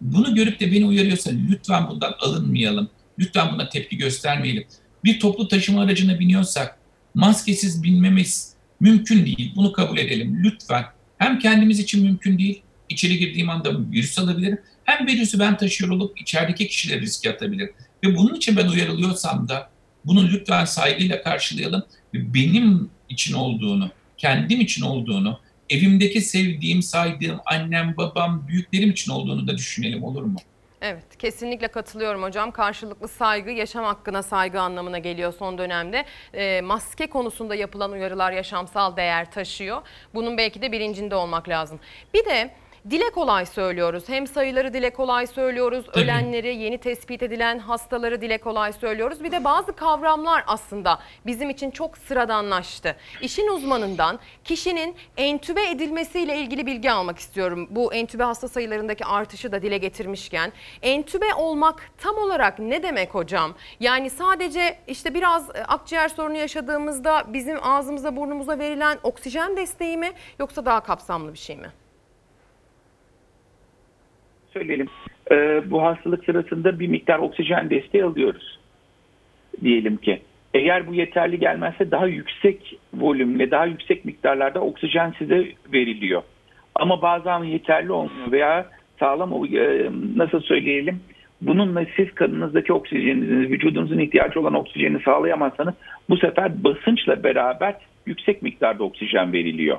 [0.00, 2.90] Bunu görüp de beni uyarıyorsa lütfen bundan alınmayalım.
[3.18, 4.64] Lütfen buna tepki göstermeyelim.
[5.04, 6.78] Bir toplu taşıma aracına biniyorsak
[7.14, 9.52] maskesiz binmemiz mümkün değil.
[9.56, 10.84] Bunu kabul edelim lütfen.
[11.18, 12.62] Hem kendimiz için mümkün değil.
[12.92, 14.60] İçeri girdiğim anda virüs alabilirim.
[14.84, 17.74] Hem virüsü ben taşıyor olup içerideki kişileri riske atabilirim.
[18.04, 19.70] Ve bunun için ben uyarılıyorsam da
[20.04, 21.84] bunu lütfen saygıyla karşılayalım.
[22.14, 25.40] Benim için olduğunu, kendim için olduğunu,
[25.70, 30.36] evimdeki sevdiğim, saydığım annem, babam, büyüklerim için olduğunu da düşünelim olur mu?
[30.82, 32.50] Evet kesinlikle katılıyorum hocam.
[32.50, 36.04] Karşılıklı saygı yaşam hakkına saygı anlamına geliyor son dönemde.
[36.34, 39.82] E, maske konusunda yapılan uyarılar yaşamsal değer taşıyor.
[40.14, 41.80] Bunun belki de bilincinde olmak lazım.
[42.14, 42.50] Bir de
[42.90, 44.04] dile kolay söylüyoruz.
[44.08, 45.86] Hem sayıları dile kolay söylüyoruz.
[45.94, 49.24] Ölenleri, yeni tespit edilen hastaları dile kolay söylüyoruz.
[49.24, 52.96] Bir de bazı kavramlar aslında bizim için çok sıradanlaştı.
[53.20, 57.68] İşin uzmanından kişinin entübe edilmesiyle ilgili bilgi almak istiyorum.
[57.70, 60.52] Bu entübe hasta sayılarındaki artışı da dile getirmişken.
[60.82, 63.54] Entübe olmak tam olarak ne demek hocam?
[63.80, 70.12] Yani sadece işte biraz e, akciğer sorunu yaşadığımızda bizim ağzımıza burnumuza verilen oksijen desteği mi
[70.38, 71.81] yoksa daha kapsamlı bir şey mi?
[74.52, 74.88] Söyleyelim.
[75.32, 78.58] Ee, bu hastalık sırasında bir miktar oksijen desteği alıyoruz.
[79.64, 80.22] Diyelim ki.
[80.54, 86.22] Eğer bu yeterli gelmezse daha yüksek volümle, daha yüksek miktarlarda oksijen size veriliyor.
[86.74, 88.66] Ama bazen yeterli olmuyor veya
[88.98, 91.00] sağlam e, nasıl söyleyelim
[91.42, 95.74] bununla siz kanınızdaki oksijeninizi, vücudunuzun ihtiyacı olan oksijeni sağlayamazsanız
[96.08, 97.74] bu sefer basınçla beraber
[98.06, 99.78] yüksek miktarda oksijen veriliyor.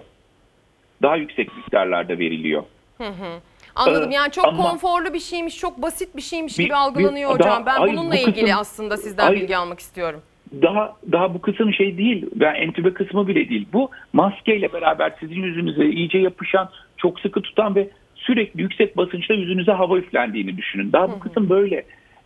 [1.01, 2.63] Daha yüksek miktarlarda veriliyor.
[2.97, 3.39] Hı hı.
[3.75, 4.11] Anladım.
[4.11, 7.35] Ee, Yani çok ama- konforlu bir şeymiş, çok basit bir şeymiş Bir- gibi algılanıyor bir-
[7.35, 7.49] hocam.
[7.49, 9.41] daha- Ben hayır, bununla bu ilgili kısım- aslında sizden hayır.
[9.41, 10.21] bilgi almak istiyorum.
[10.61, 12.25] daha daha bu kısım şey değil.
[12.35, 13.67] Ben entübe kısmı bile değil.
[13.73, 19.71] Bu maskeyle beraber sizin yüzünüze iyice yapışan, çok sıkı tutan ve sürekli yüksek basınçla yüzünüze
[19.71, 20.91] hava üflendiğini düşünün.
[20.91, 21.83] Daha bu kısım böyle.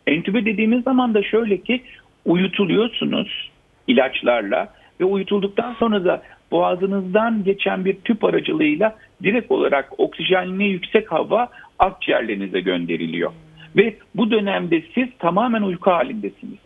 [0.08, 1.84] Entübe dediğimiz zaman da şöyle ki
[2.26, 3.50] uyutuluyorsunuz
[3.88, 6.22] ilaçlarla ve uyutulduktan sonra da
[6.52, 11.50] boğazınızdan geçen bir tüp aracılığıyla direkt olarak oksijenli yüksek hava
[11.80, 13.32] akciğerlerinize gönderiliyor.
[13.76, 16.58] Ve bu dönemde siz tamamen uyku halindesiniz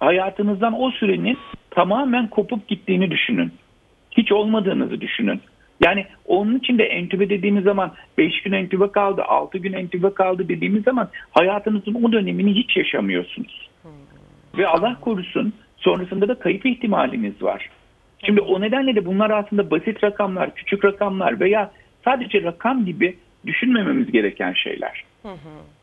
[0.00, 1.38] hayatınızdan o sürenin
[1.70, 3.52] tamamen kopup gittiğini düşünün.
[4.10, 5.40] Hiç olmadığınızı düşünün.
[5.84, 10.48] Yani onun için de entübe dediğimiz zaman 5 gün entübe kaldı, 6 gün entübe kaldı
[10.48, 13.68] dediğimiz zaman hayatınızın o dönemini hiç yaşamıyorsunuz.
[14.58, 17.70] Ve Allah korusun sonrasında da kayıp ihtimaliniz var.
[18.26, 21.70] Şimdi o nedenle de bunlar aslında basit rakamlar, küçük rakamlar veya
[22.04, 23.16] sadece rakam gibi
[23.46, 25.04] düşünmememiz gereken şeyler.
[25.22, 25.79] Hı hı.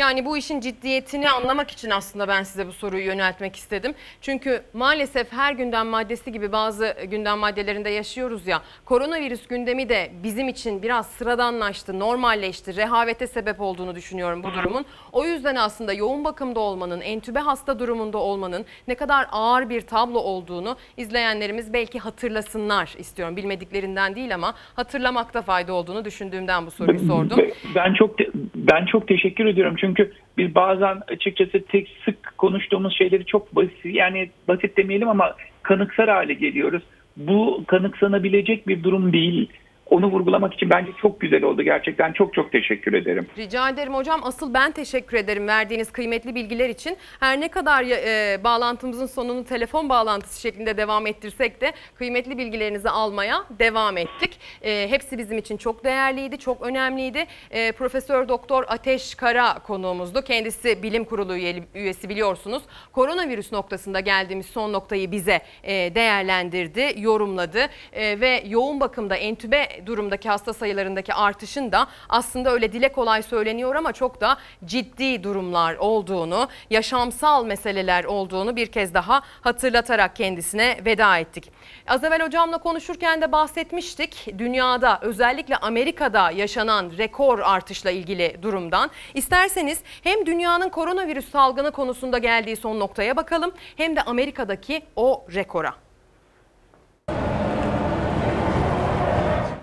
[0.00, 3.94] Yani bu işin ciddiyetini anlamak için aslında ben size bu soruyu yöneltmek istedim.
[4.20, 8.62] Çünkü maalesef her gündem maddesi gibi bazı gündem maddelerinde yaşıyoruz ya.
[8.84, 14.84] Koronavirüs gündemi de bizim için biraz sıradanlaştı, normalleşti, rehavete sebep olduğunu düşünüyorum bu durumun.
[15.12, 20.18] O yüzden aslında yoğun bakımda olmanın, entübe hasta durumunda olmanın ne kadar ağır bir tablo
[20.18, 23.36] olduğunu izleyenlerimiz belki hatırlasınlar istiyorum.
[23.36, 27.38] Bilmediklerinden değil ama hatırlamakta fayda olduğunu düşündüğümden bu soruyu sordum.
[27.74, 28.18] Ben çok
[28.54, 29.89] ben çok teşekkür ediyorum çünkü
[30.38, 36.34] biz bazen açıkçası tek sık konuştuğumuz şeyleri çok basit yani basit demeyelim ama kanıksar hale
[36.34, 36.82] geliyoruz.
[37.16, 39.48] Bu kanıksanabilecek bir durum değil.
[39.90, 43.26] Onu vurgulamak için bence çok güzel oldu gerçekten çok çok teşekkür ederim.
[43.38, 44.20] Rica ederim hocam.
[44.22, 46.96] Asıl ben teşekkür ederim verdiğiniz kıymetli bilgiler için.
[47.20, 53.44] Her ne kadar e, bağlantımızın sonunu telefon bağlantısı şeklinde devam ettirsek de kıymetli bilgilerinizi almaya
[53.58, 54.40] devam ettik.
[54.62, 57.24] E, hepsi bizim için çok değerliydi, çok önemliydi.
[57.50, 60.22] E, Profesör Doktor Ateş Kara konuğumuzdu.
[60.22, 61.36] Kendisi bilim kurulu
[61.74, 62.62] üyesi biliyorsunuz.
[62.92, 67.60] Koronavirüs noktasında geldiğimiz son noktayı bize e, değerlendirdi, yorumladı
[67.92, 73.74] E, ve yoğun bakımda entübe durumdaki hasta sayılarındaki artışın da aslında öyle dile kolay söyleniyor
[73.74, 81.18] ama çok da ciddi durumlar olduğunu, yaşamsal meseleler olduğunu bir kez daha hatırlatarak kendisine veda
[81.18, 81.52] ettik.
[81.88, 84.26] Az evvel hocamla konuşurken de bahsetmiştik.
[84.38, 88.90] Dünyada özellikle Amerika'da yaşanan rekor artışla ilgili durumdan.
[89.14, 95.74] İsterseniz hem dünyanın koronavirüs salgını konusunda geldiği son noktaya bakalım hem de Amerika'daki o rekora.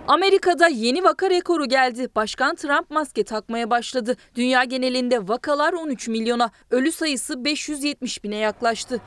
[0.08, 2.08] Amerika'da yeni vaka rekoru geldi.
[2.16, 4.16] Başkan Trump maske takmaya başladı.
[4.34, 9.00] Dünya genelinde vakalar 13 milyona, ölü sayısı 570 bine yaklaştı.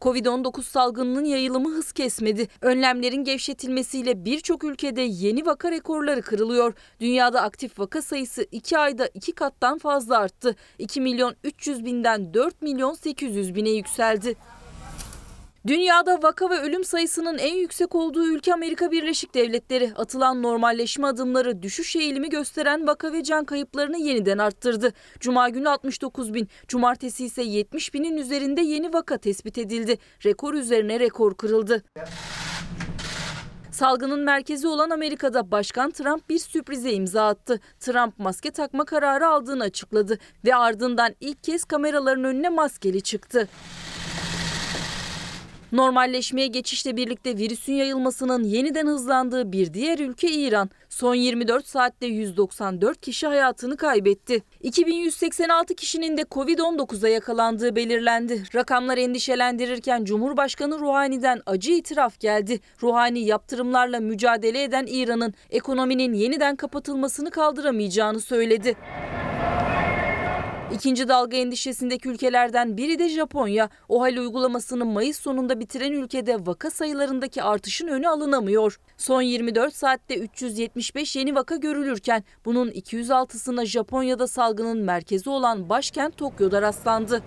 [0.00, 2.48] Covid-19 salgınının yayılımı hız kesmedi.
[2.60, 6.74] Önlemlerin gevşetilmesiyle birçok ülkede yeni vaka rekorları kırılıyor.
[7.00, 10.56] Dünyada aktif vaka sayısı 2 ayda 2 kattan fazla arttı.
[10.78, 14.36] 2 milyon 300 binden 4 milyon 800 bine yükseldi.
[15.66, 19.92] Dünyada vaka ve ölüm sayısının en yüksek olduğu ülke Amerika Birleşik Devletleri.
[19.96, 24.92] Atılan normalleşme adımları düşüş eğilimi gösteren vaka ve can kayıplarını yeniden arttırdı.
[25.20, 29.98] Cuma günü 69 bin, cumartesi ise 70 binin üzerinde yeni vaka tespit edildi.
[30.24, 31.84] Rekor üzerine rekor kırıldı.
[33.70, 37.60] Salgının merkezi olan Amerika'da Başkan Trump bir sürprize imza attı.
[37.80, 43.48] Trump maske takma kararı aldığını açıkladı ve ardından ilk kez kameraların önüne maskeli çıktı.
[45.72, 50.70] Normalleşmeye geçişle birlikte virüsün yayılmasının yeniden hızlandığı bir diğer ülke İran.
[50.88, 54.42] Son 24 saatte 194 kişi hayatını kaybetti.
[54.60, 58.42] 2186 kişinin de Covid-19'a yakalandığı belirlendi.
[58.54, 62.60] Rakamlar endişelendirirken Cumhurbaşkanı Ruhani'den acı itiraf geldi.
[62.82, 68.76] Ruhani yaptırımlarla mücadele eden İran'ın ekonominin yeniden kapatılmasını kaldıramayacağını söyledi.
[70.74, 73.68] İkinci dalga endişesindeki ülkelerden biri de Japonya.
[73.88, 78.80] OHAL uygulamasını Mayıs sonunda bitiren ülkede vaka sayılarındaki artışın önü alınamıyor.
[78.96, 86.62] Son 24 saatte 375 yeni vaka görülürken bunun 206'sına Japonya'da salgının merkezi olan başkent Tokyo'da
[86.62, 87.22] rastlandı.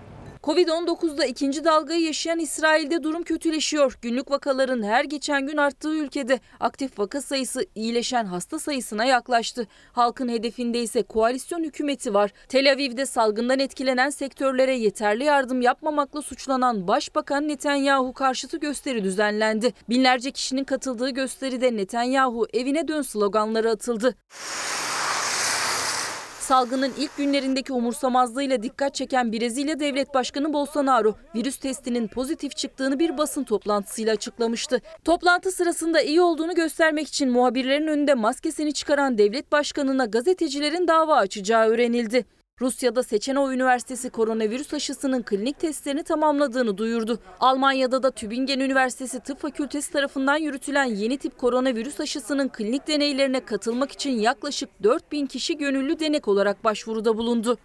[0.49, 3.97] Covid-19'da ikinci dalgayı yaşayan İsrail'de durum kötüleşiyor.
[4.01, 9.67] Günlük vakaların her geçen gün arttığı ülkede aktif vaka sayısı iyileşen hasta sayısına yaklaştı.
[9.91, 12.31] Halkın hedefinde ise koalisyon hükümeti var.
[12.47, 19.73] Tel Aviv'de salgından etkilenen sektörlere yeterli yardım yapmamakla suçlanan Başbakan Netanyahu karşıtı gösteri düzenlendi.
[19.89, 24.15] Binlerce kişinin katıldığı gösteride Netanyahu evine dön sloganları atıldı.
[26.49, 33.17] Salgının ilk günlerindeki umursamazlığıyla dikkat çeken Brezilya Devlet Başkanı Bolsonaro, virüs testinin pozitif çıktığını bir
[33.17, 34.81] basın toplantısıyla açıklamıştı.
[35.03, 41.67] Toplantı sırasında iyi olduğunu göstermek için muhabirlerin önünde maskesini çıkaran devlet başkanına gazetecilerin dava açacağı
[41.67, 42.25] öğrenildi.
[42.61, 47.19] Rusya'da Seçenov Üniversitesi koronavirüs aşısının klinik testlerini tamamladığını duyurdu.
[47.39, 53.91] Almanya'da da Tübingen Üniversitesi Tıp Fakültesi tarafından yürütülen yeni tip koronavirüs aşısının klinik deneylerine katılmak
[53.91, 57.57] için yaklaşık 4000 kişi gönüllü denek olarak başvuruda bulundu.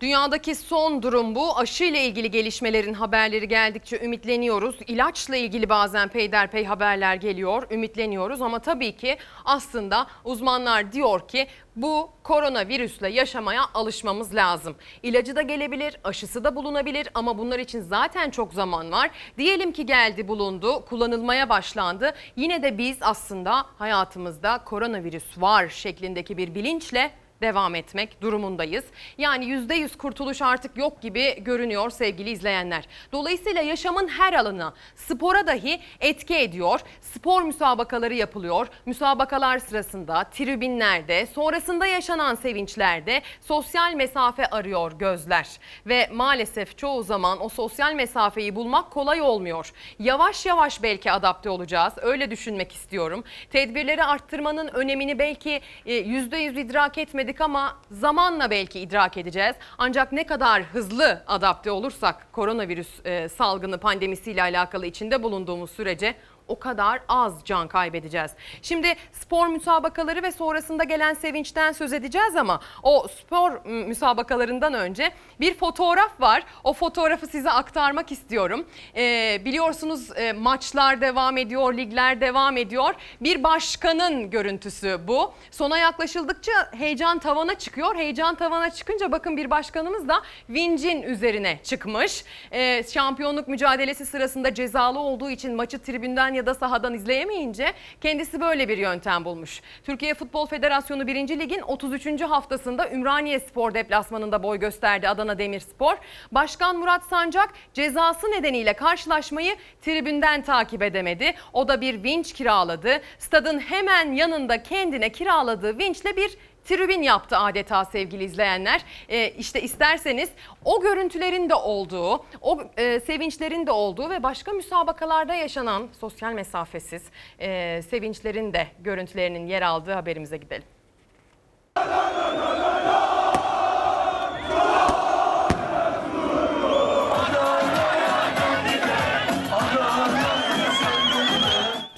[0.00, 1.58] Dünyadaki son durum bu.
[1.58, 4.76] Aşı ile ilgili gelişmelerin haberleri geldikçe ümitleniyoruz.
[4.86, 7.70] İlaçla ilgili bazen peyderpey haberler geliyor.
[7.70, 11.46] Ümitleniyoruz ama tabii ki aslında uzmanlar diyor ki
[11.76, 14.76] bu koronavirüsle yaşamaya alışmamız lazım.
[15.02, 19.10] İlacı da gelebilir, aşısı da bulunabilir ama bunlar için zaten çok zaman var.
[19.38, 22.14] Diyelim ki geldi, bulundu, kullanılmaya başlandı.
[22.36, 27.10] Yine de biz aslında hayatımızda koronavirüs var şeklindeki bir bilinçle
[27.40, 28.84] devam etmek durumundayız.
[29.18, 32.84] Yani %100 kurtuluş artık yok gibi görünüyor sevgili izleyenler.
[33.12, 36.80] Dolayısıyla yaşamın her alanına, spora dahi etki ediyor.
[37.00, 38.68] Spor müsabakaları yapılıyor.
[38.86, 45.46] Müsabakalar sırasında, tribünlerde, sonrasında yaşanan sevinçlerde sosyal mesafe arıyor gözler.
[45.86, 49.72] Ve maalesef çoğu zaman o sosyal mesafeyi bulmak kolay olmuyor.
[49.98, 51.92] Yavaş yavaş belki adapte olacağız.
[52.02, 53.24] Öyle düşünmek istiyorum.
[53.50, 56.98] Tedbirleri arttırmanın önemini belki %100 idrak
[57.28, 59.56] etmedik ama zamanla belki idrak edeceğiz.
[59.78, 66.14] Ancak ne kadar hızlı adapte olursak koronavirüs e, salgını pandemisiyle alakalı içinde bulunduğumuz sürece
[66.48, 68.30] o kadar az can kaybedeceğiz.
[68.62, 75.10] Şimdi spor müsabakaları ve sonrasında gelen sevinçten söz edeceğiz ama o spor müsabakalarından önce
[75.40, 76.42] bir fotoğraf var.
[76.64, 78.66] O fotoğrafı size aktarmak istiyorum.
[78.96, 82.94] Ee, biliyorsunuz e, maçlar devam ediyor, ligler devam ediyor.
[83.20, 85.32] Bir başkanın görüntüsü bu.
[85.50, 87.96] Sona yaklaşıldıkça heyecan tavana çıkıyor.
[87.96, 92.24] Heyecan tavana çıkınca bakın bir başkanımız da vincin üzerine çıkmış.
[92.52, 98.68] Ee, şampiyonluk mücadelesi sırasında cezalı olduğu için maçı tribünden ya da sahadan izleyemeyince kendisi böyle
[98.68, 99.62] bir yöntem bulmuş.
[99.84, 101.14] Türkiye Futbol Federasyonu 1.
[101.14, 102.22] Lig'in 33.
[102.22, 105.94] haftasında Ümraniye Spor deplasmanında boy gösterdi Adana Demirspor.
[106.32, 111.34] Başkan Murat Sancak cezası nedeniyle karşılaşmayı tribünden takip edemedi.
[111.52, 113.00] O da bir vinç kiraladı.
[113.18, 118.84] Stadın hemen yanında kendine kiraladığı vinçle bir tribün yaptı adeta sevgili izleyenler.
[119.08, 120.30] E, işte isterseniz
[120.64, 127.02] o görüntülerin de olduğu, o e, sevinçlerin de olduğu ve başka müsabakalarda yaşanan sosyal mesafesiz
[127.40, 130.64] e, sevinçlerin de görüntülerinin yer aldığı haberimize gidelim.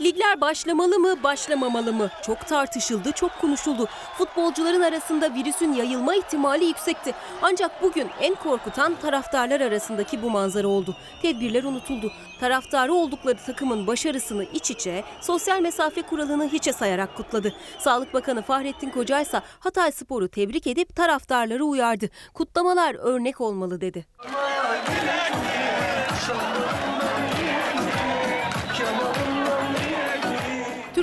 [0.01, 2.10] Ligler başlamalı mı, başlamamalı mı?
[2.22, 3.89] Çok tartışıldı, çok konuşuldu.
[4.18, 7.14] Futbolcuların arasında virüsün yayılma ihtimali yüksekti.
[7.43, 10.97] Ancak bugün en korkutan taraftarlar arasındaki bu manzara oldu.
[11.22, 12.12] Tedbirler unutuldu.
[12.40, 17.55] Taraftarı oldukları takımın başarısını iç içe, sosyal mesafe kuralını hiçe sayarak kutladı.
[17.78, 22.10] Sağlık Bakanı Fahrettin Koca ise Hatay Spor'u tebrik edip taraftarları uyardı.
[22.35, 24.06] Kutlamalar örnek olmalı dedi.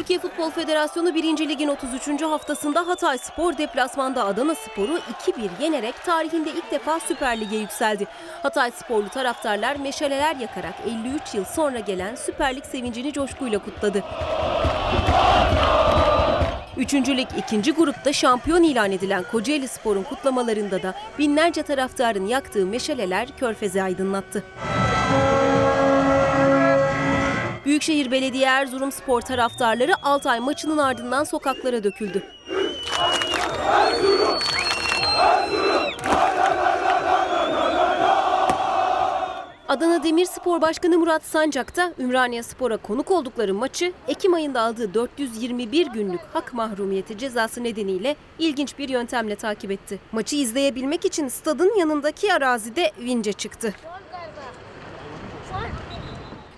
[0.07, 1.23] Türkiye Futbol Federasyonu 1.
[1.23, 2.21] Lig'in 33.
[2.21, 8.07] haftasında Hatay Spor deplasmanda Adana Spor'u 2-1 yenerek tarihinde ilk defa Süper Lig'e yükseldi.
[8.43, 14.03] Hatay Sporlu taraftarlar meşaleler yakarak 53 yıl sonra gelen Süper Lig sevincini coşkuyla kutladı.
[16.77, 23.27] Üçüncü lig ikinci grupta şampiyon ilan edilen Kocaeli Spor'un kutlamalarında da binlerce taraftarın yaktığı meşaleler
[23.37, 24.43] körfezi aydınlattı.
[27.67, 32.23] Büyükşehir Belediye Erzurum Spor taraftarları Altay maçının ardından sokaklara döküldü.
[39.67, 45.87] Adana Demirspor Başkanı Murat Sancak da Ümraniye Spor'a konuk oldukları maçı Ekim ayında aldığı 421
[45.87, 49.99] günlük hak mahrumiyeti cezası nedeniyle ilginç bir yöntemle takip etti.
[50.11, 53.73] Maçı izleyebilmek için stadın yanındaki arazide vince çıktı.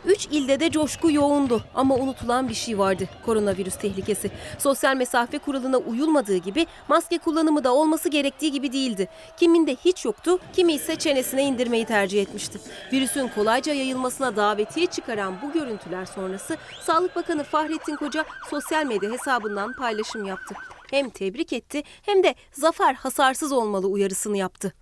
[0.06, 3.10] Üç ilde de coşku yoğundu ama unutulan bir şey vardı.
[3.26, 4.32] Koronavirüs tehlikesi.
[4.60, 9.08] Sosyal mesafe kuralına uyulmadığı gibi maske kullanımı da olması gerektiği gibi değildi.
[9.38, 12.60] Kiminde hiç yoktu, kimi ise çenesine indirmeyi tercih etmişti.
[12.94, 19.74] Virüsün kolayca yayılmasına davetiye çıkaran bu görüntüler sonrası Sağlık Bakanı Fahrettin Koca sosyal medya hesabından
[19.74, 20.56] paylaşım yaptı.
[20.92, 24.74] Hem tebrik etti hem de zafer hasarsız olmalı uyarısını yaptı.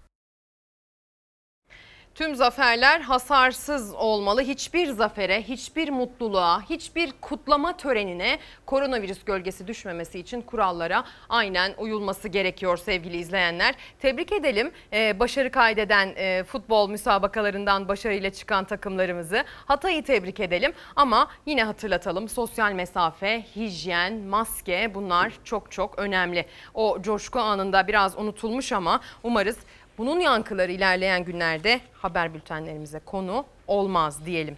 [2.18, 4.42] Tüm zaferler hasarsız olmalı.
[4.42, 12.78] Hiçbir zafere, hiçbir mutluluğa, hiçbir kutlama törenine koronavirüs gölgesi düşmemesi için kurallara aynen uyulması gerekiyor
[12.78, 13.76] sevgili izleyenler.
[14.00, 19.44] Tebrik edelim ee, başarı kaydeden e, futbol müsabakalarından başarıyla çıkan takımlarımızı.
[19.66, 26.46] Hatay'ı tebrik edelim ama yine hatırlatalım sosyal mesafe, hijyen, maske bunlar çok çok önemli.
[26.74, 29.58] O coşku anında biraz unutulmuş ama umarız
[29.98, 34.58] bunun yankıları ilerleyen günlerde haber bültenlerimize konu olmaz diyelim.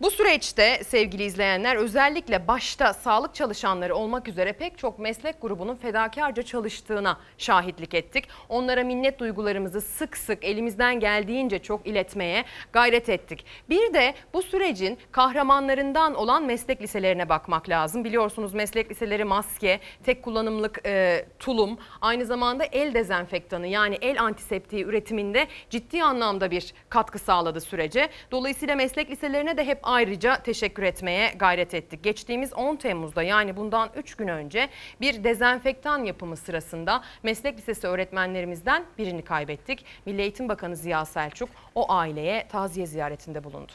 [0.00, 6.42] Bu süreçte sevgili izleyenler özellikle başta sağlık çalışanları olmak üzere pek çok meslek grubunun fedakarca
[6.42, 8.24] çalıştığına şahitlik ettik.
[8.48, 13.44] Onlara minnet duygularımızı sık sık elimizden geldiğince çok iletmeye gayret ettik.
[13.68, 18.04] Bir de bu sürecin kahramanlarından olan meslek liselerine bakmak lazım.
[18.04, 24.84] Biliyorsunuz meslek liseleri maske, tek kullanımlık e, tulum, aynı zamanda el dezenfektanı yani el antiseptiği
[24.84, 28.08] üretiminde ciddi anlamda bir katkı sağladı sürece.
[28.30, 32.04] Dolayısıyla meslek liselerine de hep ayrıca teşekkür etmeye gayret ettik.
[32.04, 34.68] Geçtiğimiz 10 Temmuz'da yani bundan 3 gün önce
[35.00, 39.84] bir dezenfektan yapımı sırasında meslek lisesi öğretmenlerimizden birini kaybettik.
[40.06, 43.72] Milli Eğitim Bakanı Ziya Selçuk o aileye taziye ziyaretinde bulundu.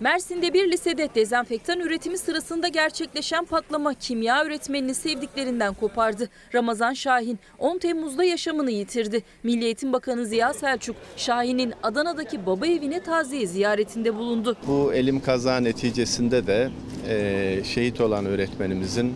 [0.00, 6.28] Mersin'de bir lisede dezenfektan üretimi sırasında gerçekleşen patlama kimya öğretmenini sevdiklerinden kopardı.
[6.54, 9.22] Ramazan Şahin 10 Temmuz'da yaşamını yitirdi.
[9.42, 14.56] Milli Eğitim Bakanı Ziya Selçuk, Şahin'in Adana'daki baba evine taziye ziyaretinde bulundu.
[14.66, 16.70] Bu elim kaza neticesinde de
[17.08, 19.14] e, şehit olan öğretmenimizin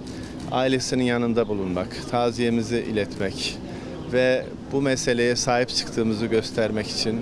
[0.53, 3.59] ailesinin yanında bulunmak, taziyemizi iletmek
[4.13, 7.21] ve bu meseleye sahip çıktığımızı göstermek için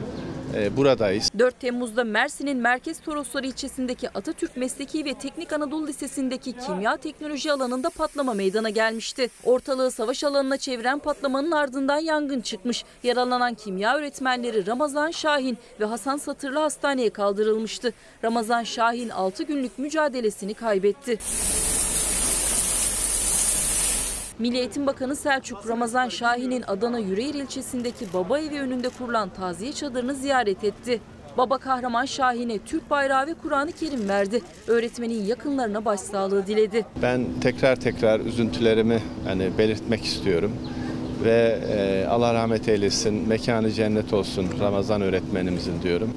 [0.76, 1.30] buradayız.
[1.38, 7.90] 4 Temmuz'da Mersin'in Merkez Toroslar ilçesindeki Atatürk Mesleki ve Teknik Anadolu Lisesi'ndeki kimya teknoloji alanında
[7.90, 9.28] patlama meydana gelmişti.
[9.44, 12.84] Ortalığı savaş alanına çeviren patlamanın ardından yangın çıkmış.
[13.02, 17.92] Yaralanan kimya öğretmenleri Ramazan Şahin ve Hasan Satırlı hastaneye kaldırılmıştı.
[18.24, 21.18] Ramazan Şahin 6 günlük mücadelesini kaybetti.
[24.42, 30.14] Milli Eğitim Bakanı Selçuk Ramazan Şahin'in Adana Yüreğir ilçesindeki baba evi önünde kurulan taziye çadırını
[30.14, 31.00] ziyaret etti.
[31.38, 34.42] Baba kahraman Şahin'e Türk bayrağı ve Kur'an-ı Kerim verdi.
[34.66, 36.86] Öğretmenin yakınlarına başsağlığı diledi.
[37.02, 40.52] Ben tekrar tekrar üzüntülerimi hani belirtmek istiyorum
[41.24, 46.10] ve e, Allah rahmet eylesin, mekanı cennet olsun Ramazan öğretmenimizin diyorum.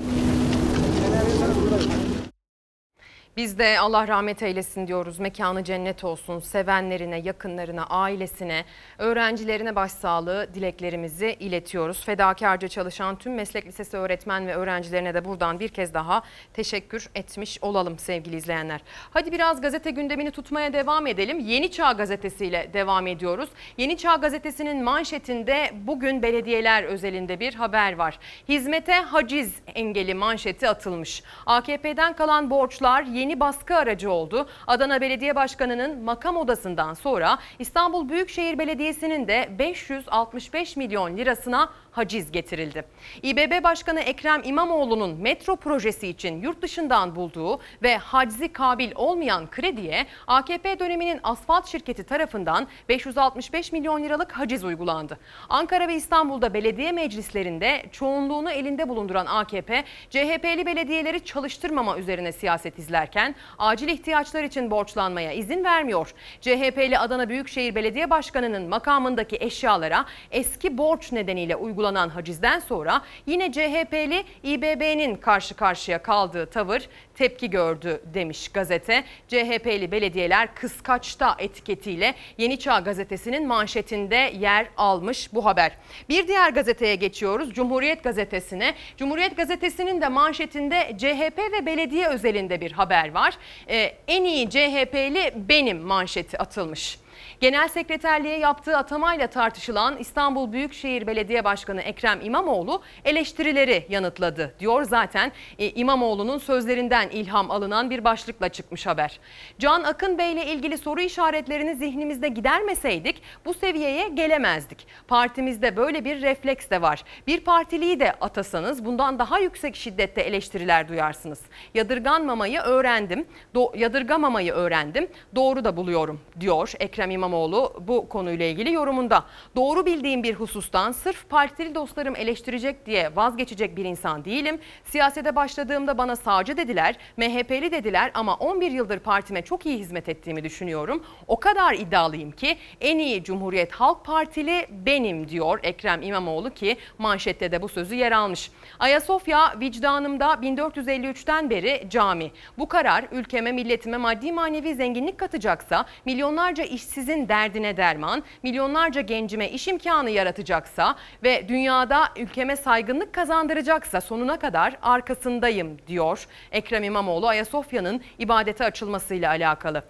[3.37, 5.19] Biz de Allah rahmet eylesin diyoruz.
[5.19, 6.39] Mekanı cennet olsun.
[6.39, 8.65] Sevenlerine, yakınlarına, ailesine,
[8.97, 12.05] öğrencilerine başsağlığı dileklerimizi iletiyoruz.
[12.05, 16.21] Fedakarca çalışan tüm meslek lisesi öğretmen ve öğrencilerine de buradan bir kez daha
[16.53, 18.81] teşekkür etmiş olalım sevgili izleyenler.
[19.11, 21.39] Hadi biraz gazete gündemini tutmaya devam edelim.
[21.39, 23.49] Yeni Çağ gazetesiyle devam ediyoruz.
[23.77, 28.19] Yeni Çağ gazetesinin manşetinde bugün belediyeler özelinde bir haber var.
[28.49, 31.23] Hizmete haciz engeli manşeti atılmış.
[31.45, 34.47] AKP'den kalan borçlar yeni yeni baskı aracı oldu.
[34.67, 42.85] Adana Belediye Başkanı'nın makam odasından sonra İstanbul Büyükşehir Belediyesi'nin de 565 milyon lirasına haciz getirildi.
[43.23, 50.05] İBB Başkanı Ekrem İmamoğlu'nun metro projesi için yurt dışından bulduğu ve haczi kabil olmayan krediye
[50.27, 55.19] AKP döneminin asfalt şirketi tarafından 565 milyon liralık haciz uygulandı.
[55.49, 63.35] Ankara ve İstanbul'da belediye meclislerinde çoğunluğunu elinde bulunduran AKP, CHP'li belediyeleri çalıştırmama üzerine siyaset izlerken
[63.57, 66.13] acil ihtiyaçlar için borçlanmaya izin vermiyor.
[66.41, 74.23] CHP'li Adana Büyükşehir Belediye Başkanı'nın makamındaki eşyalara eski borç nedeniyle uygulanan hacizden sonra yine CHP'li
[74.43, 79.03] İBB'nin karşı karşıya kaldığı tavır tepki gördü demiş gazete.
[79.27, 85.71] CHP'li belediyeler kıskaçta etiketiyle Yeni Çağ gazetesinin manşetinde yer almış bu haber.
[86.09, 87.53] Bir diğer gazeteye geçiyoruz.
[87.53, 88.73] Cumhuriyet gazetesine.
[88.97, 93.37] Cumhuriyet gazetesinin de manşetinde CHP ve belediye özelinde bir haber var.
[93.69, 97.04] Ee, en iyi CHP'li benim manşeti atılmış.
[97.39, 104.55] Genel sekreterliğe yaptığı atamayla tartışılan İstanbul Büyükşehir Belediye Başkanı Ekrem İmamoğlu eleştirileri yanıtladı.
[104.59, 109.19] Diyor zaten e, İmamoğlu'nun sözlerinden ilham alınan bir başlıkla çıkmış haber.
[109.59, 114.87] Can Akın Bey ile ilgili soru işaretlerini zihnimizde gidermeseydik bu seviyeye gelemezdik.
[115.07, 117.03] Partimizde böyle bir refleks de var.
[117.27, 121.41] Bir partiliyi de atasanız bundan daha yüksek şiddette eleştiriler duyarsınız.
[121.73, 123.25] Yadırganmamayı öğrendim.
[123.55, 125.07] Do- yadırgamamayı öğrendim.
[125.35, 129.23] Doğru da buluyorum diyor Ekrem İmamoğlu bu konuyla ilgili yorumunda.
[129.55, 134.59] Doğru bildiğim bir husustan sırf partili dostlarım eleştirecek diye vazgeçecek bir insan değilim.
[134.83, 140.43] Siyasete başladığımda bana sağcı dediler, MHP'li dediler ama 11 yıldır partime çok iyi hizmet ettiğimi
[140.43, 141.03] düşünüyorum.
[141.27, 147.51] O kadar iddialıyım ki en iyi Cumhuriyet Halk Partili benim diyor Ekrem İmamoğlu ki manşette
[147.51, 148.51] de bu sözü yer almış.
[148.79, 152.31] Ayasofya vicdanımda 1453'ten beri cami.
[152.57, 159.67] Bu karar ülkeme milletime maddi manevi zenginlik katacaksa, milyonlarca işsizin derdine derman, milyonlarca gencime iş
[159.67, 168.65] imkanı yaratacaksa ve dünyada ülkeme saygınlık kazandıracaksa sonuna kadar arkasındayım diyor Ekrem İmamoğlu Ayasofya'nın ibadete
[168.65, 169.83] açılmasıyla alakalı.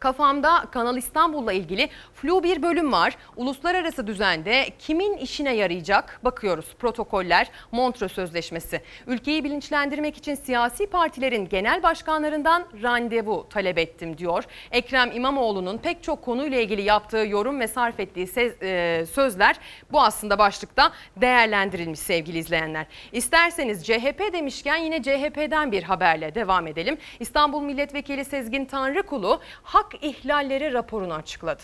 [0.00, 3.16] Kafamda Kanal İstanbul'la ilgili flu bir bölüm var.
[3.36, 6.74] Uluslararası düzende kimin işine yarayacak bakıyoruz.
[6.78, 8.82] Protokoller, Montreux Sözleşmesi.
[9.06, 14.44] Ülkeyi bilinçlendirmek için siyasi partilerin genel başkanlarından randevu talep ettim diyor.
[14.70, 18.28] Ekrem İmamoğlu'nun pek çok konuyla ilgili yaptığı yorum ve sarf ettiği
[18.62, 19.56] e, sözler
[19.92, 22.86] bu aslında başlıkta değerlendirilmiş sevgili izleyenler.
[23.12, 26.98] İsterseniz CHP demişken yine CHP'den bir haberle devam edelim.
[27.20, 31.62] İstanbul Milletvekili Sezgin Tanrıkulu hak ihlalleri raporunu açıkladı.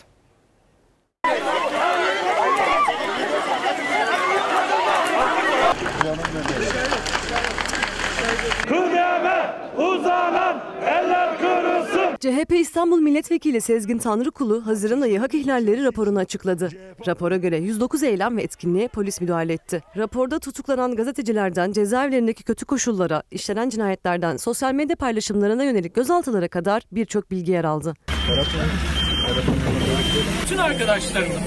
[8.68, 12.16] Kıdeme uzanan eller kırılsın.
[12.20, 16.68] CHP İstanbul Milletvekili Sezgin Tanrıkulu Haziran ayı hak ihlalleri raporunu açıkladı.
[17.06, 19.82] Rapora göre 109 eylem ve etkinliğe polis müdahale etti.
[19.96, 27.30] Raporda tutuklanan gazetecilerden cezaevlerindeki kötü koşullara, işlenen cinayetlerden sosyal medya paylaşımlarına yönelik gözaltılara kadar birçok
[27.30, 27.94] bilgi yer aldı.
[30.42, 31.40] Bütün arkadaşlarımın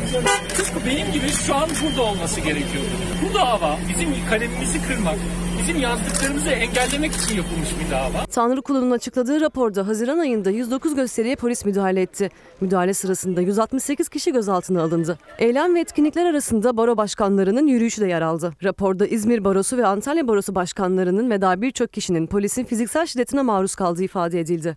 [0.49, 2.87] tıpkı benim gibi şu an burada olması gerekiyordu.
[3.23, 5.15] Bu dava bizim kalemimizi kırmak,
[5.61, 8.25] bizim yazdıklarımızı engellemek için yapılmış bir dava.
[8.25, 12.29] Tanrıkulu'nun açıkladığı raporda Haziran ayında 109 gösteriye polis müdahale etti.
[12.61, 15.17] Müdahale sırasında 168 kişi gözaltına alındı.
[15.39, 18.53] Eylem ve etkinlikler arasında baro başkanlarının yürüyüşü de yer aldı.
[18.63, 23.75] Raporda İzmir Barosu ve Antalya Barosu başkanlarının ve daha birçok kişinin polisin fiziksel şiddetine maruz
[23.75, 24.75] kaldığı ifade edildi.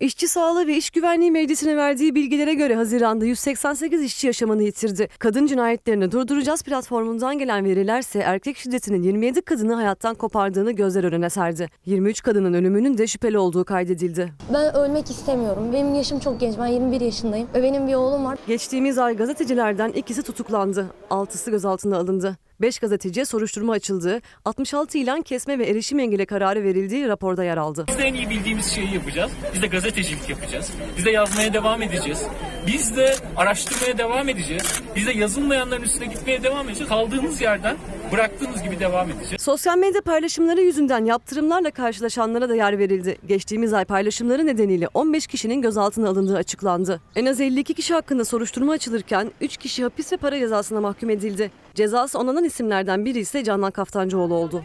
[0.00, 5.08] İşçi Sağlığı ve İş Güvenliği Meclisi'ne verdiği bilgilere göre Haziran'da 188 işçi yaşamını yitirdi.
[5.18, 11.68] Kadın cinayetlerini durduracağız platformundan gelen verilerse erkek şiddetinin 27 kadını hayattan kopardığını gözler önüne serdi.
[11.86, 14.32] 23 kadının ölümünün de şüpheli olduğu kaydedildi.
[14.52, 15.72] Ben ölmek istemiyorum.
[15.72, 16.58] Benim yaşım çok genç.
[16.58, 17.48] Ben 21 yaşındayım.
[17.54, 18.38] Benim bir oğlum var.
[18.46, 20.86] Geçtiğimiz ay gazetecilerden ikisi tutuklandı.
[21.10, 22.36] Altısı gözaltına alındı.
[22.60, 24.20] 5 gazeteciye soruşturma açıldı.
[24.44, 27.84] 66 ilan kesme ve erişim engeli kararı verildiği raporda yer aldı.
[27.88, 29.30] Biz de en iyi bildiğimiz şeyi yapacağız.
[29.54, 30.70] Biz de gazetecilik yapacağız.
[30.96, 32.22] Biz de yazmaya devam edeceğiz.
[32.66, 34.82] Biz de araştırmaya devam edeceğiz.
[34.96, 36.88] Biz de yazılmayanların üstüne gitmeye devam edeceğiz.
[36.88, 37.76] Kaldığımız yerden
[38.12, 39.42] bıraktığımız gibi devam edeceğiz.
[39.42, 43.18] Sosyal medya paylaşımları yüzünden yaptırımlarla karşılaşanlara da yer verildi.
[43.26, 47.00] Geçtiğimiz ay paylaşımları nedeniyle 15 kişinin gözaltına alındığı açıklandı.
[47.16, 51.50] En az 52 kişi hakkında soruşturma açılırken 3 kişi hapis ve para cezasına mahkum edildi.
[51.74, 54.64] Cezası onanan isimlerden biri ise Canan Kaftancıoğlu oldu.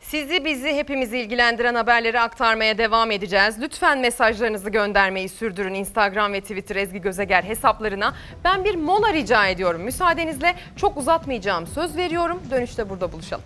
[0.00, 3.60] Sizi bizi hepimizi ilgilendiren haberleri aktarmaya devam edeceğiz.
[3.60, 8.14] Lütfen mesajlarınızı göndermeyi sürdürün Instagram ve Twitter Ezgi Gözeger hesaplarına.
[8.44, 9.82] Ben bir mola rica ediyorum.
[9.82, 12.42] Müsaadenizle çok uzatmayacağım söz veriyorum.
[12.50, 13.44] Dönüşte burada buluşalım.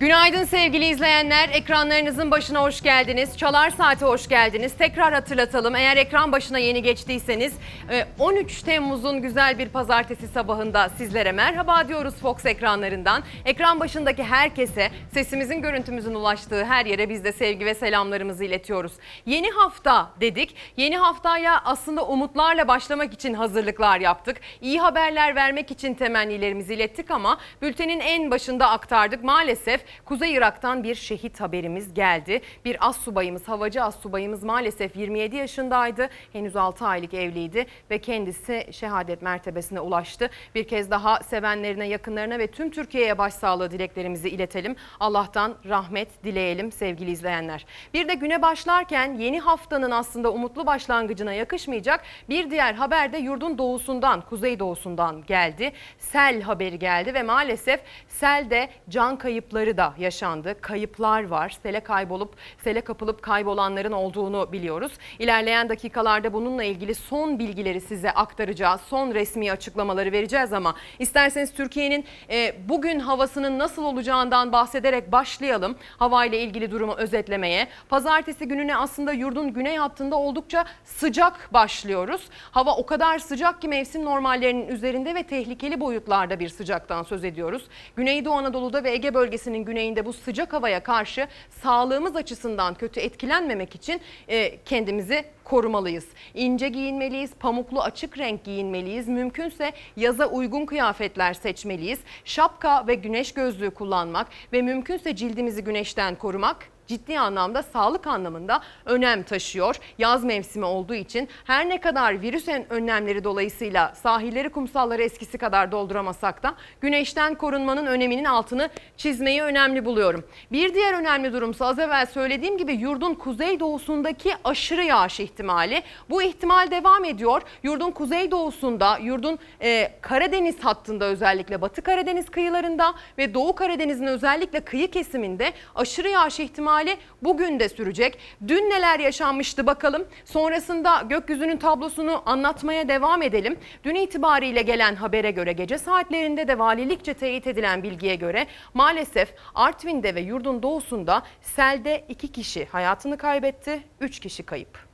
[0.00, 1.48] Günaydın sevgili izleyenler.
[1.48, 3.38] Ekranlarınızın başına hoş geldiniz.
[3.38, 4.72] Çalar Saat'e hoş geldiniz.
[4.78, 5.74] Tekrar hatırlatalım.
[5.76, 7.52] Eğer ekran başına yeni geçtiyseniz
[7.90, 13.22] e, 13 Temmuz'un güzel bir pazartesi sabahında sizlere merhaba diyoruz Fox ekranlarından.
[13.44, 18.92] Ekran başındaki herkese sesimizin görüntümüzün ulaştığı her yere biz de sevgi ve selamlarımızı iletiyoruz.
[19.26, 20.54] Yeni hafta dedik.
[20.76, 24.36] Yeni haftaya aslında umutlarla başlamak için hazırlıklar yaptık.
[24.60, 29.24] İyi haberler vermek için temennilerimizi ilettik ama bültenin en başında aktardık.
[29.24, 32.40] Maalesef Kuzey Irak'tan bir şehit haberimiz geldi.
[32.64, 36.08] Bir as subayımız, havacı as subayımız maalesef 27 yaşındaydı.
[36.32, 40.30] Henüz 6 aylık evliydi ve kendisi şehadet mertebesine ulaştı.
[40.54, 44.76] Bir kez daha sevenlerine, yakınlarına ve tüm Türkiye'ye başsağlığı dileklerimizi iletelim.
[45.00, 47.66] Allah'tan rahmet dileyelim sevgili izleyenler.
[47.94, 53.58] Bir de güne başlarken yeni haftanın aslında umutlu başlangıcına yakışmayacak bir diğer haber de yurdun
[53.58, 55.72] doğusundan, kuzey doğusundan geldi.
[56.12, 60.60] Sel haberi geldi ve maalesef selde can kayıpları da yaşandı.
[60.60, 61.56] Kayıplar var.
[61.62, 64.92] Sele kaybolup, sele kapılıp kaybolanların olduğunu biliyoruz.
[65.18, 68.80] İlerleyen dakikalarda bununla ilgili son bilgileri size aktaracağız.
[68.80, 75.76] Son resmi açıklamaları vereceğiz ama isterseniz Türkiye'nin e, bugün havasının nasıl olacağından bahsederek başlayalım.
[75.98, 77.68] Havayla ilgili durumu özetlemeye.
[77.88, 82.28] Pazartesi gününe aslında yurdun güney hattında oldukça sıcak başlıyoruz.
[82.50, 87.62] Hava o kadar sıcak ki mevsim normallerinin üzerinde ve tehlikeli boyutlarda bir sıcaktan söz ediyoruz.
[87.96, 91.28] Güneydoğu Anadolu'da ve Ege bölgesinin güneyinde bu sıcak havaya karşı
[91.62, 96.06] sağlığımız açısından kötü etkilenmemek için e, kendimizi korumalıyız.
[96.34, 99.08] İnce giyinmeliyiz, pamuklu açık renk giyinmeliyiz.
[99.08, 101.98] Mümkünse yaza uygun kıyafetler seçmeliyiz.
[102.24, 109.22] Şapka ve güneş gözlüğü kullanmak ve mümkünse cildimizi güneşten korumak ciddi anlamda sağlık anlamında önem
[109.22, 109.76] taşıyor.
[109.98, 116.42] Yaz mevsimi olduğu için her ne kadar virüs önlemleri dolayısıyla sahilleri kumsalları eskisi kadar dolduramasak
[116.42, 120.24] da güneşten korunmanın öneminin altını çizmeyi önemli buluyorum.
[120.52, 125.82] Bir diğer önemli durumsa az evvel söylediğim gibi yurdun kuzeydoğusundaki aşırı yağış ihtimali.
[126.10, 127.42] Bu ihtimal devam ediyor.
[127.62, 134.90] Yurdun kuzeydoğusunda, yurdun e, Karadeniz hattında özellikle Batı Karadeniz kıyılarında ve Doğu Karadeniz'in özellikle kıyı
[134.90, 136.77] kesiminde aşırı yağış ihtimali
[137.22, 138.18] bugün de sürecek.
[138.48, 140.08] Dün neler yaşanmıştı bakalım.
[140.24, 143.58] Sonrasında gökyüzünün tablosunu anlatmaya devam edelim.
[143.84, 150.14] Dün itibariyle gelen habere göre gece saatlerinde de valilikçe teyit edilen bilgiye göre maalesef Artvin'de
[150.14, 154.88] ve yurdun doğusunda selde iki kişi hayatını kaybetti, üç kişi kayıp.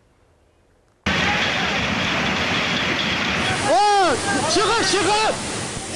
[4.55, 5.35] Çıkın çıkın!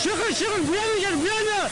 [0.03, 0.69] Çıkın çıkın!
[0.69, 1.21] Buraya mı gelin?
[1.21, 1.69] Buraya mı?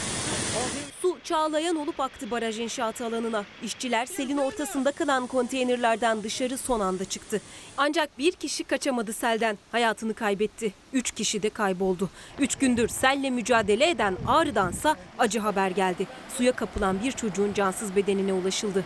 [1.06, 3.44] Su çağlayan olup aktı baraj inşaatı alanına.
[3.62, 7.40] İşçiler selin ortasında kalan konteynerlerden dışarı son anda çıktı.
[7.76, 9.58] Ancak bir kişi kaçamadı selden.
[9.72, 10.72] Hayatını kaybetti.
[10.92, 12.10] Üç kişi de kayboldu.
[12.38, 16.06] Üç gündür selle mücadele eden Ağrı'dansa acı haber geldi.
[16.36, 18.84] Suya kapılan bir çocuğun cansız bedenine ulaşıldı.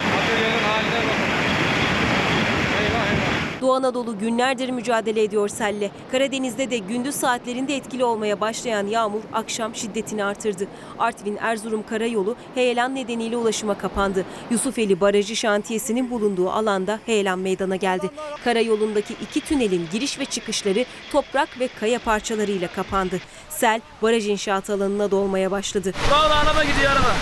[3.61, 5.91] Doğu Anadolu günlerdir mücadele ediyor selle.
[6.13, 10.67] Karadeniz'de de gündüz saatlerinde etkili olmaya başlayan yağmur akşam şiddetini artırdı.
[10.99, 14.25] Artvin Erzurum karayolu heyelan nedeniyle ulaşıma kapandı.
[14.51, 18.11] Yusufeli Barajı şantiyesinin bulunduğu alanda heyelan meydana geldi.
[18.45, 23.21] Karayolundaki iki tünelin giriş ve çıkışları toprak ve kaya parçalarıyla kapandı.
[23.49, 25.93] Sel baraj inşaat alanına dolmaya başladı.
[26.11, 27.15] Bravo araba gidiyor araba.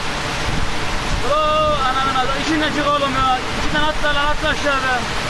[1.28, 2.40] Bravo ananın adı.
[2.43, 3.39] İçinden çık oğlum ya.
[3.60, 5.27] İçinden atla lan atla aşağı be.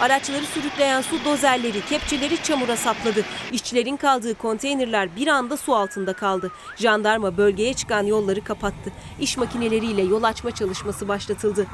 [0.00, 3.24] Araçları sürükleyen su dozerleri, kepçeleri çamura sapladı.
[3.52, 6.50] İşçilerin kaldığı konteynerler bir anda su altında kaldı.
[6.76, 8.92] Jandarma bölgeye çıkan yolları kapattı.
[9.20, 11.66] İş makineleriyle yol açma çalışması başlatıldı.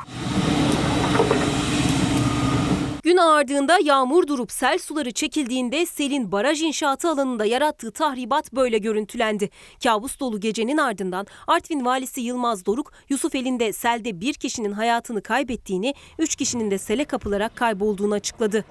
[3.05, 9.51] Gün ağardığında yağmur durup sel suları çekildiğinde selin baraj inşaatı alanında yarattığı tahribat böyle görüntülendi.
[9.83, 16.37] Kabus dolu gecenin ardından Artvin valisi Yılmaz Doruk, Yusufeli'nde selde bir kişinin hayatını kaybettiğini, üç
[16.37, 18.65] kişinin de sele kapılarak kaybolduğunu açıkladı.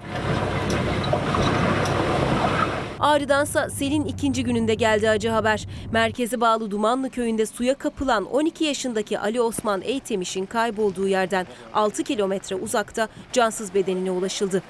[3.04, 5.66] Ağrı'dansa selin ikinci gününde geldi acı haber.
[5.92, 12.56] Merkeze bağlı Dumanlı köyünde suya kapılan 12 yaşındaki Ali Osman Eytemiş'in kaybolduğu yerden 6 kilometre
[12.56, 14.62] uzakta cansız bedenine ulaşıldı.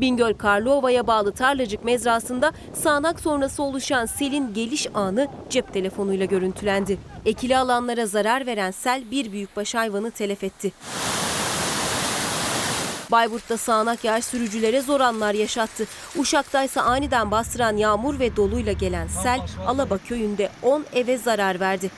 [0.00, 6.98] Bingöl Karlova'ya bağlı Tarlacık mezrasında sağanak sonrası oluşan selin geliş anı cep telefonuyla görüntülendi.
[7.26, 10.72] Ekili alanlara zarar veren sel bir büyükbaş hayvanı telef etti.
[13.10, 15.86] Bayburt'ta sağanak yağış sürücülere zor anlar yaşattı.
[16.18, 21.90] Uşak'taysa aniden bastıran yağmur ve doluyla gelen sel Alaba köyünde 10 eve zarar verdi.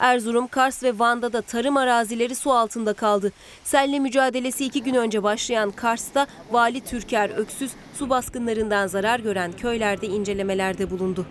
[0.00, 3.32] Erzurum, Kars ve Van'da da tarım arazileri su altında kaldı.
[3.64, 10.06] Selle mücadelesi iki gün önce başlayan Kars'ta Vali Türker Öksüz su baskınlarından zarar gören köylerde
[10.06, 11.26] incelemelerde bulundu.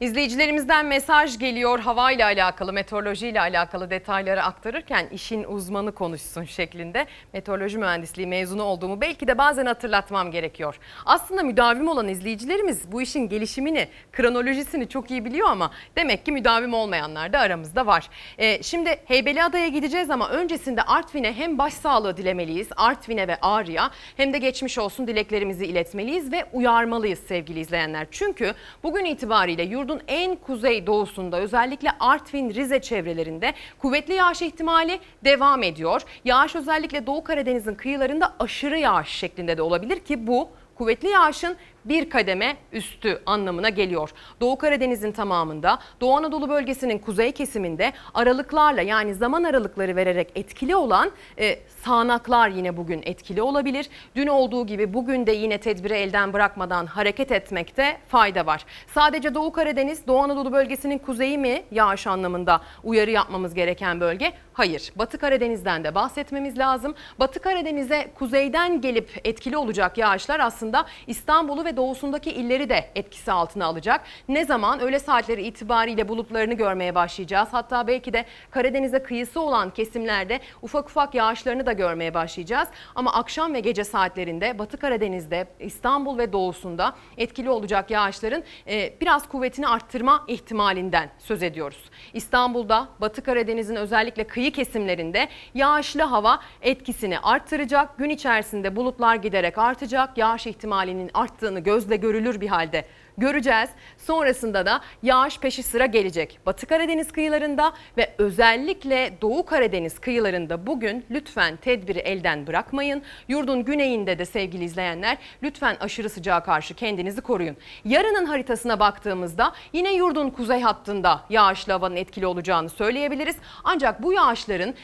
[0.00, 7.06] İzleyicilerimizden mesaj geliyor havayla alakalı, meteorolojiyle alakalı detayları aktarırken işin uzmanı konuşsun şeklinde.
[7.32, 10.78] Meteoroloji mühendisliği mezunu olduğumu belki de bazen hatırlatmam gerekiyor.
[11.06, 16.74] Aslında müdavim olan izleyicilerimiz bu işin gelişimini, kronolojisini çok iyi biliyor ama demek ki müdavim
[16.74, 18.08] olmayanlar da aramızda var.
[18.38, 24.38] Ee, şimdi Heybeliada'ya gideceğiz ama öncesinde Artvin'e hem başsağlığı dilemeliyiz, Artvin'e ve Ağrı'ya hem de
[24.38, 28.06] geçmiş olsun dileklerimizi iletmeliyiz ve uyarmalıyız sevgili izleyenler.
[28.10, 35.62] Çünkü bugün itibariyle yurdun en kuzey doğusunda özellikle Artvin, Rize çevrelerinde kuvvetli yağış ihtimali devam
[35.62, 36.02] ediyor.
[36.24, 42.10] Yağış özellikle Doğu Karadeniz'in kıyılarında aşırı yağış şeklinde de olabilir ki bu kuvvetli yağışın bir
[42.10, 44.10] kademe üstü anlamına geliyor.
[44.40, 51.10] Doğu Karadeniz'in tamamında, Doğu Anadolu bölgesinin kuzey kesiminde aralıklarla yani zaman aralıkları vererek etkili olan
[51.38, 53.88] e, sağanaklar yine bugün etkili olabilir.
[54.16, 58.64] Dün olduğu gibi bugün de yine tedbiri elden bırakmadan hareket etmekte fayda var.
[58.94, 64.32] Sadece Doğu Karadeniz, Doğu Anadolu bölgesinin kuzeyi mi yağış anlamında uyarı yapmamız gereken bölge?
[64.52, 64.92] Hayır.
[64.96, 66.94] Batı Karadeniz'den de bahsetmemiz lazım.
[67.18, 73.66] Batı Karadeniz'e kuzeyden gelip etkili olacak yağışlar aslında İstanbul'u ve doğusundaki illeri de etkisi altına
[73.66, 74.00] alacak.
[74.28, 74.80] Ne zaman?
[74.80, 77.48] Öğle saatleri itibariyle bulutlarını görmeye başlayacağız.
[77.52, 82.68] Hatta belki de Karadeniz'e kıyısı olan kesimlerde ufak ufak yağışlarını da görmeye başlayacağız.
[82.94, 89.28] Ama akşam ve gece saatlerinde Batı Karadeniz'de, İstanbul ve doğusunda etkili olacak yağışların e, biraz
[89.28, 91.90] kuvvetini arttırma ihtimalinden söz ediyoruz.
[92.14, 97.98] İstanbul'da, Batı Karadeniz'in özellikle kıyı kesimlerinde yağışlı hava etkisini arttıracak.
[97.98, 100.18] Gün içerisinde bulutlar giderek artacak.
[100.18, 102.84] Yağış ihtimalinin arttığını gözle görülür bir halde
[103.18, 103.70] göreceğiz.
[103.98, 106.38] Sonrasında da yağış peşi sıra gelecek.
[106.46, 113.02] Batı Karadeniz kıyılarında ve özellikle Doğu Karadeniz kıyılarında bugün lütfen tedbiri elden bırakmayın.
[113.28, 117.56] Yurdun güneyinde de sevgili izleyenler lütfen aşırı sıcağa karşı kendinizi koruyun.
[117.84, 123.36] Yarının haritasına baktığımızda yine yurdun kuzey hattında yağışlı havanın etkili olacağını söyleyebiliriz.
[123.64, 124.74] Ancak bu yağışların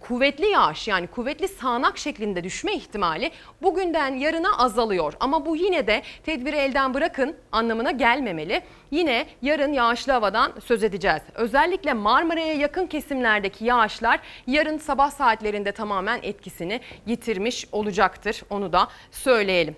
[0.00, 3.30] kuvvetli yağış yani kuvvetli sağanak şeklinde düşme ihtimali
[3.62, 5.12] bugünden yarına azalıyor.
[5.20, 8.62] Ama bu yine de tedbiri elden bırakın anlamına gelmemeli.
[8.90, 11.22] Yine yarın yağışlı havadan söz edeceğiz.
[11.34, 18.42] Özellikle Marmara'ya yakın kesimlerdeki yağışlar yarın sabah saatlerinde tamamen etkisini yitirmiş olacaktır.
[18.50, 19.76] Onu da söyleyelim.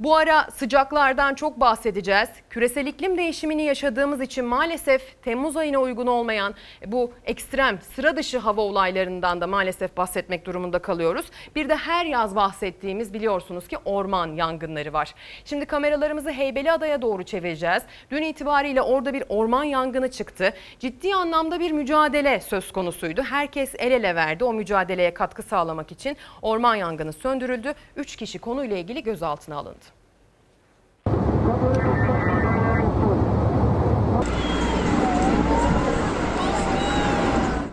[0.00, 2.28] Bu ara sıcaklardan çok bahsedeceğiz.
[2.50, 6.54] Küresel iklim değişimini yaşadığımız için maalesef Temmuz ayına uygun olmayan
[6.86, 11.26] bu ekstrem sıra dışı hava olaylarından da maalesef bahsetmek durumunda kalıyoruz.
[11.56, 15.14] Bir de her yaz bahsettiğimiz biliyorsunuz ki orman yangınları var.
[15.44, 17.82] Şimdi kameralarımızı Heybeliada'ya doğru çevireceğiz.
[18.10, 20.52] Dün itibariyle orada bir orman yangını çıktı.
[20.78, 23.22] Ciddi anlamda bir mücadele söz konusuydu.
[23.22, 26.16] Herkes el ele verdi o mücadeleye katkı sağlamak için.
[26.42, 27.74] Orman yangını söndürüldü.
[27.96, 29.84] 3 kişi konuyla ilgili gözaltına alındı.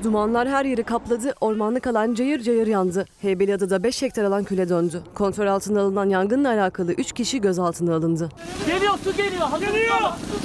[0.08, 3.06] Dumanlar her yeri kapladı, ormanlık alan cayır cayır yandı.
[3.22, 5.02] Heybeliada'da 5 hektar alan küle döndü.
[5.16, 8.30] Kontrol altına alınan yangınla alakalı 3 kişi gözaltına alındı.
[8.68, 9.48] Geliyor su geliyor.
[9.60, 9.98] Geliyor.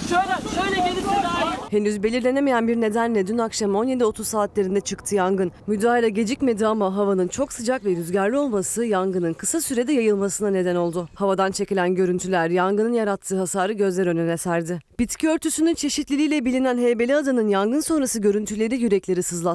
[0.08, 1.52] Şöyle şöyle gelirse daha iyi.
[1.70, 5.52] Henüz belirlenemeyen bir nedenle dün akşam 17.30 saatlerinde çıktı yangın.
[5.66, 11.08] Müdahale gecikmedi ama havanın çok sıcak ve rüzgarlı olması yangının kısa sürede yayılmasına neden oldu.
[11.14, 14.80] Havadan çekilen görüntüler yangının yarattığı hasarı gözler önüne serdi.
[14.98, 19.51] Bitki örtüsünün çeşitliliğiyle bilinen Heybeliada'nın yangın sonrası görüntüleri yürekleri sızlattı.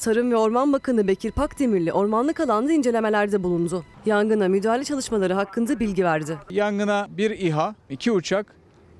[0.00, 3.84] Tarım ve Orman Bakanı Bekir Pakdemirli ormanlık alanda incelemelerde bulundu.
[4.06, 6.38] Yangına müdahale çalışmaları hakkında bilgi verdi.
[6.50, 8.54] Yangına bir İHA, iki uçak,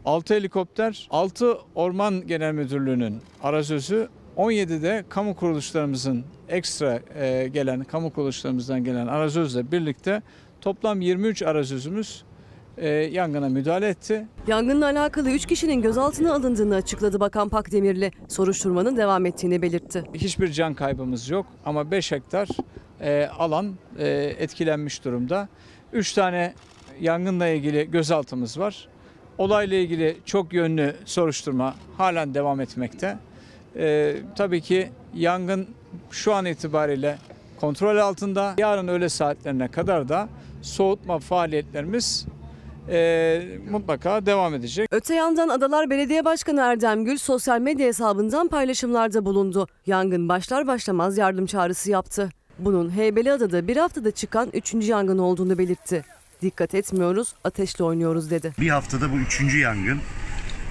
[0.05, 8.85] 6 helikopter, 6 Orman Genel Müdürlüğü'nün arazözü, 17'de kamu kuruluşlarımızın ekstra e, gelen, kamu kuruluşlarımızdan
[8.85, 10.23] gelen arazözle birlikte
[10.61, 12.25] toplam 23 arazözümüz
[12.79, 14.27] e, yangına müdahale etti.
[14.47, 18.13] Yangınla alakalı 3 kişinin gözaltına alındığını açıkladı Bakan Pakdemirli.
[18.29, 20.05] Soruşturmanın devam ettiğini belirtti.
[20.15, 22.49] Hiçbir can kaybımız yok ama 5 hektar
[23.01, 25.49] e, alan e, etkilenmiş durumda.
[25.93, 26.55] 3 tane
[27.01, 28.89] yangınla ilgili gözaltımız var.
[29.39, 33.19] Olayla ilgili çok yönlü soruşturma halen devam etmekte.
[33.77, 35.69] E, tabii ki yangın
[36.11, 37.19] şu an itibariyle
[37.61, 38.55] kontrol altında.
[38.59, 40.29] Yarın öğle saatlerine kadar da
[40.63, 42.27] soğutma faaliyetlerimiz
[42.91, 44.89] e, mutlaka devam edecek.
[44.91, 49.67] Öte yandan Adalar Belediye Başkanı Erdem Gül sosyal medya hesabından paylaşımlarda bulundu.
[49.87, 52.31] Yangın başlar başlamaz yardım çağrısı yaptı.
[52.59, 54.75] Bunun Heybeliada'da bir haftada çıkan 3.
[54.75, 56.05] yangın olduğunu belirtti.
[56.43, 58.53] Dikkat etmiyoruz, ateşle oynuyoruz dedi.
[58.61, 59.99] Bir haftada bu üçüncü yangın.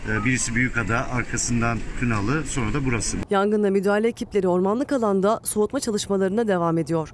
[0.10, 3.18] Ee, Birisi Büyükada, arkasından Kınalı, sonra da burası.
[3.30, 7.14] Yangınla müdahale ekipleri ormanlık alanda soğutma çalışmalarına devam ediyor.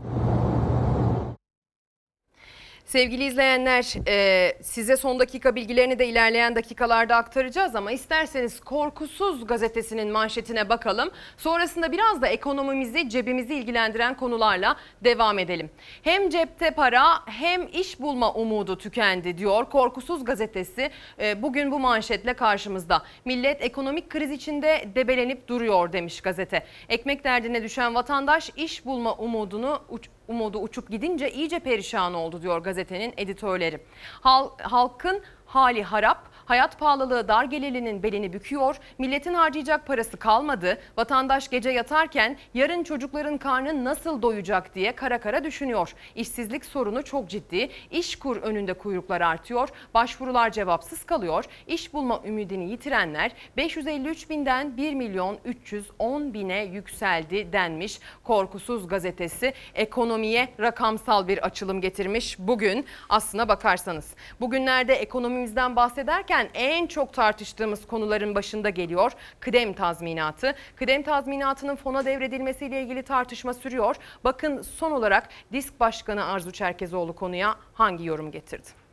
[2.95, 10.11] Sevgili izleyenler e, size son dakika bilgilerini de ilerleyen dakikalarda aktaracağız ama isterseniz Korkusuz gazetesinin
[10.11, 11.11] manşetine bakalım.
[11.37, 15.69] Sonrasında biraz da ekonomimizi cebimizi ilgilendiren konularla devam edelim.
[16.03, 20.91] Hem cepte para hem iş bulma umudu tükendi diyor Korkusuz gazetesi.
[21.19, 23.01] E, bugün bu manşetle karşımızda.
[23.25, 26.65] Millet ekonomik kriz içinde debelenip duruyor demiş gazete.
[26.89, 32.57] Ekmek derdine düşen vatandaş iş bulma umudunu uç- umudu uçup gidince iyice perişan oldu diyor
[32.61, 33.79] gazetenin editörleri.
[34.21, 41.49] Hal- halkın hali harap, hayat pahalılığı dar gelirlinin belini büküyor, milletin harcayacak parası kalmadı, vatandaş
[41.49, 45.93] gece yatarken yarın çocukların karnı nasıl doyacak diye kara kara düşünüyor.
[46.15, 52.69] İşsizlik sorunu çok ciddi, iş kur önünde kuyruklar artıyor, başvurular cevapsız kalıyor, iş bulma ümidini
[52.71, 57.99] yitirenler 553 binden 1 milyon 310 bine yükseldi denmiş.
[58.23, 64.15] Korkusuz gazetesi ekonomiye rakamsal bir açılım getirmiş bugün aslına bakarsanız.
[64.41, 70.55] Bugünlerde ekonomimizden bahsederken en çok tartıştığımız konuların başında geliyor kıdem tazminatı.
[70.75, 73.95] Kıdem tazminatının fona devredilmesiyle ilgili tartışma sürüyor.
[74.23, 78.85] Bakın son olarak Disk Başkanı Arzu Çerkezoğlu konuya hangi yorum getirdi?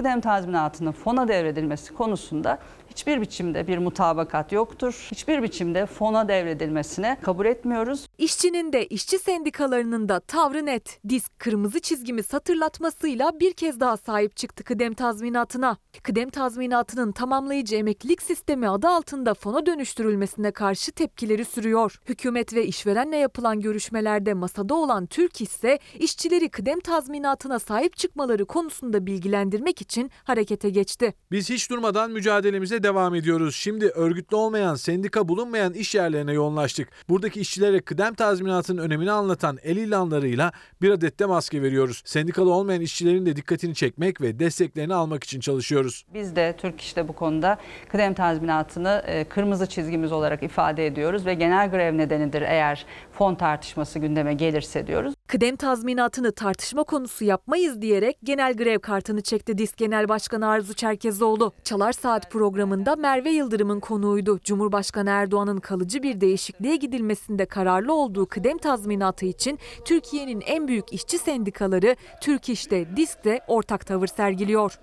[0.00, 2.58] kıdem tazminatının fona devredilmesi konusunda
[2.90, 5.08] hiçbir biçimde bir mutabakat yoktur.
[5.10, 8.06] Hiçbir biçimde fona devredilmesine kabul etmiyoruz.
[8.18, 11.00] İşçinin de işçi sendikalarının da tavrı net.
[11.08, 15.76] Disk kırmızı çizgimiz hatırlatmasıyla bir kez daha sahip çıktı kıdem tazminatına.
[16.02, 22.00] Kıdem tazminatının tamamlayıcı emeklilik sistemi adı altında fona dönüştürülmesine karşı tepkileri sürüyor.
[22.08, 29.06] Hükümet ve işverenle yapılan görüşmelerde masada olan Türk ise işçileri kıdem tazminatına sahip çıkmaları konusunda
[29.06, 31.14] bilgilendirmek için harekete geçti.
[31.30, 33.56] Biz hiç durmadan mücadelemize devam ediyoruz.
[33.56, 36.88] Şimdi örgütlü olmayan, sendika bulunmayan iş yerlerine yoğunlaştık.
[37.08, 40.52] Buradaki işçilere kıdem tazminatının önemini anlatan el ilanlarıyla
[40.82, 42.02] bir adet de maske veriyoruz.
[42.04, 46.04] Sendikalı olmayan işçilerin de dikkatini çekmek ve desteklerini almak için çalışıyoruz.
[46.14, 47.58] Biz de Türk İş'te bu konuda
[47.88, 52.86] kıdem tazminatını e, kırmızı çizgimiz olarak ifade ediyoruz ve genel grev nedenidir eğer
[53.20, 55.14] fon tartışması gündeme gelirse diyoruz.
[55.26, 61.52] Kıdem tazminatını tartışma konusu yapmayız diyerek genel grev kartını çekti DİSK Genel Başkanı Arzu Çerkezoğlu.
[61.64, 64.40] Çalar Saat programında Merve Yıldırım'ın konuğuydu.
[64.44, 71.18] Cumhurbaşkanı Erdoğan'ın kalıcı bir değişikliğe gidilmesinde kararlı olduğu kıdem tazminatı için Türkiye'nin en büyük işçi
[71.18, 74.78] sendikaları Türk İş'te, DİSK'te ortak tavır sergiliyor.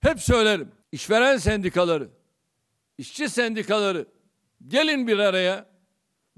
[0.00, 0.68] Hep söylerim.
[0.92, 2.08] İşveren sendikaları,
[2.98, 4.06] işçi sendikaları
[4.68, 5.73] gelin bir araya.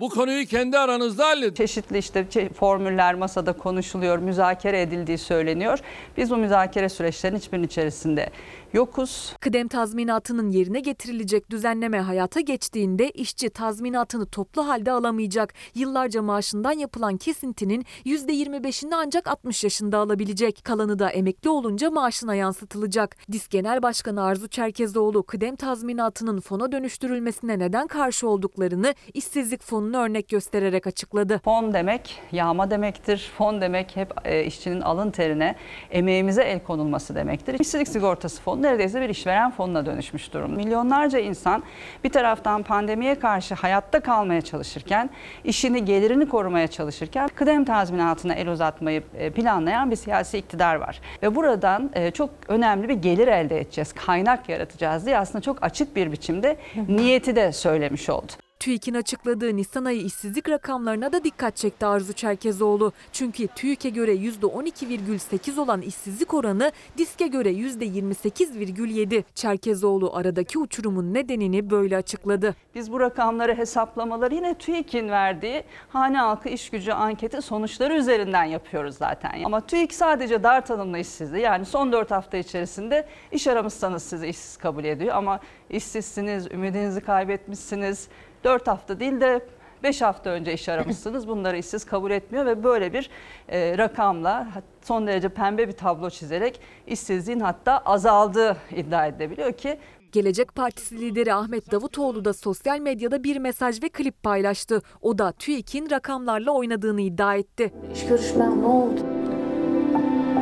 [0.01, 1.55] Bu konuyu kendi aranızda halledin.
[1.55, 5.79] Çeşitli işte formüller masada konuşuluyor, müzakere edildiği söyleniyor.
[6.17, 8.31] Biz bu müzakere süreçlerinin hiçbirinin içerisinde
[8.77, 9.33] yokuz.
[9.41, 15.55] Kıdem tazminatının yerine getirilecek düzenleme hayata geçtiğinde işçi tazminatını toplu halde alamayacak.
[15.75, 20.65] Yıllarca maaşından yapılan kesintinin %25'ini ancak 60 yaşında alabilecek.
[20.65, 23.17] Kalanı da emekli olunca maaşına yansıtılacak.
[23.33, 30.29] DİSK Genel Başkanı Arzu Çerkezoğlu kıdem tazminatının fona dönüştürülmesine neden karşı olduklarını işsizlik fonunu örnek
[30.29, 31.41] göstererek açıkladı.
[31.45, 33.31] Fon demek yağma demektir.
[33.39, 35.57] Fon demek hep e, işçinin alın terine,
[35.91, 37.61] emeğimize el konulması demektir.
[37.61, 40.53] İşsizlik sigortası fonu neredeyse bir işveren fonuna dönüşmüş durum.
[40.53, 41.63] Milyonlarca insan
[42.05, 45.11] bir taraftan pandemiye karşı hayatta kalmaya çalışırken,
[45.45, 51.01] işini, gelirini korumaya çalışırken kıdem tazminatına el uzatmayı e, planlayan bir siyasi iktidar var.
[51.23, 55.97] Ve buradan e, çok önemli bir gelir elde edeceğiz, kaynak yaratacağız diye aslında çok açık
[55.97, 56.57] bir biçimde
[56.89, 58.46] niyeti de söylemiş oldu.
[58.61, 62.93] TÜİK'in açıkladığı Nisan ayı işsizlik rakamlarına da dikkat çekti Arzu Çerkezoğlu.
[63.13, 69.25] Çünkü TÜİK'e göre %12,8 olan işsizlik oranı DİSK'e göre %28,7.
[69.35, 72.55] Çerkezoğlu aradaki uçurumun nedenini böyle açıkladı.
[72.75, 78.97] Biz bu rakamları hesaplamaları yine TÜİK'in verdiği hane halkı iş gücü anketi sonuçları üzerinden yapıyoruz
[78.97, 79.43] zaten.
[79.45, 84.57] Ama TÜİK sadece dar tanımlı işsizliği yani son 4 hafta içerisinde iş aramışsanız sizi işsiz
[84.57, 85.15] kabul ediyor.
[85.15, 88.09] Ama işsizsiniz, ümidinizi kaybetmişsiniz,
[88.47, 89.41] 4 hafta değil de
[89.83, 91.29] 5 hafta önce iş aramışsınız.
[91.29, 93.11] Bunları işsiz kabul etmiyor ve böyle bir
[93.49, 94.49] e, rakamla
[94.83, 99.79] son derece pembe bir tablo çizerek işsizliğin hatta azaldığı iddia edilebiliyor ki
[100.13, 104.83] Gelecek Partisi lideri Ahmet Davutoğlu da sosyal medyada bir mesaj ve klip paylaştı.
[105.03, 107.73] O da TÜİK'in rakamlarla oynadığını iddia etti.
[107.95, 109.01] İş görüşmem ne oldu?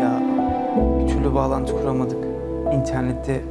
[0.00, 0.22] Ya
[1.00, 2.24] bir türlü bağlantı kuramadık.
[2.74, 3.44] İnternette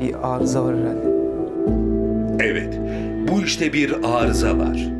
[0.00, 1.97] bir arıza var herhalde.
[2.40, 2.78] Evet,
[3.28, 4.97] bu işte bir arıza var.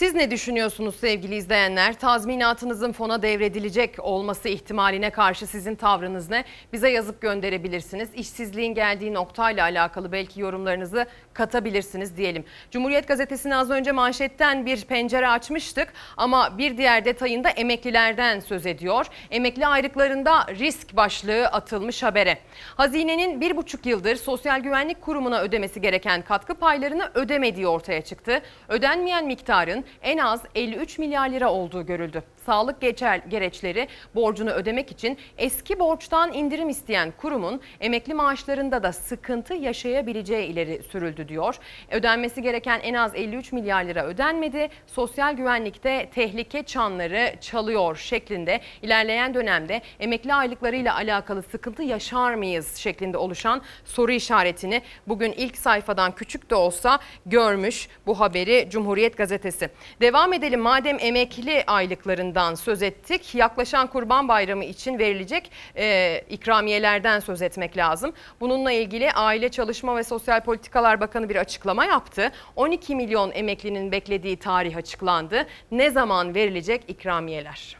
[0.00, 1.98] Siz ne düşünüyorsunuz sevgili izleyenler?
[1.98, 6.44] Tazminatınızın fona devredilecek olması ihtimaline karşı sizin tavrınız ne?
[6.72, 8.08] Bize yazıp gönderebilirsiniz.
[8.14, 12.44] İşsizliğin geldiği noktayla alakalı belki yorumlarınızı katabilirsiniz diyelim.
[12.70, 19.06] Cumhuriyet Gazetesi'ne az önce manşetten bir pencere açmıştık ama bir diğer detayında emeklilerden söz ediyor.
[19.30, 22.38] Emekli ayrıklarında risk başlığı atılmış habere.
[22.76, 28.42] Hazinenin bir buçuk yıldır Sosyal Güvenlik Kurumu'na ödemesi gereken katkı paylarını ödemediği ortaya çıktı.
[28.68, 32.22] Ödenmeyen miktarın en az 53 milyar lira olduğu görüldü.
[32.46, 39.54] Sağlık geçer, gereçleri borcunu ödemek için eski borçtan indirim isteyen kurumun emekli maaşlarında da sıkıntı
[39.54, 41.58] yaşayabileceği ileri sürüldü diyor.
[41.90, 44.68] Ödenmesi gereken en az 53 milyar lira ödenmedi.
[44.86, 53.16] Sosyal güvenlikte tehlike çanları çalıyor şeklinde ilerleyen dönemde emekli aylıklarıyla alakalı sıkıntı yaşar mıyız şeklinde
[53.16, 59.70] oluşan soru işaretini bugün ilk sayfadan küçük de olsa görmüş bu haberi Cumhuriyet Gazetesi.
[60.00, 61.64] Devam edelim madem emekli
[62.40, 63.34] aylıklarından söz ettik.
[63.34, 68.12] Yaklaşan Kurban Bayramı için verilecek e, ikramiyelerden söz etmek lazım.
[68.40, 72.32] Bununla ilgili Aile Çalışma ve Sosyal Politikalar Bakanı bir açıklama yaptı.
[72.56, 75.46] 12 milyon emeklinin beklediği tarih açıklandı.
[75.70, 77.76] Ne zaman verilecek ikramiyeler?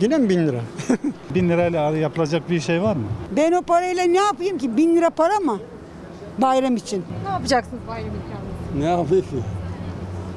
[0.00, 0.60] Yine mi bin lira?
[1.34, 3.06] bin lirayla yapılacak bir şey var mı?
[3.36, 4.76] Ben o parayla ne yapayım ki?
[4.76, 5.60] Bin lira para mı?
[6.38, 7.04] Bayram için.
[7.24, 8.84] Ne yapacaksınız bayram ikramı?
[8.84, 9.59] Ne yapayım ki?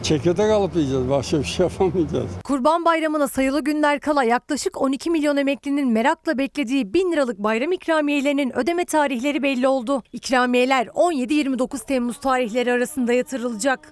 [0.03, 1.09] Çekirdek alıp yiyeceğiz.
[1.09, 2.31] Başka bir şey yapamayacağız.
[2.43, 8.57] Kurban Bayramı'na sayılı günler kala yaklaşık 12 milyon emeklinin merakla beklediği 1000 liralık bayram ikramiyelerinin
[8.57, 10.03] ödeme tarihleri belli oldu.
[10.13, 13.91] İkramiyeler 17-29 Temmuz tarihleri arasında yatırılacak.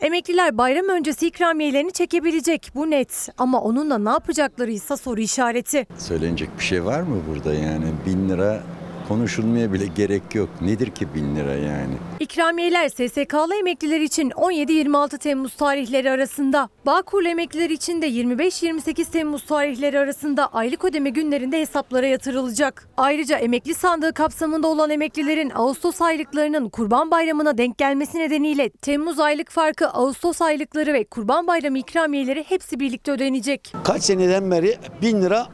[0.00, 5.86] Emekliler bayram öncesi ikramiyelerini çekebilecek bu net ama onunla ne yapacakları ise soru işareti.
[5.98, 7.84] Söylenecek bir şey var mı burada yani?
[8.06, 8.60] Bin lira
[9.08, 10.48] konuşulmaya bile gerek yok.
[10.60, 11.94] Nedir ki bin lira yani?
[12.20, 19.98] İkramiyeler SSK'lı emekliler için 17-26 Temmuz tarihleri arasında, Bağkurlu emekliler için de 25-28 Temmuz tarihleri
[19.98, 22.88] arasında aylık ödeme günlerinde hesaplara yatırılacak.
[22.96, 29.50] Ayrıca emekli sandığı kapsamında olan emeklilerin Ağustos aylıklarının Kurban Bayramı'na denk gelmesi nedeniyle Temmuz aylık
[29.50, 33.72] farkı Ağustos aylıkları ve Kurban Bayramı ikramiyeleri hepsi birlikte ödenecek.
[33.84, 35.46] Kaç seneden beri bin lira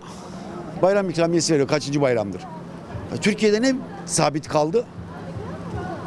[0.82, 1.68] bayram ikramiyesi veriyor.
[1.68, 2.40] Kaçıncı bayramdır?
[3.20, 3.74] Türkiye'de ne
[4.06, 4.84] sabit kaldı?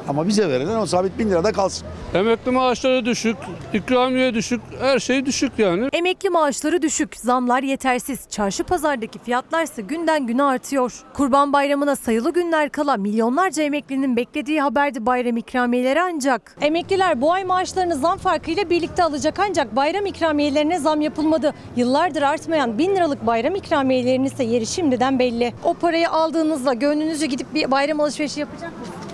[0.08, 1.88] Ama bize verilen o sabit bin lirada kalsın.
[2.14, 3.38] Emekli maaşları düşük,
[3.74, 5.90] ikramiye düşük, her şey düşük yani.
[5.94, 8.20] Emekli maaşları düşük, zamlar yetersiz.
[8.30, 10.94] Çarşı pazardaki fiyatlarsa günden güne artıyor.
[11.14, 16.56] Kurban Bayramı'na sayılı günler kala milyonlarca emeklinin beklediği haberdi bayram ikramiyeleri ancak.
[16.62, 21.54] Emekliler bu ay maaşlarını zam farkıyla birlikte alacak ancak bayram ikramiyelerine zam yapılmadı.
[21.76, 25.54] Yıllardır artmayan 1000 liralık bayram ikramiyelerinin ise yeri şimdiden belli.
[25.64, 29.07] O parayı aldığınızda gönlünüzce gidip bir bayram alışverişi yapacak mısınız?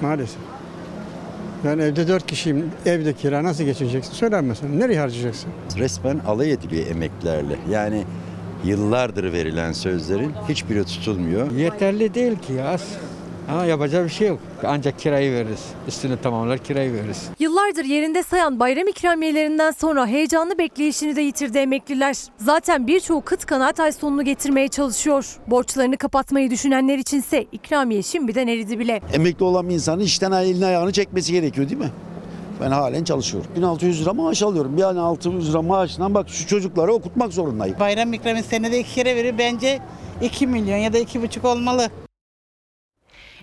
[0.00, 0.38] Maalesef.
[1.64, 2.70] Ben evde dört kişiyim.
[2.86, 4.12] Evde kira nasıl geçeceksin?
[4.12, 4.80] Söyler misin?
[4.80, 5.50] Nereye harcayacaksın?
[5.78, 7.56] Resmen alay ediliyor emeklerle.
[7.70, 8.04] Yani
[8.64, 11.50] yıllardır verilen sözlerin hiçbiri tutulmuyor.
[11.50, 12.76] Yeterli değil ki ya.
[13.48, 14.38] Ama yapacak bir şey yok.
[14.64, 15.64] Ancak kirayı veririz.
[15.88, 17.28] Üstünü tamamlar kirayı veririz.
[17.38, 22.16] Yıllardır yerinde sayan bayram ikramiyelerinden sonra heyecanlı bekleyişini de yitirdi emekliler.
[22.36, 25.36] Zaten birçoğu kıt kanaat ay sonunu getirmeye çalışıyor.
[25.46, 29.00] Borçlarını kapatmayı düşünenler içinse ikramiye şimdiden eridi bile.
[29.12, 31.90] Emekli olan bir insanın işten elini ayağını çekmesi gerekiyor değil mi?
[32.60, 33.50] Ben halen çalışıyorum.
[33.56, 34.78] 1600 lira maaş alıyorum.
[34.78, 37.76] Yani 600 lira maaşından bak şu çocukları okutmak zorundayım.
[37.80, 39.38] Bayram ikramı senede iki kere verir.
[39.38, 39.78] Bence
[40.22, 41.88] 2 milyon ya da 2,5 olmalı.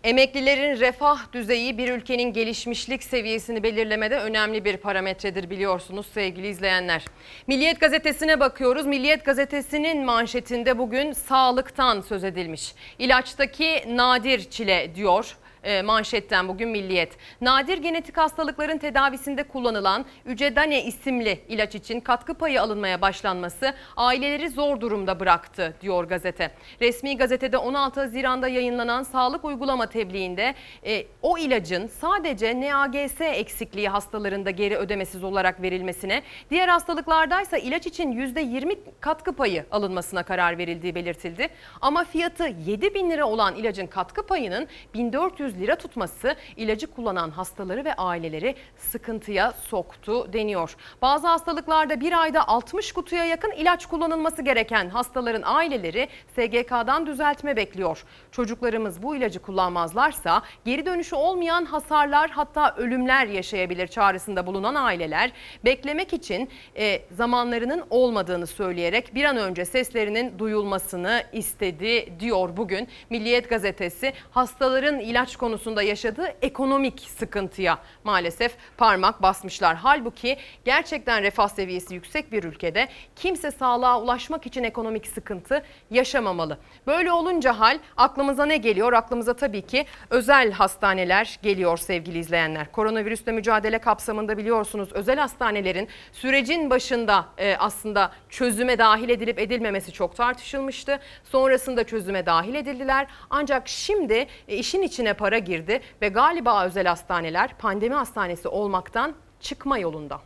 [0.03, 7.05] Emeklilerin refah düzeyi bir ülkenin gelişmişlik seviyesini belirlemede önemli bir parametredir biliyorsunuz sevgili izleyenler.
[7.47, 8.85] Milliyet gazetesine bakıyoruz.
[8.85, 12.75] Milliyet gazetesinin manşetinde bugün sağlıktan söz edilmiş.
[12.99, 17.17] İlaçtaki nadir çile diyor e, manşetten bugün Milliyet.
[17.41, 24.81] Nadir genetik hastalıkların tedavisinde kullanılan Ücedane isimli ilaç için katkı payı alınmaya başlanması aileleri zor
[24.81, 26.51] durumda bıraktı diyor gazete.
[26.81, 34.49] Resmi gazetede 16 Haziran'da yayınlanan sağlık uygulama tebliğinde e, o ilacın sadece NAGS eksikliği hastalarında
[34.49, 41.47] geri ödemesiz olarak verilmesine, diğer hastalıklardaysa ilaç için %20 katkı payı alınmasına karar verildiği belirtildi.
[41.81, 47.85] Ama fiyatı 7 bin lira olan ilacın katkı payının 1400 lira tutması ilacı kullanan hastaları
[47.85, 50.75] ve aileleri sıkıntıya soktu deniyor.
[51.01, 58.03] Bazı hastalıklarda bir ayda 60 kutuya yakın ilaç kullanılması gereken hastaların aileleri SGK'dan düzeltme bekliyor.
[58.31, 65.31] Çocuklarımız bu ilacı kullanmazlarsa geri dönüşü olmayan hasarlar hatta ölümler yaşayabilir çağrısında bulunan aileler
[65.65, 73.49] beklemek için e, zamanlarının olmadığını söyleyerek bir an önce seslerinin duyulmasını istedi diyor bugün Milliyet
[73.49, 74.13] gazetesi.
[74.31, 79.75] Hastaların ilaç konusunda yaşadığı ekonomik sıkıntıya maalesef parmak basmışlar.
[79.75, 86.57] Halbuki gerçekten refah seviyesi yüksek bir ülkede kimse sağlığa ulaşmak için ekonomik sıkıntı yaşamamalı.
[86.87, 88.93] Böyle olunca hal aklımıza ne geliyor?
[88.93, 92.71] Aklımıza tabii ki özel hastaneler geliyor sevgili izleyenler.
[92.71, 100.15] Koronavirüsle mücadele kapsamında biliyorsunuz özel hastanelerin sürecin başında e, aslında çözüme dahil edilip edilmemesi çok
[100.15, 100.99] tartışılmıştı.
[101.23, 103.07] Sonrasında çözüme dahil edildiler.
[103.29, 109.77] Ancak şimdi e, işin içine para girdi ve galiba özel hastaneler pandemi hastanesi olmaktan çıkma
[109.77, 110.19] yolunda.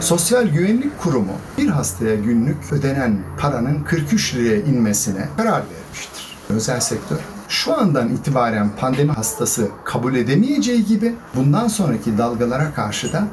[0.00, 6.36] Sosyal Güvenlik Kurumu bir hastaya günlük ödenen paranın 43 liraya inmesine karar vermiştir.
[6.50, 7.18] Özel sektör
[7.52, 13.24] şu andan itibaren pandemi hastası kabul edemeyeceği gibi bundan sonraki dalgalara karşı da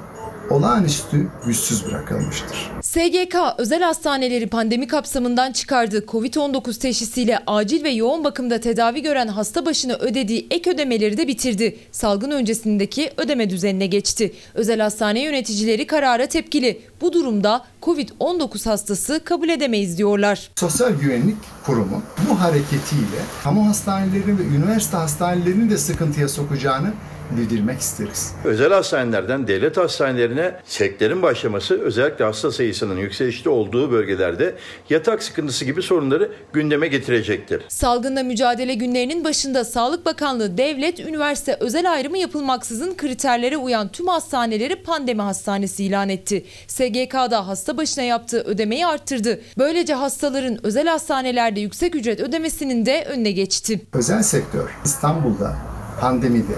[0.49, 2.71] olağanüstü güçsüz bırakılmıştır.
[2.81, 9.65] SGK özel hastaneleri pandemi kapsamından çıkardığı Covid-19 teşhisiyle acil ve yoğun bakımda tedavi gören hasta
[9.65, 11.77] başına ödediği ek ödemeleri de bitirdi.
[11.91, 14.33] Salgın öncesindeki ödeme düzenine geçti.
[14.53, 16.81] Özel hastane yöneticileri karara tepkili.
[17.01, 20.51] Bu durumda Covid-19 hastası kabul edemeyiz diyorlar.
[20.55, 26.93] Sosyal Güvenlik Kurumu bu hareketiyle kamu hastaneleri ve üniversite hastanelerini de sıkıntıya sokacağını
[27.37, 28.31] bildirmek isteriz.
[28.43, 34.55] Özel hastanelerden devlet hastanelerine seklerin başlaması özellikle hasta sayısının yükselişte olduğu bölgelerde
[34.89, 37.63] yatak sıkıntısı gibi sorunları gündeme getirecektir.
[37.67, 44.75] Salgınla mücadele günlerinin başında Sağlık Bakanlığı devlet, üniversite özel ayrımı yapılmaksızın kriterlere uyan tüm hastaneleri
[44.75, 46.45] pandemi hastanesi ilan etti.
[46.67, 49.41] SGK'da hasta başına yaptığı ödemeyi arttırdı.
[49.57, 53.81] Böylece hastaların özel hastanelerde yüksek ücret ödemesinin de önüne geçti.
[53.93, 55.55] Özel sektör İstanbul'da
[56.01, 56.53] pandemide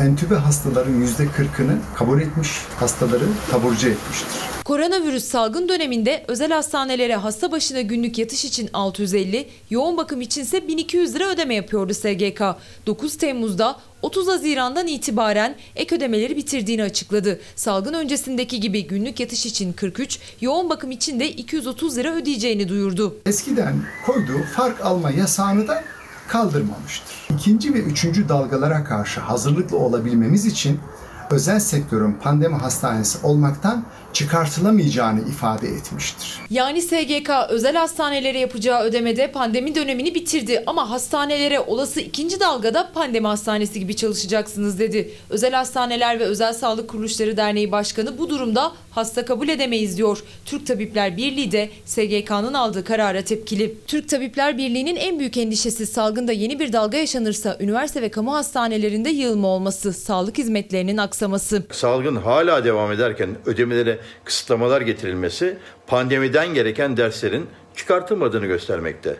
[0.00, 2.50] entübe hastaların %40'ını kabul etmiş,
[2.80, 4.28] hastaları taburcu etmiştir.
[4.64, 11.14] Koronavirüs salgın döneminde özel hastanelere hasta başına günlük yatış için 650, yoğun bakım içinse 1200
[11.14, 12.42] lira ödeme yapıyordu SGK.
[12.86, 17.40] 9 Temmuz'da 30 Haziran'dan itibaren ek ödemeleri bitirdiğini açıkladı.
[17.56, 23.16] Salgın öncesindeki gibi günlük yatış için 43, yoğun bakım için de 230 lira ödeyeceğini duyurdu.
[23.26, 23.74] Eskiden
[24.06, 25.84] koyduğu fark alma yasağını da
[26.28, 27.28] kaldırmamıştır.
[27.30, 30.80] İkinci ve üçüncü dalgalara karşı hazırlıklı olabilmemiz için
[31.30, 33.84] özel sektörün pandemi hastanesi olmaktan
[34.16, 36.38] çıkartılamayacağını ifade etmiştir.
[36.50, 43.26] Yani SGK özel hastanelere yapacağı ödemede pandemi dönemini bitirdi ama hastanelere olası ikinci dalgada pandemi
[43.26, 45.10] hastanesi gibi çalışacaksınız dedi.
[45.30, 50.18] Özel Hastaneler ve Özel Sağlık Kuruluşları Derneği Başkanı bu durumda hasta kabul edemeyiz diyor.
[50.44, 53.74] Türk Tabipler Birliği de SGK'nın aldığı karara tepkili.
[53.86, 59.10] Türk Tabipler Birliği'nin en büyük endişesi salgında yeni bir dalga yaşanırsa üniversite ve kamu hastanelerinde
[59.10, 61.62] yığılma olması, sağlık hizmetlerinin aksaması.
[61.72, 69.16] Salgın hala devam ederken ödemelere kısıtlamalar getirilmesi pandemiden gereken derslerin çıkartılmadığını göstermekte.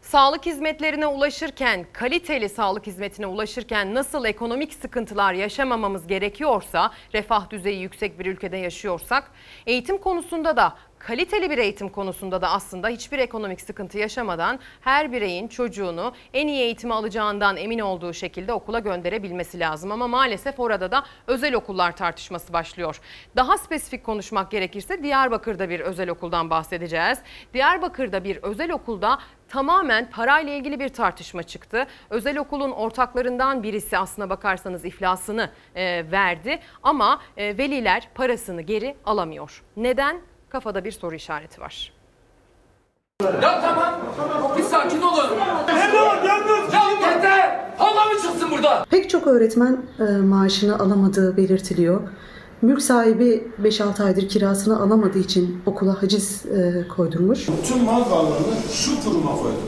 [0.00, 8.18] Sağlık hizmetlerine ulaşırken, kaliteli sağlık hizmetine ulaşırken nasıl ekonomik sıkıntılar yaşamamamız gerekiyorsa, refah düzeyi yüksek
[8.18, 9.30] bir ülkede yaşıyorsak,
[9.66, 15.48] eğitim konusunda da kaliteli bir eğitim konusunda da aslında hiçbir ekonomik sıkıntı yaşamadan her bireyin
[15.48, 19.92] çocuğunu en iyi eğitimi alacağından emin olduğu şekilde okula gönderebilmesi lazım.
[19.92, 23.00] Ama maalesef orada da özel okullar tartışması başlıyor.
[23.36, 27.18] Daha spesifik konuşmak gerekirse Diyarbakır'da bir özel okuldan bahsedeceğiz.
[27.54, 29.18] Diyarbakır'da bir özel okulda
[29.48, 31.86] tamamen parayla ilgili bir tartışma çıktı.
[32.10, 39.62] Özel okulun ortaklarından birisi aslına bakarsanız iflasını e, verdi ama e, veliler parasını geri alamıyor.
[39.76, 40.33] Neden?
[40.54, 41.92] Kafada bir soru işareti var.
[43.22, 43.94] Ya tamam.
[44.58, 45.30] Bir sakin olun.
[46.72, 47.60] Ya yeter.
[47.78, 48.86] Hava mı çıksın burada?
[48.90, 52.00] Pek çok öğretmen e, maaşını alamadığı belirtiliyor.
[52.62, 57.46] Mülk sahibi 5-6 aydır kirasını alamadığı için okula haciz e, koydurmuş.
[57.68, 59.62] Tüm mal varlığını şu kuruma koydum.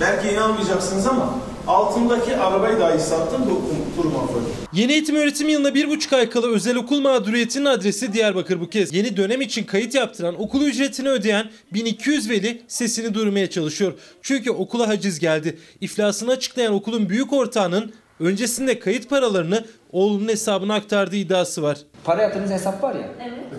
[0.00, 1.34] Belki inanmayacaksınız ama
[1.66, 3.62] altındaki arabayı dahi sattım bu
[4.02, 4.46] koydum.
[4.72, 8.94] Yeni eğitim öğretim yılına bir buçuk ay kala özel okul mağduriyetinin adresi Diyarbakır bu kez.
[8.94, 13.92] Yeni dönem için kayıt yaptıran, okul ücretini ödeyen 1200 veli sesini duyurmaya çalışıyor.
[14.22, 15.58] Çünkü okula haciz geldi.
[15.80, 21.78] İflasını açıklayan okulun büyük ortağının öncesinde kayıt paralarını oğlunun hesabına aktardığı iddiası var.
[22.04, 23.08] Para yatırdığınız hesap var ya.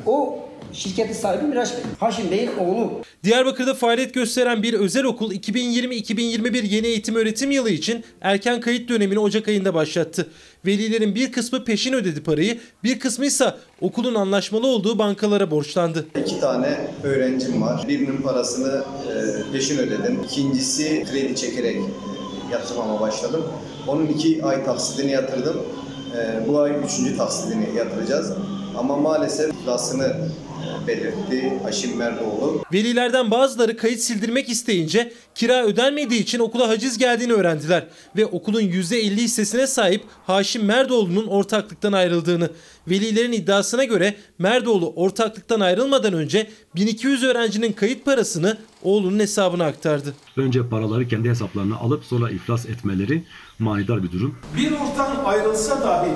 [0.05, 1.79] O şirketin sahibi Miraç Bey.
[1.99, 3.01] Haşim Bey'in oğlu.
[3.23, 9.19] Diyarbakır'da faaliyet gösteren bir özel okul 2020-2021 yeni eğitim öğretim yılı için erken kayıt dönemini
[9.19, 10.27] Ocak ayında başlattı.
[10.65, 16.05] Velilerin bir kısmı peşin ödedi parayı, bir kısmı ise okulun anlaşmalı olduğu bankalara borçlandı.
[16.25, 17.85] İki tane öğrencim var.
[17.87, 20.19] Birinin parasını e, peşin ödedim.
[20.25, 21.81] İkincisi kredi çekerek e,
[22.51, 23.43] yatırmama başladım.
[23.87, 25.57] Onun iki ay taksidini yatırdım.
[26.17, 28.33] E, bu ay üçüncü taksidini yatıracağız.
[28.77, 30.15] Ama maalesef iflasını
[30.87, 32.61] belirtti Haşim Merdoğlu.
[32.73, 39.15] Velilerden bazıları kayıt sildirmek isteyince kira ödenmediği için okula haciz geldiğini öğrendiler ve okulun %50
[39.15, 42.49] hissesine sahip Haşim Merdoğlu'nun ortaklıktan ayrıldığını.
[42.87, 50.13] Velilerin iddiasına göre Merdoğlu ortaklıktan ayrılmadan önce 1200 öğrencinin kayıt parasını oğlunun hesabına aktardı.
[50.37, 53.23] Önce paraları kendi hesaplarına alıp sonra iflas etmeleri
[53.59, 54.35] manidar bir durum.
[54.57, 56.09] Bir ortam ayrılsa dahi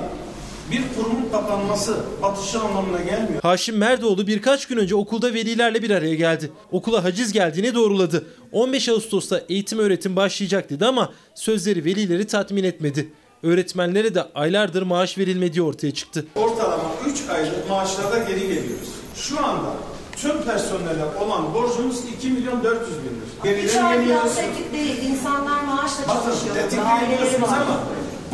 [0.70, 3.42] bir kurumun kapanması batışı anlamına gelmiyor.
[3.42, 6.52] Haşim Merdoğlu birkaç gün önce okulda velilerle bir araya geldi.
[6.70, 8.26] Okula haciz geldiğini doğruladı.
[8.52, 13.12] 15 Ağustos'ta eğitim öğretim başlayacak dedi ama sözleri velileri tatmin etmedi.
[13.42, 16.26] Öğretmenlere de aylardır maaş verilmediği ortaya çıktı.
[16.34, 18.88] Ortalama 3 aylık maaşlarda geri geliyoruz.
[19.16, 19.70] Şu anda
[20.16, 23.44] tüm personele olan borcumuz 2 milyon 400 bin lira.
[23.44, 24.36] Gerileri yeniyoruz.
[24.72, 25.10] değil.
[25.10, 27.80] İnsanlar maaşla Bakın tetikleyebiliyorsunuz ama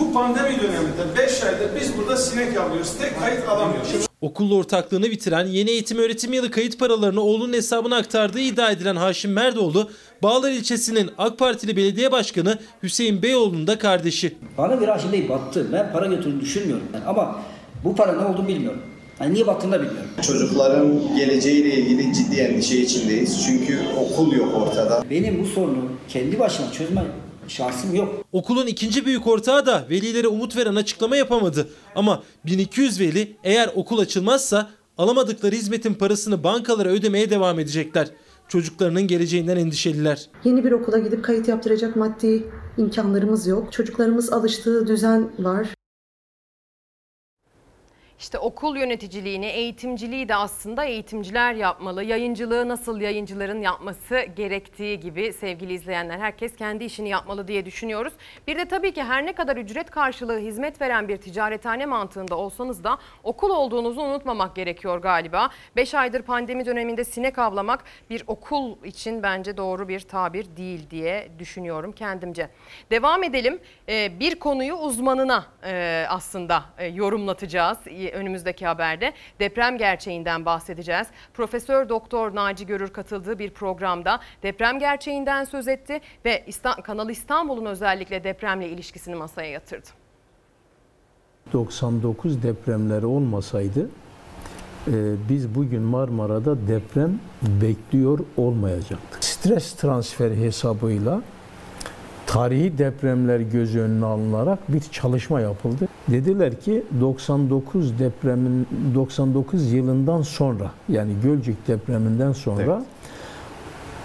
[0.01, 2.99] bu pandemi döneminde 5 aydır biz burada sinek avlıyoruz.
[2.99, 4.09] Tek kayıt alamıyoruz.
[4.21, 9.33] Okulla ortaklığını bitiren yeni eğitim öğretim yılı kayıt paralarını oğlunun hesabına aktardığı iddia edilen Haşim
[9.33, 9.91] Merdoğlu,
[10.23, 14.37] Bağlar ilçesinin AK Partili belediye başkanı Hüseyin Beyoğlu'nun da kardeşi.
[14.59, 15.67] Bana bir şimdi battı.
[15.73, 16.85] Ben para götürdüğünü düşünmüyorum.
[16.95, 17.41] Yani ama
[17.85, 18.81] bu para ne olduğunu bilmiyorum.
[19.19, 20.11] Hani niye battığını da bilmiyorum.
[20.23, 23.45] Çocukların geleceğiyle ilgili ciddi endişe içindeyiz.
[23.47, 25.05] Çünkü okul yok ortada.
[25.11, 27.03] Benim bu sorunu kendi başıma çözme
[27.51, 28.15] şansım yok.
[28.33, 31.69] Okulun ikinci büyük ortağı da velilere umut veren açıklama yapamadı.
[31.95, 38.09] Ama 1200 veli eğer okul açılmazsa alamadıkları hizmetin parasını bankalara ödemeye devam edecekler.
[38.49, 40.29] Çocuklarının geleceğinden endişeliler.
[40.45, 42.45] Yeni bir okula gidip kayıt yaptıracak maddi
[42.79, 43.73] imkanlarımız yok.
[43.73, 45.69] Çocuklarımız alıştığı düzen var.
[48.19, 52.05] İşte okul yöneticiliğini, eğitimciliği de aslında eğitimciler yapmalı.
[52.05, 58.13] Yayıncılığı nasıl yayıncıların yapması gerektiği gibi sevgili izleyenler herkes kendi işini yapmalı diye düşünüyoruz.
[58.47, 62.85] Bir de tabii ki her ne kadar ücret karşılığı hizmet veren bir ticarethane mantığında olsanız
[62.85, 65.49] da okul olduğunuzu unutmamak gerekiyor galiba.
[65.77, 71.29] 5 aydır pandemi döneminde sinek avlamak bir okul için bence doğru bir tabir değil diye
[71.39, 72.49] düşünüyorum kendimce.
[72.91, 73.61] Devam edelim.
[73.89, 76.87] Ee, Bir konuyu uzmanına e, aslında e,
[78.09, 79.13] yorumlatacağız önümüzdeki haberde.
[79.41, 81.07] Deprem gerçeğinden bahsedeceğiz.
[81.35, 87.67] Profesör Doktor Naci Görür katıldığı bir programda deprem gerçeğinden söz etti ve İsta- Kanal İstanbul'un
[87.67, 89.89] özellikle depremle ilişkisini masaya yatırdı.
[91.53, 93.89] 99 depremleri olmasaydı
[94.89, 94.93] e,
[95.29, 99.25] biz bugün Marmara'da deprem bekliyor olmayacaktık.
[99.25, 101.23] Stres transferi hesabıyla
[102.29, 105.89] tarihi depremler göz önüne alınarak bir çalışma yapıldı.
[106.09, 112.85] Dediler ki 99 depremin 99 yılından sonra yani Gölcük depreminden sonra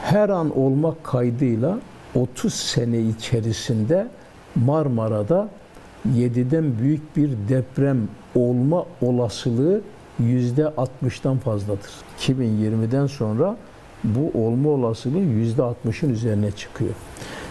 [0.02, 1.80] her an olmak kaydıyla
[2.16, 4.08] 30 sene içerisinde
[4.56, 5.50] Marmara'da
[6.16, 9.82] 7'den büyük bir deprem olma olasılığı
[10.22, 11.92] %60'dan fazladır.
[12.20, 13.58] 2020'den sonra
[14.04, 16.94] bu olma olasılığı %60'ın üzerine çıkıyor.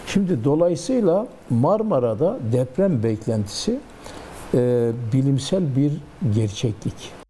[0.07, 3.79] Şimdi dolayısıyla Marmara'da deprem beklentisi
[4.53, 5.91] e, bilimsel bir
[6.35, 7.22] gerçeklik.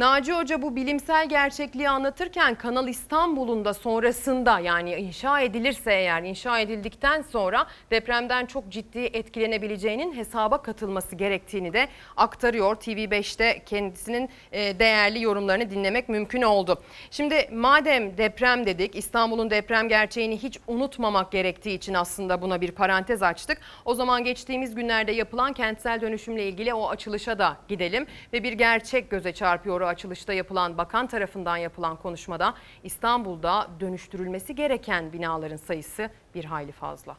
[0.00, 6.58] Naci Hoca bu bilimsel gerçekliği anlatırken Kanal İstanbul'un da sonrasında yani inşa edilirse eğer inşa
[6.58, 12.76] edildikten sonra depremden çok ciddi etkilenebileceğinin hesaba katılması gerektiğini de aktarıyor.
[12.76, 16.82] TV5'te kendisinin e, değerli yorumlarını dinlemek mümkün oldu.
[17.10, 23.22] Şimdi madem deprem dedik İstanbul'un deprem gerçeğini hiç unutmamak gerektiği için aslında buna bir parantez
[23.22, 23.58] açtık.
[23.84, 29.10] O zaman geçtiğimiz günlerde yapılan kentsel dönüşümle ilgili o açılışa da gidelim ve bir gerçek
[29.10, 32.54] göze çarpıyor açılışta yapılan bakan tarafından yapılan konuşmada
[32.84, 37.16] İstanbul'da dönüştürülmesi gereken binaların sayısı bir hayli fazla.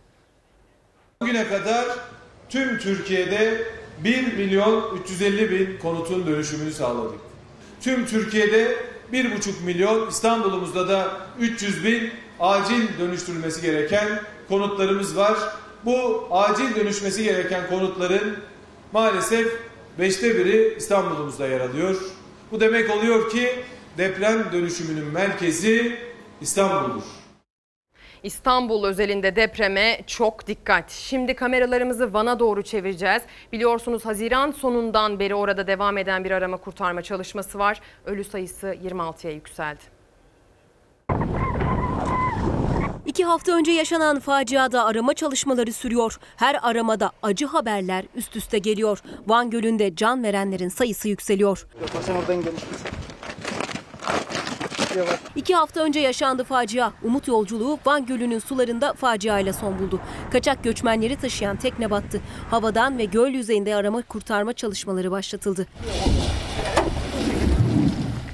[1.21, 1.85] Bugüne kadar
[2.49, 3.63] tüm Türkiye'de
[4.03, 7.19] 1 milyon 350 bin konutun dönüşümünü sağladık.
[7.81, 8.75] Tüm Türkiye'de
[9.13, 14.07] 1,5 milyon İstanbul'umuzda da 300 bin acil dönüştürülmesi gereken
[14.47, 15.37] konutlarımız var.
[15.85, 18.37] Bu acil dönüşmesi gereken konutların
[18.91, 19.47] maalesef
[19.99, 21.95] beşte biri İstanbul'umuzda yer alıyor.
[22.51, 23.49] Bu demek oluyor ki
[23.97, 25.97] deprem dönüşümünün merkezi
[26.41, 27.03] İstanbul'dur.
[28.23, 30.91] İstanbul özelinde depreme çok dikkat.
[30.91, 33.21] Şimdi kameralarımızı Van'a doğru çevireceğiz.
[33.53, 37.81] Biliyorsunuz Haziran sonundan beri orada devam eden bir arama kurtarma çalışması var.
[38.05, 39.81] Ölü sayısı 26'ya yükseldi.
[43.11, 46.19] İki hafta önce yaşanan faciada arama çalışmaları sürüyor.
[46.35, 49.01] Her aramada acı haberler üst üste geliyor.
[49.27, 51.67] Van Gölü'nde can verenlerin sayısı yükseliyor.
[55.35, 56.91] İki hafta önce yaşandı facia.
[57.03, 59.99] Umut yolculuğu Van Gölü'nün sularında faciayla son buldu.
[60.31, 62.21] Kaçak göçmenleri taşıyan tekne battı.
[62.51, 65.67] Havadan ve göl yüzeyinde arama kurtarma çalışmaları başlatıldı.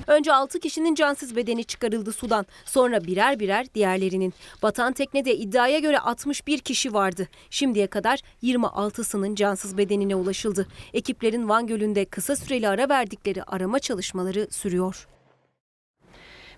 [0.08, 2.46] Önce 6 kişinin cansız bedeni çıkarıldı sudan.
[2.66, 4.34] Sonra birer birer diğerlerinin.
[4.64, 7.28] Batan teknede iddiaya göre 61 kişi vardı.
[7.50, 10.68] Şimdiye kadar 26'sının cansız bedenine ulaşıldı.
[10.94, 15.08] Ekiplerin Van Gölü'nde kısa süreli ara verdikleri arama çalışmaları sürüyor.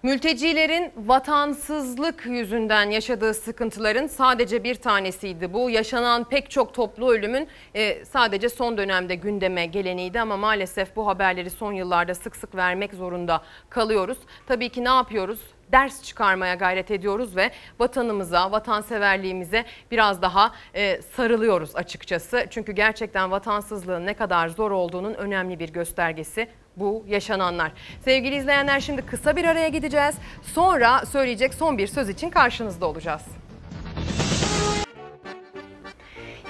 [0.04, 5.54] Mültecilerin vatansızlık yüzünden yaşadığı sıkıntıların sadece bir tanesiydi.
[5.54, 11.08] Bu yaşanan pek çok toplu ölümün e, sadece son dönemde gündeme geleniydi ama maalesef bu
[11.08, 14.18] haberleri son yıllarda sık sık vermek zorunda kalıyoruz.
[14.48, 15.40] Tabii ki ne yapıyoruz?
[15.72, 22.46] ders çıkarmaya gayret ediyoruz ve vatanımıza, vatanseverliğimize biraz daha e, sarılıyoruz açıkçası.
[22.50, 26.48] Çünkü gerçekten vatansızlığın ne kadar zor olduğunun önemli bir göstergesi
[26.80, 27.72] bu yaşananlar.
[28.06, 30.16] Sevgili izleyenler şimdi kısa bir araya gideceğiz.
[30.42, 33.22] Sonra söyleyecek son bir söz için karşınızda olacağız.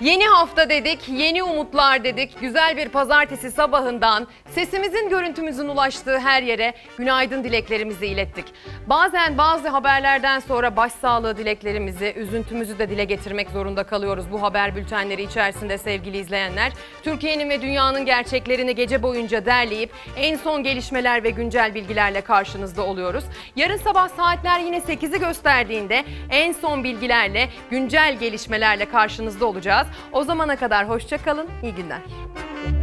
[0.02, 2.42] Yeni hafta dedik, yeni umutlar dedik.
[2.42, 8.46] Güzel bir pazartesi sabahından sesimizin, görüntümüzün ulaştığı her yere günaydın dileklerimizi ilettik.
[8.88, 15.24] Bazen bazı haberlerden sonra başsağlığı dileklerimizi, üzüntümüzü de dile getirmek zorunda kalıyoruz bu haber bültenleri
[15.24, 16.72] içerisinde sevgili izleyenler.
[17.04, 23.24] Türkiye'nin ve dünyanın gerçeklerini gece boyunca derleyip en son gelişmeler ve güncel bilgilerle karşınızda oluyoruz.
[23.56, 29.89] Yarın sabah saatler yine 8'i gösterdiğinde en son bilgilerle, güncel gelişmelerle karşınızda olacağız.
[30.12, 32.02] O zamana kadar hoşça kalın, iyi günler.